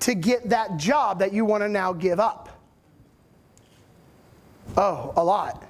to 0.01 0.15
get 0.15 0.51
that 0.51 0.77
job 0.77 1.19
that 1.21 1.33
you 1.33 1.45
want 1.45 1.63
to 1.63 1.69
now 1.69 1.93
give 1.93 2.21
up? 2.21 2.49
Oh, 4.77 5.13
a 5.17 5.25
lot. 5.25 5.65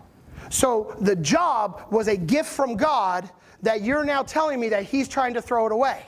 So 0.51 0.97
the 1.01 1.16
job 1.16 1.86
was 1.90 2.09
a 2.09 2.16
gift 2.16 2.49
from 2.49 2.76
God 2.76 3.28
that 3.62 3.82
you're 3.82 4.05
now 4.05 4.22
telling 4.22 4.61
me 4.61 4.68
that 4.70 4.84
He's 4.84 5.09
trying 5.09 5.34
to 5.34 5.42
throw 5.42 5.66
it 5.66 5.72
away. 5.72 6.05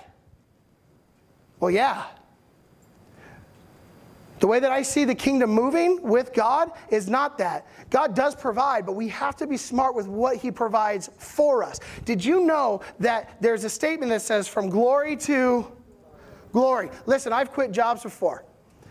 Well, 1.61 1.71
yeah. 1.71 2.05
The 4.41 4.47
way 4.47 4.61
that 4.61 4.71
I 4.71 4.83
see 4.83 5.05
the 5.05 5.15
kingdom 5.15 5.51
moving 5.51 6.01
with 6.03 6.33
God 6.33 6.71
is 6.91 7.09
not 7.09 7.39
that. 7.39 7.67
God 7.91 8.15
does 8.15 8.35
provide, 8.35 8.87
but 8.87 8.93
we 8.93 9.09
have 9.09 9.37
to 9.37 9.47
be 9.47 9.57
smart 9.57 9.95
with 9.95 10.07
what 10.07 10.37
He 10.37 10.51
provides 10.51 11.11
for 11.19 11.65
us. 11.65 11.81
Did 12.05 12.25
you 12.25 12.43
know 12.43 12.81
that 13.01 13.37
there's 13.41 13.65
a 13.65 13.71
statement 13.71 14.11
that 14.11 14.23
says, 14.23 14.47
from 14.47 14.69
glory 14.69 15.17
to 15.17 15.67
glory? 16.53 16.91
Listen, 17.07 17.33
I've 17.33 17.51
quit 17.51 17.73
jobs 17.73 18.03
before. 18.03 18.45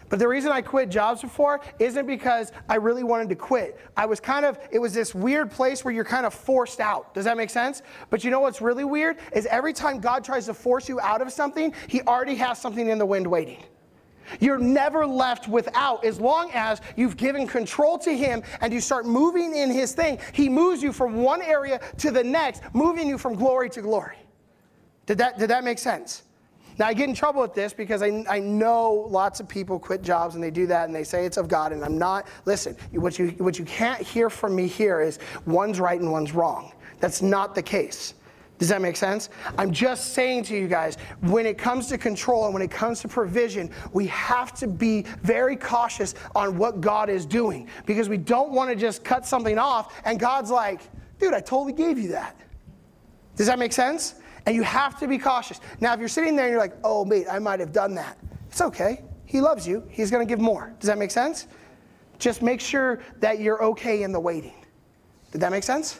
But 0.10 0.20
the 0.20 0.28
reason 0.28 0.52
I 0.52 0.62
quit 0.62 0.90
jobs 0.90 1.22
before 1.22 1.60
isn't 1.80 2.08
because 2.08 2.54
I 2.70 2.76
really 2.76 3.04
wanted 3.04 3.28
to 3.30 3.36
quit. 3.36 3.78
I 3.98 4.06
was 4.06 4.22
kind 4.22 4.46
of, 4.46 4.58
it 4.72 4.80
was 4.80 4.94
this 4.94 5.14
weird 5.14 5.52
place 5.52 5.84
where 5.84 5.94
you're 5.94 6.06
kind 6.06 6.26
of 6.26 6.34
forced 6.34 6.80
out. 6.80 7.14
Does 7.14 7.26
that 7.26 7.36
make 7.36 7.50
sense? 7.50 7.82
But 8.10 8.24
you 8.24 8.32
know 8.32 8.40
what's 8.40 8.62
really 8.62 8.86
weird? 8.86 9.18
Is 9.34 9.46
every 9.48 9.74
time 9.74 10.00
God 10.00 10.24
tries 10.24 10.46
to 10.46 10.54
force 10.54 10.88
you 10.88 11.00
out 11.02 11.22
of 11.22 11.32
something, 11.32 11.74
He 11.88 12.02
already 12.04 12.36
has 12.36 12.60
something 12.60 12.88
in 12.88 12.98
the 12.98 13.06
wind 13.06 13.28
waiting. 13.28 13.64
You're 14.40 14.58
never 14.58 15.06
left 15.06 15.48
without 15.48 16.04
as 16.06 16.20
long 16.20 16.52
as 16.54 16.82
you've 16.96 17.18
given 17.18 17.48
control 17.48 17.98
to 18.00 18.16
Him 18.16 18.44
and 18.62 18.74
you 18.74 18.82
start 18.82 19.06
moving 19.06 19.56
in 19.56 19.72
His 19.72 19.94
thing. 19.94 20.20
He 20.34 20.50
moves 20.50 20.84
you 20.84 20.92
from 20.94 21.16
one 21.16 21.42
area 21.42 21.80
to 21.98 22.12
the 22.12 22.24
next, 22.24 22.62
moving 22.74 23.08
you 23.08 23.18
from 23.18 23.36
glory 23.36 23.70
to 23.72 23.82
glory. 23.82 24.18
Did 25.06 25.18
that, 25.20 25.40
did 25.40 25.50
that 25.50 25.64
make 25.64 25.80
sense? 25.80 26.24
Now, 26.78 26.88
I 26.88 26.94
get 26.94 27.10
in 27.10 27.16
trouble 27.16 27.42
with 27.42 27.56
this 27.56 27.74
because 27.74 28.04
I, 28.04 28.24
I 28.30 28.40
know 28.40 29.08
lots 29.10 29.40
of 29.40 29.48
people 29.48 29.80
quit 29.80 30.04
jobs 30.04 30.36
and 30.36 30.44
they 30.44 30.52
do 30.52 30.68
that 30.68 30.86
and 30.86 30.96
they 30.96 31.04
say 31.04 31.26
it's 31.26 31.38
of 31.38 31.48
God, 31.48 31.72
and 31.72 31.84
I'm 31.84 31.98
not. 31.98 32.28
Listen, 32.46 32.76
what 32.92 33.18
you, 33.18 33.30
what 33.40 33.58
you 33.58 33.66
can't 33.66 34.02
hear 34.02 34.30
from 34.30 34.56
me 34.56 34.68
here 34.68 35.02
is 35.02 35.18
one's 35.46 35.80
right 35.80 36.00
and 36.00 36.12
one's 36.12 36.34
wrong. 36.34 36.72
That's 37.00 37.22
not 37.22 37.56
the 37.56 37.64
case. 37.64 38.14
Does 38.58 38.70
that 38.70 38.82
make 38.82 38.96
sense? 38.96 39.30
I'm 39.58 39.72
just 39.72 40.14
saying 40.14 40.44
to 40.46 40.58
you 40.58 40.68
guys, 40.68 40.98
when 41.22 41.46
it 41.46 41.58
comes 41.58 41.88
to 41.88 41.98
control 41.98 42.46
and 42.46 42.54
when 42.54 42.64
it 42.64 42.72
comes 42.72 43.02
to 43.02 43.08
provision, 43.08 43.70
we 43.94 44.08
have 44.08 44.54
to 44.56 44.68
be 44.68 45.04
very 45.22 45.56
cautious 45.56 46.16
on 46.36 46.58
what 46.58 46.82
God 46.82 47.10
is 47.10 47.26
doing 47.26 47.70
because 47.86 48.10
we 48.10 48.18
don't 48.18 48.52
want 48.52 48.72
to 48.72 48.76
just 48.76 49.04
cut 49.04 49.26
something 49.26 49.60
off 49.60 49.94
and 50.06 50.20
God's 50.20 50.50
like, 50.50 50.82
dude, 51.20 51.34
I 51.34 51.40
totally 51.40 51.74
gave 51.74 52.00
you 52.00 52.10
that. 52.10 52.36
Does 53.36 53.46
that 53.46 53.60
make 53.60 53.74
sense? 53.74 54.16
And 54.48 54.56
you 54.56 54.64
have 54.64 55.00
to 55.00 55.08
be 55.08 55.20
cautious. 55.20 55.60
Now, 55.80 55.94
if 55.94 56.00
you're 56.00 56.08
sitting 56.08 56.36
there 56.36 56.46
and 56.46 56.52
you're 56.52 56.62
like, 56.62 56.76
oh, 56.84 57.06
mate, 57.06 57.28
I 57.30 57.38
might 57.38 57.60
have 57.60 57.72
done 57.72 57.94
that, 57.96 58.18
it's 58.50 58.62
okay. 58.62 59.04
He 59.26 59.42
loves 59.42 59.68
you, 59.68 59.84
He's 59.90 60.10
going 60.10 60.26
to 60.26 60.30
give 60.30 60.40
more. 60.40 60.74
Does 60.80 60.88
that 60.88 60.98
make 60.98 61.12
sense? 61.12 61.48
Just 62.18 62.42
make 62.42 62.60
sure 62.60 63.00
that 63.20 63.40
you're 63.40 63.64
okay 63.64 64.02
in 64.02 64.12
the 64.12 64.20
waiting. 64.20 64.66
Did 65.32 65.42
that 65.42 65.52
make 65.52 65.64
sense? 65.64 66.00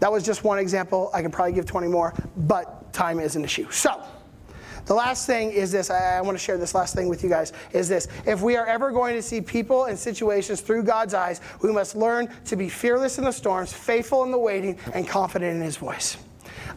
That 0.00 0.12
was 0.12 0.24
just 0.24 0.44
one 0.44 0.58
example. 0.58 1.10
I 1.14 1.22
can 1.22 1.30
probably 1.30 1.52
give 1.52 1.66
20 1.66 1.88
more, 1.88 2.12
but 2.36 2.92
time 2.92 3.20
is 3.20 3.36
an 3.36 3.44
issue. 3.44 3.70
So, 3.70 4.02
the 4.86 4.94
last 4.94 5.26
thing 5.26 5.50
is 5.50 5.72
this. 5.72 5.90
I, 5.90 6.18
I, 6.18 6.20
want 6.20 6.38
to 6.38 6.42
share 6.42 6.58
this 6.58 6.74
last 6.74 6.94
thing 6.94 7.08
with 7.08 7.24
you 7.24 7.28
guys. 7.28 7.52
Is 7.72 7.88
this. 7.88 8.06
If 8.24 8.40
we 8.40 8.56
are 8.56 8.66
ever 8.66 8.92
going 8.92 9.16
to 9.16 9.22
see 9.22 9.40
people 9.40 9.86
and 9.86 9.98
situations 9.98 10.60
through 10.60 10.84
God's 10.84 11.12
eyes, 11.12 11.40
we 11.60 11.72
must 11.72 11.96
learn 11.96 12.28
to 12.44 12.56
be 12.56 12.68
fearless 12.68 13.18
in 13.18 13.24
the 13.24 13.32
storms, 13.32 13.72
faithful 13.72 14.22
in 14.22 14.30
the 14.30 14.38
waiting, 14.38 14.78
and 14.94 15.06
confident 15.08 15.56
in 15.56 15.62
His 15.62 15.76
voice. 15.76 16.16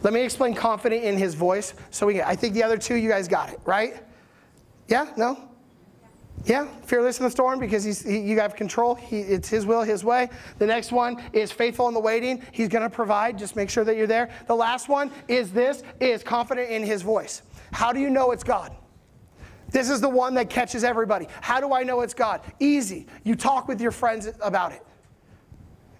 Let 0.02 0.12
me 0.12 0.22
explain 0.22 0.54
confident 0.54 1.04
in 1.04 1.16
His 1.18 1.34
voice. 1.34 1.74
So 1.90 2.06
we, 2.06 2.20
I 2.20 2.34
think 2.34 2.54
the 2.54 2.64
other 2.64 2.78
two, 2.78 2.96
you 2.96 3.08
guys 3.08 3.28
got 3.28 3.50
it, 3.50 3.60
right? 3.64 4.02
Yeah? 4.88 5.12
No? 5.16 5.49
Yeah, 6.44 6.66
fearless 6.84 7.18
in 7.18 7.24
the 7.24 7.30
storm 7.30 7.58
because 7.58 7.84
he's, 7.84 8.02
he, 8.02 8.18
you 8.18 8.40
have 8.40 8.56
control. 8.56 8.94
He, 8.94 9.20
it's 9.20 9.48
his 9.48 9.66
will, 9.66 9.82
his 9.82 10.04
way. 10.04 10.30
The 10.58 10.66
next 10.66 10.90
one 10.90 11.22
is 11.32 11.52
faithful 11.52 11.86
in 11.88 11.94
the 11.94 12.00
waiting. 12.00 12.42
He's 12.52 12.68
going 12.68 12.82
to 12.82 12.90
provide. 12.90 13.38
Just 13.38 13.56
make 13.56 13.68
sure 13.68 13.84
that 13.84 13.96
you're 13.96 14.06
there. 14.06 14.30
The 14.46 14.56
last 14.56 14.88
one 14.88 15.10
is 15.28 15.52
this: 15.52 15.82
is 16.00 16.22
confident 16.22 16.70
in 16.70 16.82
his 16.82 17.02
voice. 17.02 17.42
How 17.72 17.92
do 17.92 18.00
you 18.00 18.10
know 18.10 18.30
it's 18.30 18.44
God? 18.44 18.74
This 19.70 19.90
is 19.90 20.00
the 20.00 20.08
one 20.08 20.34
that 20.34 20.50
catches 20.50 20.82
everybody. 20.82 21.28
How 21.40 21.60
do 21.60 21.72
I 21.72 21.82
know 21.82 22.00
it's 22.00 22.14
God? 22.14 22.40
Easy. 22.58 23.06
You 23.22 23.36
talk 23.36 23.68
with 23.68 23.80
your 23.80 23.92
friends 23.92 24.28
about 24.40 24.72
it. 24.72 24.84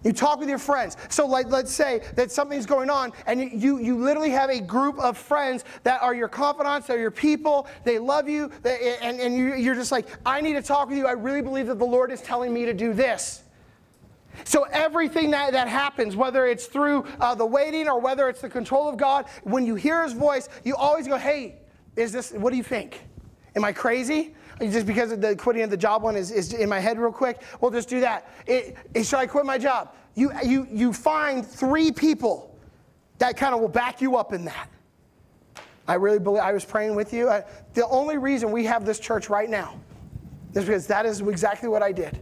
You 0.03 0.13
talk 0.13 0.39
with 0.39 0.49
your 0.49 0.59
friends. 0.59 0.97
So, 1.11 1.27
like, 1.27 1.49
let's 1.51 1.73
say 1.73 2.03
that 2.15 2.33
something's 2.33 2.65
going 2.65 2.89
on, 2.89 3.13
and 3.27 3.53
you, 3.53 3.79
you, 3.79 3.99
literally 3.99 4.31
have 4.31 4.49
a 4.49 4.61
group 4.61 4.99
of 4.99 5.19
friends 5.19 5.65
that 5.83 6.01
are 6.01 6.15
your 6.15 6.29
confidants, 6.29 6.87
they're 6.87 6.99
your 6.99 7.11
people, 7.11 7.67
they 7.85 7.99
love 7.99 8.29
you, 8.29 8.51
they, 8.63 8.97
and, 9.03 9.21
and 9.21 9.37
you, 9.37 9.55
you're 9.55 9.75
just 9.75 9.93
like, 9.93 10.07
I 10.25 10.41
need 10.41 10.55
to 10.55 10.63
talk 10.63 10.89
with 10.89 10.97
you. 10.97 11.07
I 11.07 11.13
really 11.13 11.43
believe 11.43 11.67
that 11.67 11.79
the 11.79 11.85
Lord 11.85 12.11
is 12.11 12.23
telling 12.23 12.55
me 12.55 12.65
to 12.65 12.73
do 12.73 12.95
this. 12.95 13.43
So, 14.45 14.63
everything 14.73 15.31
that, 15.33 15.53
that 15.53 15.69
happens, 15.69 16.17
whether 16.17 16.47
it's 16.47 16.65
through 16.65 17.05
uh, 17.21 17.35
the 17.35 17.45
waiting 17.45 17.87
or 17.87 18.01
whether 18.01 18.29
it's 18.31 18.41
the 18.41 18.49
control 18.49 18.89
of 18.89 18.97
God, 18.97 19.27
when 19.43 19.67
you 19.67 19.75
hear 19.75 20.03
His 20.03 20.15
voice, 20.15 20.49
you 20.65 20.77
always 20.77 21.07
go, 21.07 21.19
Hey, 21.19 21.57
is 21.97 22.11
this, 22.11 22.33
what 22.33 22.51
do 22.51 22.57
you 22.57 22.63
think? 22.63 23.05
Am 23.55 23.65
I 23.65 23.73
crazy? 23.73 24.35
Just 24.61 24.87
because 24.87 25.13
of 25.13 25.21
the 25.21 25.35
quitting 25.35 25.63
of 25.63 25.71
the 25.71 25.77
job 25.77 26.03
one 26.03 26.17
is, 26.17 26.31
is 26.31 26.53
in 26.53 26.69
my 26.69 26.79
head 26.79 26.99
real 26.99 27.13
quick, 27.13 27.43
we'll 27.61 27.71
just 27.71 27.89
do 27.89 28.01
that. 28.01 28.31
It, 28.47 28.77
it, 28.95 29.05
should 29.05 29.19
I 29.19 29.27
quit 29.27 29.47
my 29.47 29.59
job? 29.59 29.95
You, 30.15 30.31
you, 30.45 30.67
you 30.71 30.93
find 30.93 31.47
three 31.47 31.91
people 31.91 32.55
that 33.19 33.37
kind 33.37 33.55
of 33.55 33.61
will 33.61 33.69
back 33.69 34.01
you 34.01 34.17
up 34.17 34.33
in 34.33 34.45
that. 34.45 34.69
I 35.89 35.95
really 35.95 36.19
believe, 36.19 36.43
I 36.43 36.53
was 36.53 36.65
praying 36.65 36.95
with 36.95 37.13
you. 37.13 37.29
I, 37.29 37.45
the 37.75 37.87
only 37.89 38.19
reason 38.19 38.53
we 38.53 38.65
have 38.65 38.85
this 38.85 39.01
church 39.01 39.31
right 39.31 39.49
now 39.49 39.81
is 40.55 40.65
because 40.65 40.87
that 40.89 41.07
is 41.07 41.21
exactly 41.21 41.69
what 41.69 41.83
I 41.83 41.93
did. 41.93 42.21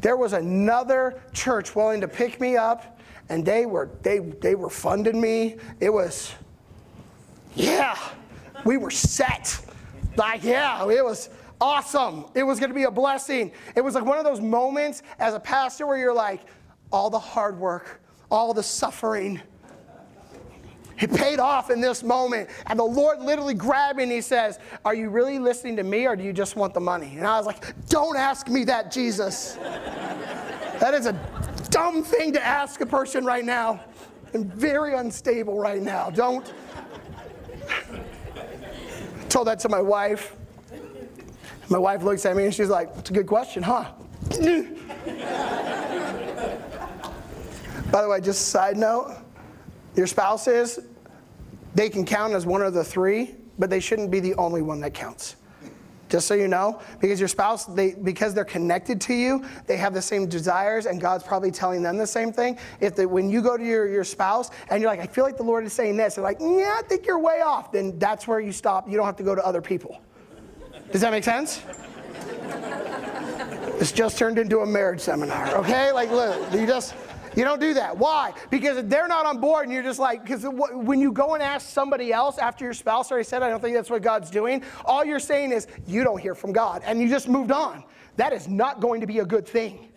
There 0.00 0.16
was 0.16 0.32
another 0.32 1.22
church 1.32 1.74
willing 1.74 2.00
to 2.00 2.08
pick 2.08 2.40
me 2.40 2.56
up, 2.56 3.00
and 3.28 3.44
they 3.44 3.64
were, 3.64 3.90
they, 4.02 4.18
they 4.18 4.54
were 4.54 4.68
funding 4.68 5.20
me. 5.20 5.56
It 5.80 5.90
was, 5.90 6.32
yeah, 7.54 7.96
we 8.64 8.76
were 8.76 8.90
set. 8.90 9.64
Like, 10.16 10.44
yeah, 10.44 10.86
it 10.88 11.04
was, 11.04 11.30
awesome. 11.60 12.26
It 12.34 12.42
was 12.42 12.58
going 12.58 12.70
to 12.70 12.74
be 12.74 12.84
a 12.84 12.90
blessing. 12.90 13.52
It 13.76 13.80
was 13.82 13.94
like 13.94 14.04
one 14.04 14.18
of 14.18 14.24
those 14.24 14.40
moments 14.40 15.02
as 15.18 15.34
a 15.34 15.40
pastor 15.40 15.86
where 15.86 15.98
you're 15.98 16.14
like, 16.14 16.40
all 16.92 17.10
the 17.10 17.18
hard 17.18 17.58
work, 17.58 18.00
all 18.30 18.54
the 18.54 18.62
suffering, 18.62 19.40
it 20.98 21.12
paid 21.12 21.40
off 21.40 21.70
in 21.70 21.80
this 21.80 22.02
moment. 22.02 22.48
And 22.66 22.78
the 22.78 22.84
Lord 22.84 23.20
literally 23.20 23.54
grabbed 23.54 23.96
me 23.96 24.04
and 24.04 24.12
He 24.12 24.20
says, 24.20 24.58
Are 24.84 24.94
you 24.94 25.10
really 25.10 25.38
listening 25.38 25.76
to 25.76 25.82
me 25.82 26.06
or 26.06 26.14
do 26.14 26.22
you 26.22 26.32
just 26.32 26.56
want 26.56 26.72
the 26.72 26.80
money? 26.80 27.16
And 27.16 27.26
I 27.26 27.36
was 27.36 27.46
like, 27.46 27.88
Don't 27.88 28.16
ask 28.16 28.48
me 28.48 28.64
that, 28.64 28.92
Jesus. 28.92 29.54
that 30.78 30.94
is 30.94 31.06
a 31.06 31.12
dumb 31.70 32.04
thing 32.04 32.32
to 32.34 32.44
ask 32.44 32.80
a 32.80 32.86
person 32.86 33.24
right 33.24 33.44
now. 33.44 33.80
I'm 34.32 34.44
very 34.44 34.94
unstable 34.94 35.58
right 35.58 35.82
now. 35.82 36.10
Don't. 36.10 36.52
told 39.28 39.48
that 39.48 39.58
to 39.60 39.68
my 39.68 39.80
wife. 39.80 40.36
My 41.68 41.78
wife 41.78 42.02
looks 42.02 42.26
at 42.26 42.36
me 42.36 42.44
and 42.44 42.54
she's 42.54 42.68
like, 42.68 42.94
That's 42.94 43.10
a 43.10 43.12
good 43.12 43.26
question, 43.26 43.62
huh? 43.62 43.92
By 47.90 48.02
the 48.02 48.08
way, 48.08 48.20
just 48.20 48.48
side 48.48 48.76
note 48.76 49.16
your 49.94 50.06
spouses, 50.08 50.80
they 51.74 51.88
can 51.88 52.04
count 52.04 52.32
as 52.34 52.44
one 52.46 52.62
of 52.62 52.74
the 52.74 52.82
three 52.82 53.36
but 53.58 53.70
they 53.70 53.80
shouldn't 53.80 54.10
be 54.10 54.20
the 54.20 54.34
only 54.34 54.62
one 54.62 54.80
that 54.80 54.94
counts. 54.94 55.36
Just 56.08 56.28
so 56.28 56.34
you 56.34 56.48
know, 56.48 56.80
because 57.00 57.18
your 57.18 57.28
spouse, 57.28 57.64
they 57.64 57.94
because 57.94 58.34
they're 58.34 58.44
connected 58.44 59.00
to 59.02 59.14
you, 59.14 59.44
they 59.66 59.76
have 59.76 59.94
the 59.94 60.02
same 60.02 60.28
desires, 60.28 60.86
and 60.86 61.00
God's 61.00 61.24
probably 61.24 61.50
telling 61.50 61.82
them 61.82 61.96
the 61.96 62.06
same 62.06 62.32
thing. 62.32 62.58
If 62.80 62.94
they, 62.94 63.06
when 63.06 63.30
you 63.30 63.42
go 63.42 63.56
to 63.56 63.64
your, 63.64 63.88
your 63.88 64.04
spouse 64.04 64.50
and 64.70 64.80
you're 64.80 64.90
like, 64.90 65.00
I 65.00 65.06
feel 65.06 65.24
like 65.24 65.38
the 65.38 65.42
Lord 65.42 65.64
is 65.64 65.72
saying 65.72 65.96
this, 65.96 66.16
they're 66.16 66.24
like, 66.24 66.38
yeah, 66.40 66.76
I 66.78 66.82
think 66.86 67.06
you're 67.06 67.18
way 67.18 67.40
off, 67.40 67.72
then 67.72 67.98
that's 67.98 68.28
where 68.28 68.38
you 68.38 68.52
stop. 68.52 68.88
You 68.88 68.96
don't 68.96 69.06
have 69.06 69.16
to 69.16 69.22
go 69.22 69.34
to 69.34 69.44
other 69.44 69.62
people. 69.62 69.98
Does 70.92 71.00
that 71.00 71.10
make 71.10 71.24
sense? 71.24 71.62
This 73.78 73.90
just 73.90 74.16
turned 74.16 74.38
into 74.38 74.60
a 74.60 74.66
marriage 74.66 75.00
seminar, 75.00 75.56
okay? 75.56 75.90
Like, 75.90 76.10
look, 76.10 76.52
you 76.52 76.66
just, 76.66 76.94
you 77.36 77.42
don't 77.42 77.60
do 77.60 77.74
that. 77.74 77.96
Why? 77.96 78.32
Because 78.48 78.84
they're 78.86 79.08
not 79.08 79.26
on 79.26 79.40
board 79.40 79.64
and 79.64 79.72
you're 79.72 79.82
just 79.82 79.98
like, 79.98 80.22
because 80.22 80.46
when 80.46 81.00
you 81.00 81.10
go 81.10 81.34
and 81.34 81.42
ask 81.42 81.68
somebody 81.68 82.12
else 82.12 82.38
after 82.38 82.64
your 82.64 82.74
spouse 82.74 83.10
already 83.10 83.24
said, 83.24 83.42
I 83.42 83.48
don't 83.48 83.60
think 83.60 83.74
that's 83.74 83.90
what 83.90 84.02
God's 84.02 84.30
doing, 84.30 84.62
all 84.84 85.04
you're 85.04 85.18
saying 85.18 85.50
is, 85.50 85.66
you 85.86 86.04
don't 86.04 86.20
hear 86.20 86.36
from 86.36 86.52
God. 86.52 86.82
And 86.86 87.00
you 87.00 87.08
just 87.08 87.28
moved 87.28 87.50
on. 87.50 87.82
That 88.16 88.32
is 88.32 88.46
not 88.46 88.80
going 88.80 89.00
to 89.00 89.06
be 89.06 89.18
a 89.18 89.24
good 89.24 89.46
thing. 89.46 89.88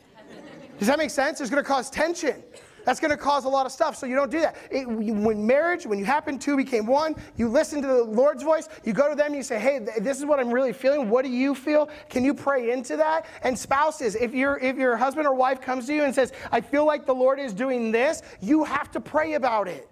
Does 0.79 0.87
that 0.87 0.97
make 0.97 1.11
sense? 1.11 1.39
It's 1.39 1.49
going 1.49 1.63
to 1.63 1.67
cause 1.67 1.89
tension. 1.89 2.43
That's 2.87 3.01
going 3.01 3.11
to 3.11 3.17
cause 3.17 3.43
a 3.43 3.49
lot 3.49 3.65
of 3.65 3.73
stuff. 3.73 3.97
So 3.97 4.05
you 4.05 4.15
don't 4.15 4.31
do 4.31 4.39
that. 4.39 4.55
It, 4.71 4.87
when 4.87 5.45
marriage, 5.45 5.85
when 5.85 5.99
you 5.99 6.05
happen 6.05 6.39
to 6.39 6.55
became 6.55 6.85
one, 6.85 7.17
you 7.35 7.49
listen 7.49 7.81
to 7.81 7.87
the 7.87 8.01
Lord's 8.05 8.43
voice. 8.43 8.69
You 8.85 8.93
go 8.93 9.09
to 9.09 9.13
them 9.13 9.25
and 9.25 9.35
you 9.35 9.43
say, 9.43 9.59
"Hey, 9.59 9.85
this 9.99 10.17
is 10.19 10.25
what 10.25 10.39
I'm 10.39 10.49
really 10.49 10.71
feeling. 10.71 11.09
What 11.09 11.25
do 11.25 11.29
you 11.29 11.53
feel? 11.53 11.89
Can 12.07 12.23
you 12.23 12.33
pray 12.33 12.71
into 12.71 12.95
that?" 12.95 13.25
And 13.43 13.59
spouses, 13.59 14.15
if 14.15 14.33
your 14.33 14.57
if 14.59 14.77
your 14.77 14.95
husband 14.95 15.27
or 15.27 15.33
wife 15.33 15.59
comes 15.59 15.85
to 15.87 15.93
you 15.93 16.05
and 16.05 16.15
says, 16.15 16.31
"I 16.49 16.61
feel 16.61 16.85
like 16.85 17.05
the 17.05 17.13
Lord 17.13 17.41
is 17.41 17.51
doing 17.51 17.91
this," 17.91 18.21
you 18.39 18.63
have 18.63 18.89
to 18.91 19.01
pray 19.01 19.33
about 19.33 19.67
it. 19.67 19.89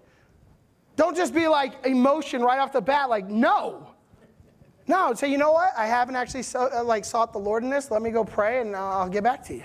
Don't 0.96 1.14
just 1.14 1.34
be 1.34 1.48
like 1.48 1.84
emotion 1.84 2.40
right 2.40 2.58
off 2.58 2.72
the 2.72 2.80
bat. 2.80 3.10
Like 3.10 3.28
no. 3.28 3.90
No, 4.86 5.12
say, 5.12 5.30
you 5.30 5.36
know 5.36 5.52
what? 5.52 5.72
I 5.76 5.84
haven't 5.84 6.16
actually 6.16 6.44
so, 6.44 6.70
uh, 6.72 6.82
like 6.82 7.04
sought 7.04 7.34
the 7.34 7.40
Lord 7.40 7.62
in 7.62 7.68
this. 7.68 7.90
Let 7.90 8.00
me 8.00 8.10
go 8.10 8.24
pray, 8.24 8.62
and 8.62 8.74
I'll 8.74 9.10
get 9.10 9.22
back 9.22 9.44
to 9.48 9.54
you. 9.54 9.64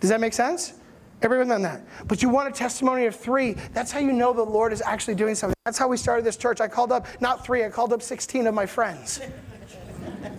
Does 0.00 0.10
that 0.10 0.20
make 0.20 0.34
sense? 0.34 0.74
Everyone 1.22 1.48
done 1.48 1.62
that. 1.62 1.82
But 2.06 2.20
you 2.22 2.28
want 2.28 2.48
a 2.48 2.52
testimony 2.52 3.06
of 3.06 3.14
three. 3.14 3.52
That's 3.72 3.92
how 3.92 4.00
you 4.00 4.12
know 4.12 4.32
the 4.32 4.42
Lord 4.42 4.72
is 4.72 4.82
actually 4.82 5.14
doing 5.14 5.34
something. 5.34 5.54
That's 5.64 5.78
how 5.78 5.86
we 5.86 5.96
started 5.96 6.24
this 6.24 6.36
church. 6.36 6.60
I 6.60 6.66
called 6.66 6.90
up 6.90 7.06
not 7.20 7.44
three, 7.44 7.64
I 7.64 7.70
called 7.70 7.92
up 7.92 8.02
16 8.02 8.46
of 8.46 8.54
my 8.54 8.66
friends. 8.66 9.20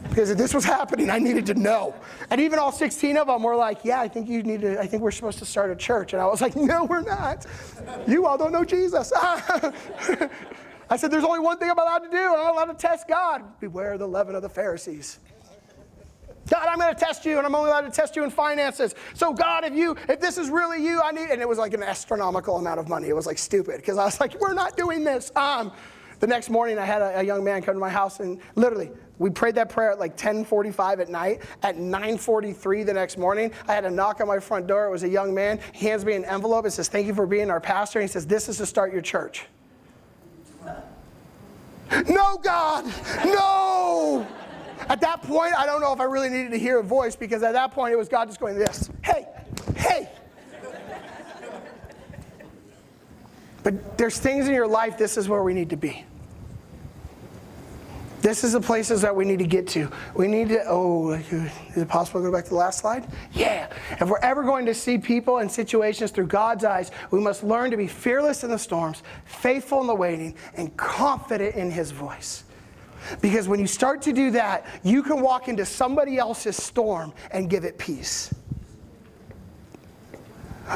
Because 0.09 0.29
if 0.29 0.37
this 0.37 0.53
was 0.53 0.63
happening, 0.63 1.09
I 1.09 1.17
needed 1.17 1.47
to 1.47 1.55
know. 1.55 1.95
And 2.29 2.39
even 2.39 2.59
all 2.59 2.71
16 2.71 3.17
of 3.17 3.25
them 3.25 3.41
were 3.41 3.55
like, 3.55 3.83
Yeah, 3.83 3.99
I 3.99 4.07
think 4.07 4.29
you 4.29 4.43
need 4.43 4.61
to, 4.61 4.79
I 4.79 4.85
think 4.85 5.01
we're 5.01 5.09
supposed 5.09 5.39
to 5.39 5.45
start 5.45 5.71
a 5.71 5.75
church. 5.75 6.13
And 6.13 6.21
I 6.21 6.27
was 6.27 6.39
like, 6.39 6.55
No, 6.55 6.83
we're 6.83 7.01
not. 7.01 7.47
You 8.07 8.27
all 8.27 8.37
don't 8.37 8.51
know 8.51 8.63
Jesus. 8.63 9.11
I 9.17 10.97
said, 10.97 11.09
There's 11.09 11.23
only 11.23 11.39
one 11.39 11.57
thing 11.57 11.71
I'm 11.71 11.79
allowed 11.79 11.99
to 11.99 12.09
do. 12.09 12.35
I'm 12.35 12.53
allowed 12.53 12.65
to 12.65 12.75
test 12.75 13.07
God. 13.07 13.59
Beware 13.59 13.97
the 13.97 14.07
leaven 14.07 14.35
of 14.35 14.43
the 14.43 14.49
Pharisees. 14.49 15.19
God, 16.49 16.67
I'm 16.67 16.77
going 16.77 16.93
to 16.93 16.99
test 16.99 17.25
you, 17.25 17.37
and 17.37 17.47
I'm 17.47 17.55
only 17.55 17.69
allowed 17.69 17.81
to 17.81 17.91
test 17.91 18.15
you 18.15 18.23
in 18.23 18.29
finances. 18.29 18.95
So, 19.13 19.33
God, 19.33 19.63
if 19.63 19.73
you, 19.73 19.95
if 20.09 20.19
this 20.19 20.37
is 20.37 20.49
really 20.49 20.83
you, 20.83 21.01
I 21.01 21.11
need. 21.11 21.29
And 21.29 21.41
it 21.41 21.47
was 21.47 21.57
like 21.57 21.73
an 21.73 21.83
astronomical 21.83 22.57
amount 22.57 22.79
of 22.79 22.89
money. 22.89 23.07
It 23.07 23.15
was 23.15 23.25
like 23.25 23.37
stupid 23.37 23.77
because 23.77 23.97
I 23.97 24.05
was 24.05 24.19
like, 24.19 24.39
we're 24.39 24.53
not 24.53 24.75
doing 24.75 25.03
this. 25.03 25.31
Um, 25.35 25.71
the 26.19 26.27
next 26.27 26.49
morning, 26.49 26.77
I 26.77 26.85
had 26.85 27.01
a, 27.01 27.19
a, 27.19 27.23
young 27.23 27.43
man 27.43 27.61
come 27.61 27.75
to 27.75 27.79
my 27.79 27.89
house, 27.89 28.19
and 28.19 28.39
literally, 28.55 28.91
we 29.19 29.29
prayed 29.29 29.55
that 29.55 29.69
prayer 29.69 29.91
at 29.91 29.99
like 29.99 30.15
10:45 30.15 30.99
at 30.99 31.09
night. 31.09 31.41
At 31.63 31.75
9:43 31.75 32.85
the 32.85 32.93
next 32.93 33.17
morning, 33.17 33.51
I 33.67 33.73
had 33.73 33.83
a 33.83 33.91
knock 33.91 34.21
on 34.21 34.27
my 34.27 34.39
front 34.39 34.67
door. 34.67 34.85
It 34.85 34.91
was 34.91 35.03
a 35.03 35.09
young 35.09 35.33
man. 35.33 35.59
He 35.73 35.87
hands 35.87 36.05
me 36.05 36.13
an 36.13 36.23
envelope. 36.25 36.65
It 36.65 36.71
says, 36.71 36.87
"Thank 36.87 37.07
you 37.07 37.13
for 37.13 37.25
being 37.25 37.49
our 37.49 37.59
pastor." 37.59 37.99
And 37.99 38.07
he 38.07 38.11
says, 38.11 38.25
"This 38.25 38.47
is 38.47 38.57
to 38.57 38.65
start 38.65 38.93
your 38.93 39.01
church." 39.01 39.47
No, 42.07 42.37
God, 42.37 42.85
no. 43.25 44.25
At 44.89 45.01
that 45.01 45.21
point, 45.21 45.53
I 45.57 45.65
don't 45.65 45.81
know 45.81 45.93
if 45.93 45.99
I 45.99 46.05
really 46.05 46.29
needed 46.29 46.51
to 46.51 46.59
hear 46.59 46.79
a 46.79 46.83
voice 46.83 47.15
because 47.15 47.43
at 47.43 47.53
that 47.53 47.71
point 47.71 47.93
it 47.93 47.97
was 47.97 48.09
God 48.09 48.27
just 48.27 48.39
going 48.39 48.57
this. 48.57 48.89
Hey, 49.03 49.27
hey. 49.75 50.09
But 53.63 53.97
there's 53.97 54.19
things 54.19 54.47
in 54.47 54.53
your 54.53 54.67
life, 54.67 54.97
this 54.97 55.17
is 55.17 55.29
where 55.29 55.41
we 55.41 55.53
need 55.53 55.69
to 55.69 55.77
be. 55.77 56.05
This 58.23 58.45
is 58.45 58.53
the 58.53 58.61
places 58.61 59.01
that 59.01 59.13
we 59.13 59.25
need 59.25 59.39
to 59.39 59.47
get 59.47 59.67
to. 59.69 59.91
We 60.15 60.29
need 60.29 60.47
to, 60.49 60.63
oh, 60.65 61.11
is 61.11 61.51
it 61.75 61.89
possible 61.89 62.21
to 62.21 62.27
go 62.27 62.31
back 62.31 62.45
to 62.45 62.51
the 62.51 62.55
last 62.55 62.79
slide? 62.79 63.05
Yeah. 63.33 63.69
If 63.99 64.07
we're 64.07 64.19
ever 64.19 64.43
going 64.43 64.65
to 64.65 64.73
see 64.73 64.97
people 64.97 65.39
and 65.39 65.51
situations 65.51 66.11
through 66.11 66.27
God's 66.27 66.63
eyes, 66.63 66.91
we 67.11 67.19
must 67.19 67.43
learn 67.43 67.69
to 67.71 67.77
be 67.77 67.85
fearless 67.85 68.45
in 68.45 68.49
the 68.49 68.57
storms, 68.57 69.03
faithful 69.25 69.81
in 69.81 69.87
the 69.87 69.95
waiting, 69.95 70.35
and 70.55 70.75
confident 70.77 71.55
in 71.55 71.69
His 71.69 71.91
voice. 71.91 72.45
Because 73.21 73.47
when 73.47 73.59
you 73.59 73.67
start 73.67 74.01
to 74.03 74.13
do 74.13 74.31
that, 74.31 74.65
you 74.83 75.03
can 75.03 75.21
walk 75.21 75.47
into 75.47 75.65
somebody 75.65 76.17
else's 76.17 76.57
storm 76.57 77.13
and 77.31 77.49
give 77.49 77.63
it 77.63 77.77
peace. 77.77 78.33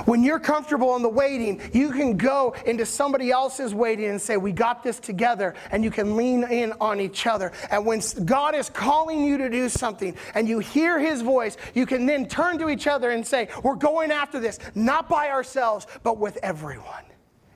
When 0.05 0.21
you're 0.21 0.39
comfortable 0.39 0.95
in 0.97 1.01
the 1.01 1.09
waiting, 1.09 1.61
you 1.73 1.91
can 1.91 2.17
go 2.17 2.53
into 2.65 2.85
somebody 2.85 3.31
else's 3.31 3.73
waiting 3.73 4.05
and 4.05 4.21
say, 4.21 4.35
We 4.35 4.51
got 4.51 4.83
this 4.83 4.99
together, 4.99 5.55
and 5.71 5.81
you 5.83 5.91
can 5.91 6.17
lean 6.17 6.43
in 6.43 6.73
on 6.81 6.99
each 6.99 7.25
other. 7.25 7.53
And 7.71 7.85
when 7.85 8.01
God 8.25 8.53
is 8.53 8.69
calling 8.69 9.23
you 9.23 9.37
to 9.37 9.49
do 9.49 9.69
something 9.69 10.15
and 10.35 10.47
you 10.47 10.59
hear 10.59 10.99
His 10.99 11.21
voice, 11.21 11.55
you 11.73 11.85
can 11.85 12.05
then 12.05 12.27
turn 12.27 12.57
to 12.59 12.69
each 12.69 12.85
other 12.85 13.11
and 13.11 13.25
say, 13.25 13.47
We're 13.63 13.75
going 13.75 14.11
after 14.11 14.39
this, 14.41 14.59
not 14.75 15.07
by 15.07 15.29
ourselves, 15.29 15.87
but 16.03 16.17
with 16.17 16.37
everyone. 16.43 17.05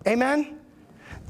Amen? 0.07 0.60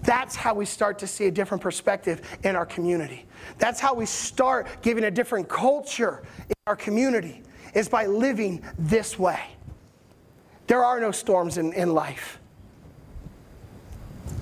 That's 0.03 0.35
how 0.35 0.53
we 0.53 0.65
start 0.65 0.99
to 0.99 1.07
see 1.07 1.25
a 1.25 1.31
different 1.31 1.61
perspective 1.61 2.21
in 2.43 2.55
our 2.55 2.65
community. 2.65 3.25
That's 3.57 3.79
how 3.79 3.93
we 3.93 4.05
start 4.05 4.67
giving 4.81 5.03
a 5.03 5.11
different 5.11 5.47
culture 5.47 6.23
in 6.47 6.55
our 6.67 6.75
community, 6.75 7.43
is 7.73 7.87
by 7.87 8.05
living 8.05 8.63
this 8.79 9.19
way. 9.19 9.39
There 10.67 10.83
are 10.83 10.99
no 10.99 11.11
storms 11.11 11.57
in, 11.57 11.73
in 11.73 11.93
life. 11.93 12.39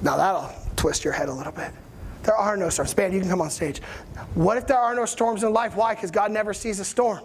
Now 0.02 0.16
that'll 0.16 0.52
twist 0.76 1.04
your 1.04 1.14
head 1.14 1.28
a 1.28 1.34
little 1.34 1.52
bit. 1.52 1.72
There 2.24 2.36
are 2.36 2.56
no 2.56 2.70
storms. 2.70 2.96
Man, 2.96 3.12
you 3.12 3.20
can 3.20 3.30
come 3.30 3.42
on 3.42 3.50
stage. 3.50 3.82
What 4.36 4.58
if 4.58 4.68
there 4.68 4.78
are 4.78 4.94
no 4.94 5.06
storms 5.06 5.44
in 5.44 5.52
life? 5.52 5.76
Why? 5.76 5.96
Because 5.96 6.12
God 6.12 6.32
never 6.32 6.54
sees 6.54 6.80
a 6.80 6.86
storm. 6.86 7.24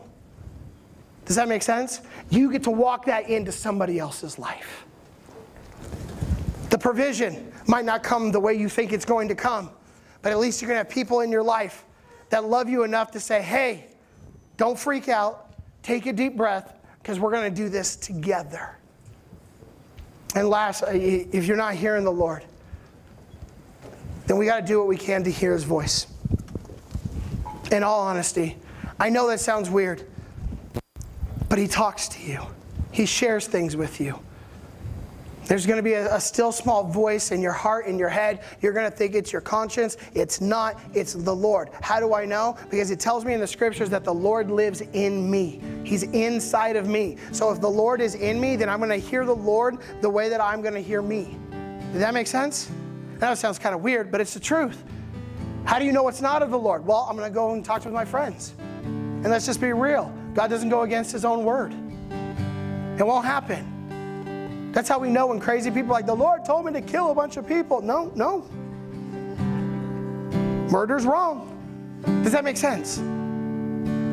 Does 1.25 1.37
that 1.37 1.49
make 1.49 1.63
sense? 1.63 2.01
You 2.31 2.51
get 2.51 2.63
to 2.65 2.71
walk 2.71 3.07
that 3.07 3.29
into 3.29 3.53
somebody 3.53 3.99
else's 3.99 4.39
life. 4.39 4.85
The 6.71 6.79
provision 6.79 7.53
might 7.67 7.85
not 7.85 8.03
come 8.03 8.31
the 8.33 8.41
way 8.41 8.55
you 8.55 8.69
think 8.69 8.93
it's 8.93 9.05
going 9.05 9.29
to 9.29 9.35
come, 9.35 9.71
but 10.23 10.33
at 10.33 10.39
least 10.39 10.61
you're 10.61 10.69
going 10.69 10.77
to 10.77 10.85
have 10.85 10.93
people 10.93 11.21
in 11.21 11.31
your 11.31 11.43
life 11.43 11.85
that 12.31 12.45
love 12.45 12.69
you 12.69 12.83
enough 12.85 13.11
to 13.13 13.21
say, 13.21 13.43
hey, 13.43 13.87
don't 14.57 14.79
freak 14.79 15.09
out, 15.09 15.53
take 15.83 16.07
a 16.07 16.13
deep 16.13 16.37
breath, 16.37 16.75
because 17.03 17.19
we're 17.19 17.31
going 17.31 17.53
to 17.53 17.55
do 17.55 17.69
this 17.69 17.97
together. 17.97 18.77
And 20.35 20.49
last, 20.49 20.83
uh, 20.83 20.89
if 20.93 21.47
you're 21.47 21.57
not 21.57 21.75
hearing 21.75 22.05
the 22.05 22.13
Lord, 22.13 22.45
then 24.27 24.37
we 24.39 24.47
got 24.47 24.61
to 24.61 24.67
do 24.67 24.79
what 24.79 24.89
we 24.89 24.97
can 24.97 25.23
to 25.25 25.31
hear 25.31 25.53
his 25.53 25.65
voice. 25.65 26.07
In 27.71 27.83
all 27.83 28.01
honesty, 28.01 28.57
I 28.99 29.11
know 29.11 29.29
that 29.29 29.41
sounds 29.41 29.71
weird, 29.71 30.05
but 31.49 31.59
he 31.59 31.67
talks 31.67 32.09
to 32.09 32.23
you, 32.23 32.41
he 32.91 33.07
shares 33.07 33.47
things 33.47 33.77
with 33.77 34.01
you. 34.01 34.19
There's 35.47 35.67
going 35.67 35.77
to 35.77 35.83
be 35.83 35.93
a, 35.93 36.15
a, 36.15 36.21
still 36.21 36.53
small 36.53 36.85
voice 36.85 37.31
in 37.31 37.43
your 37.43 37.53
heart, 37.53 37.87
in 37.87 37.99
your 37.99 38.09
head. 38.09 38.43
You're 38.63 38.73
going 38.73 38.91
to 38.91 38.97
think 38.97 39.15
it's 39.15 39.33
your 39.33 39.43
conscience. 39.43 39.99
It's 40.15 40.41
not, 40.41 40.81
it's 40.95 41.13
the 41.13 41.35
Lord. 41.35 41.69
How 41.83 42.01
do 42.01 42.15
I 42.15 42.25
know? 42.25 42.57
Because 42.71 42.91
it 42.91 42.99
tells 42.99 43.25
me 43.25 43.35
in 43.35 43.41
the 43.41 43.47
scriptures 43.47 43.91
that 43.91 44.05
the 44.05 44.15
Lord 44.15 44.51
lives 44.51 44.81
in 44.81 45.31
me. 45.31 45.61
He's 45.85 46.05
inside 46.05 46.77
of 46.77 46.89
me. 46.89 47.19
So 47.33 47.53
if 47.53 47.61
the 47.61 47.69
Lord 47.69 48.01
is 48.01 48.15
in 48.15 48.41
me, 48.41 48.57
then 48.57 48.71
I'm 48.71 48.79
going 48.79 48.89
to 48.89 48.97
hear 48.97 49.27
the 49.27 49.37
Lord 49.37 49.79
the 50.01 50.09
way 50.09 50.31
that 50.31 50.41
I'm 50.41 50.63
going 50.63 50.75
to 50.75 50.83
hear 50.83 51.03
me. 51.03 51.37
Does 51.93 52.01
that 52.01 52.15
make 52.15 52.27
sense? 52.27 52.71
That 53.19 53.37
sounds 53.37 53.59
kind 53.59 53.75
of 53.75 53.83
weird, 53.83 54.11
but 54.11 54.21
it's 54.21 54.35
the 54.35 54.41
truth. 54.41 54.83
How 55.65 55.79
do 55.79 55.85
you 55.85 55.93
know 55.93 56.09
it's 56.09 56.21
not 56.21 56.43
of 56.43 56.51
the 56.51 56.59
Lord? 56.59 56.87
Well, 56.87 57.07
I'm 57.09 57.17
going 57.17 57.31
to 57.31 57.35
go 57.35 57.53
and 57.53 57.65
talk 57.65 57.83
to 57.83 57.91
my 57.91 58.05
friends. 58.05 58.55
And 58.83 59.31
let's 59.31 59.47
just 59.47 59.61
be 59.61 59.73
real 59.73 60.15
God 60.35 60.49
doesn't 60.49 60.69
go 60.69 60.83
against 60.83 61.13
his 61.13 61.25
own 61.25 61.45
word, 61.45 61.73
it 62.99 63.07
won't 63.07 63.27
happen. 63.27 63.74
That's 64.75 64.89
how 64.89 64.99
we 64.99 65.09
know 65.09 65.29
when 65.29 65.39
crazy 65.39 65.71
people 65.71 65.93
like, 65.93 66.05
the 66.05 66.15
Lord 66.15 66.45
told 66.45 66.67
me 66.67 66.73
to 66.73 66.83
kill 66.83 67.13
a 67.13 67.15
bunch 67.15 67.37
of 67.37 67.47
people. 67.47 67.81
No, 67.81 68.11
no. 68.17 68.41
Murder's 70.69 71.07
wrong. 71.07 71.53
Does 72.25 72.33
that 72.33 72.43
make 72.43 72.57
sense? 72.57 72.97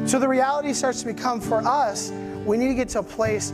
So 0.09 0.20
the 0.20 0.28
reality 0.28 0.74
starts 0.74 1.01
to 1.01 1.07
become 1.07 1.41
for 1.41 1.66
us, 1.68 2.12
we 2.45 2.57
need 2.57 2.68
to 2.68 2.76
get 2.76 2.89
to 2.89 2.99
a 2.99 3.03
place 3.03 3.51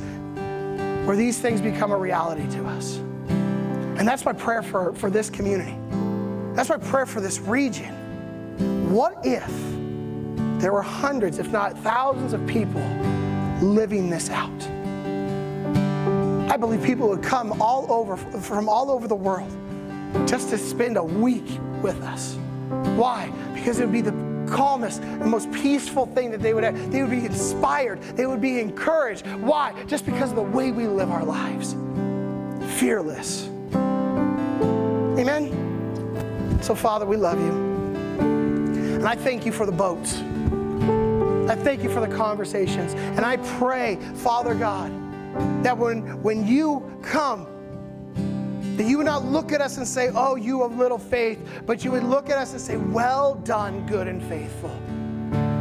where 1.06 1.16
these 1.16 1.40
things 1.40 1.62
become 1.62 1.92
a 1.92 1.98
reality 1.98 2.46
to 2.58 2.66
us. 2.66 2.98
And 2.98 4.06
that's 4.06 4.26
my 4.26 4.34
prayer 4.34 4.62
for, 4.62 4.94
for 4.94 5.10
this 5.10 5.30
community. 5.30 5.78
That's 6.56 6.70
my 6.70 6.78
prayer 6.78 7.06
for 7.06 7.22
this 7.22 7.40
region. 7.40 8.92
What 8.92 9.26
if 9.26 9.48
there 10.62 10.74
were 10.74 10.82
hundreds, 10.82 11.40
if 11.40 11.52
not 11.52 11.78
thousands, 11.80 12.34
of 12.34 12.46
people 12.48 12.82
living 13.62 14.10
this 14.10 14.30
out? 14.30 14.77
I 16.48 16.58
believe 16.58 16.84
people 16.84 17.10
would 17.10 17.24
come 17.24 17.62
all 17.62 17.92
over 17.92 18.18
from 18.18 18.70
all 18.70 18.90
over 18.90 19.08
the 19.08 19.16
world 19.16 19.52
just 20.26 20.50
to 20.50 20.58
spend 20.58 20.98
a 20.98 21.04
week 21.04 21.60
with 21.82 22.02
us. 22.02 22.36
Why? 22.96 23.32
Because 23.54 23.80
it 23.80 23.84
would 23.84 23.94
be 23.94 24.02
the 24.02 24.14
calmest 24.50 25.02
and 25.02 25.30
most 25.30 25.52
peaceful 25.52 26.06
thing 26.08 26.32
that 26.32 26.42
they 26.42 26.54
would 26.54 26.64
have. 26.64 26.92
They 26.92 27.02
would 27.02 27.12
be 27.12 27.26
inspired. 27.26 28.02
They 28.02 28.26
would 28.26 28.42
be 28.42 28.60
encouraged. 28.60 29.28
Why? 29.28 29.74
Just 29.88 30.06
because 30.06 30.30
of 30.30 30.38
the 30.38 30.42
way 30.42 30.72
we 30.72 30.88
live 30.88 31.12
our 31.12 31.26
lives. 31.26 31.76
Fearless. 32.80 33.50
Amen? 35.20 36.60
So, 36.62 36.76
Father, 36.76 37.06
we 37.06 37.18
love 37.18 37.40
you. 37.40 37.52
And 38.98 39.08
I 39.08 39.16
thank 39.16 39.46
you 39.46 39.52
for 39.52 39.66
the 39.66 39.72
boats. 39.72 40.16
I 41.50 41.56
thank 41.56 41.84
you 41.84 41.90
for 41.90 42.00
the 42.00 42.08
conversations. 42.08 42.94
And 42.94 43.22
I 43.26 43.38
pray, 43.58 43.98
Father 44.16 44.56
God, 44.56 44.92
that 45.64 45.78
when, 45.78 46.22
when 46.24 46.48
you 46.48 47.00
come, 47.04 47.48
that 48.78 48.86
you 48.86 48.98
would 48.98 49.06
not 49.06 49.26
look 49.26 49.52
at 49.52 49.60
us 49.60 49.78
and 49.78 49.88
say, 49.88 50.10
Oh, 50.14 50.36
you 50.36 50.64
of 50.64 50.78
little 50.78 51.00
faith, 51.00 51.40
but 51.66 51.84
you 51.84 51.92
would 51.92 52.04
look 52.04 52.30
at 52.30 52.38
us 52.38 52.52
and 52.52 52.62
say, 52.62 52.78
Well 52.78 53.36
done, 53.36 53.86
good 53.88 54.08
and 54.08 54.24
faithful. 54.24 54.70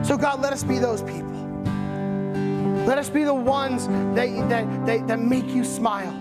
So, 0.04 0.16
God, 0.16 0.40
let 0.40 0.52
us 0.52 0.62
be 0.62 0.78
those 0.78 1.02
people. 1.02 1.32
Let 2.86 2.98
us 2.98 3.10
be 3.10 3.24
the 3.24 3.34
ones 3.34 3.88
that, 3.88 4.48
that, 4.48 4.86
that, 4.86 5.08
that 5.08 5.18
make 5.18 5.48
you 5.48 5.64
smile. 5.64 6.14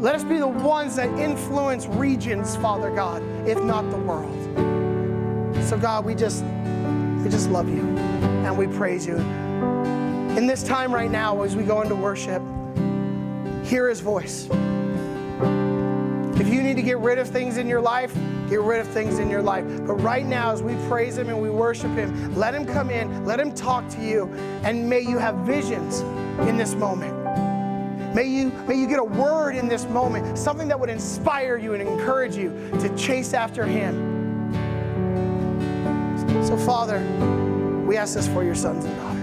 Let 0.00 0.14
us 0.14 0.24
be 0.24 0.38
the 0.38 0.48
ones 0.48 0.96
that 0.96 1.08
influence 1.18 1.86
regions, 1.86 2.56
Father 2.56 2.90
God, 2.90 3.22
if 3.46 3.62
not 3.62 3.88
the 3.90 3.96
world. 3.96 4.34
So, 5.64 5.78
God, 5.78 6.04
we 6.04 6.14
just, 6.14 6.44
we 7.22 7.30
just 7.30 7.50
love 7.50 7.68
you 7.68 7.82
and 8.44 8.58
we 8.58 8.66
praise 8.66 9.06
you. 9.06 9.16
In 10.36 10.46
this 10.46 10.62
time 10.62 10.92
right 10.92 11.10
now, 11.10 11.42
as 11.42 11.54
we 11.54 11.62
go 11.62 11.82
into 11.82 11.94
worship, 11.94 12.42
hear 13.66 13.88
his 13.88 14.00
voice. 14.00 14.48
If 16.40 16.48
you 16.48 16.62
need 16.62 16.76
to 16.76 16.82
get 16.82 16.98
rid 16.98 17.18
of 17.18 17.28
things 17.28 17.56
in 17.56 17.66
your 17.66 17.80
life, 17.80 18.14
get 18.48 18.60
rid 18.60 18.80
of 18.80 18.86
things 18.88 19.18
in 19.18 19.28
your 19.28 19.42
life. 19.42 19.64
But 19.86 19.94
right 19.94 20.24
now, 20.24 20.52
as 20.52 20.62
we 20.62 20.76
praise 20.88 21.18
him 21.18 21.28
and 21.28 21.42
we 21.42 21.50
worship 21.50 21.90
him, 21.92 22.36
let 22.36 22.54
him 22.54 22.64
come 22.64 22.90
in, 22.90 23.24
let 23.24 23.40
him 23.40 23.52
talk 23.52 23.88
to 23.90 24.00
you, 24.00 24.32
and 24.62 24.88
may 24.88 25.00
you 25.00 25.18
have 25.18 25.34
visions 25.38 26.00
in 26.48 26.56
this 26.56 26.74
moment. 26.74 27.14
May 28.14 28.26
you, 28.26 28.50
may 28.68 28.76
you 28.76 28.86
get 28.86 29.00
a 29.00 29.04
word 29.04 29.56
in 29.56 29.66
this 29.66 29.84
moment, 29.86 30.38
something 30.38 30.68
that 30.68 30.78
would 30.78 30.88
inspire 30.88 31.56
you 31.56 31.74
and 31.74 31.82
encourage 31.82 32.36
you 32.36 32.50
to 32.80 32.96
chase 32.96 33.34
after 33.34 33.66
him. 33.66 34.14
So, 36.44 36.56
Father, 36.56 37.00
we 37.84 37.96
ask 37.96 38.14
this 38.14 38.28
for 38.28 38.44
your 38.44 38.54
sons 38.54 38.84
and 38.84 38.96
daughters. 38.96 39.15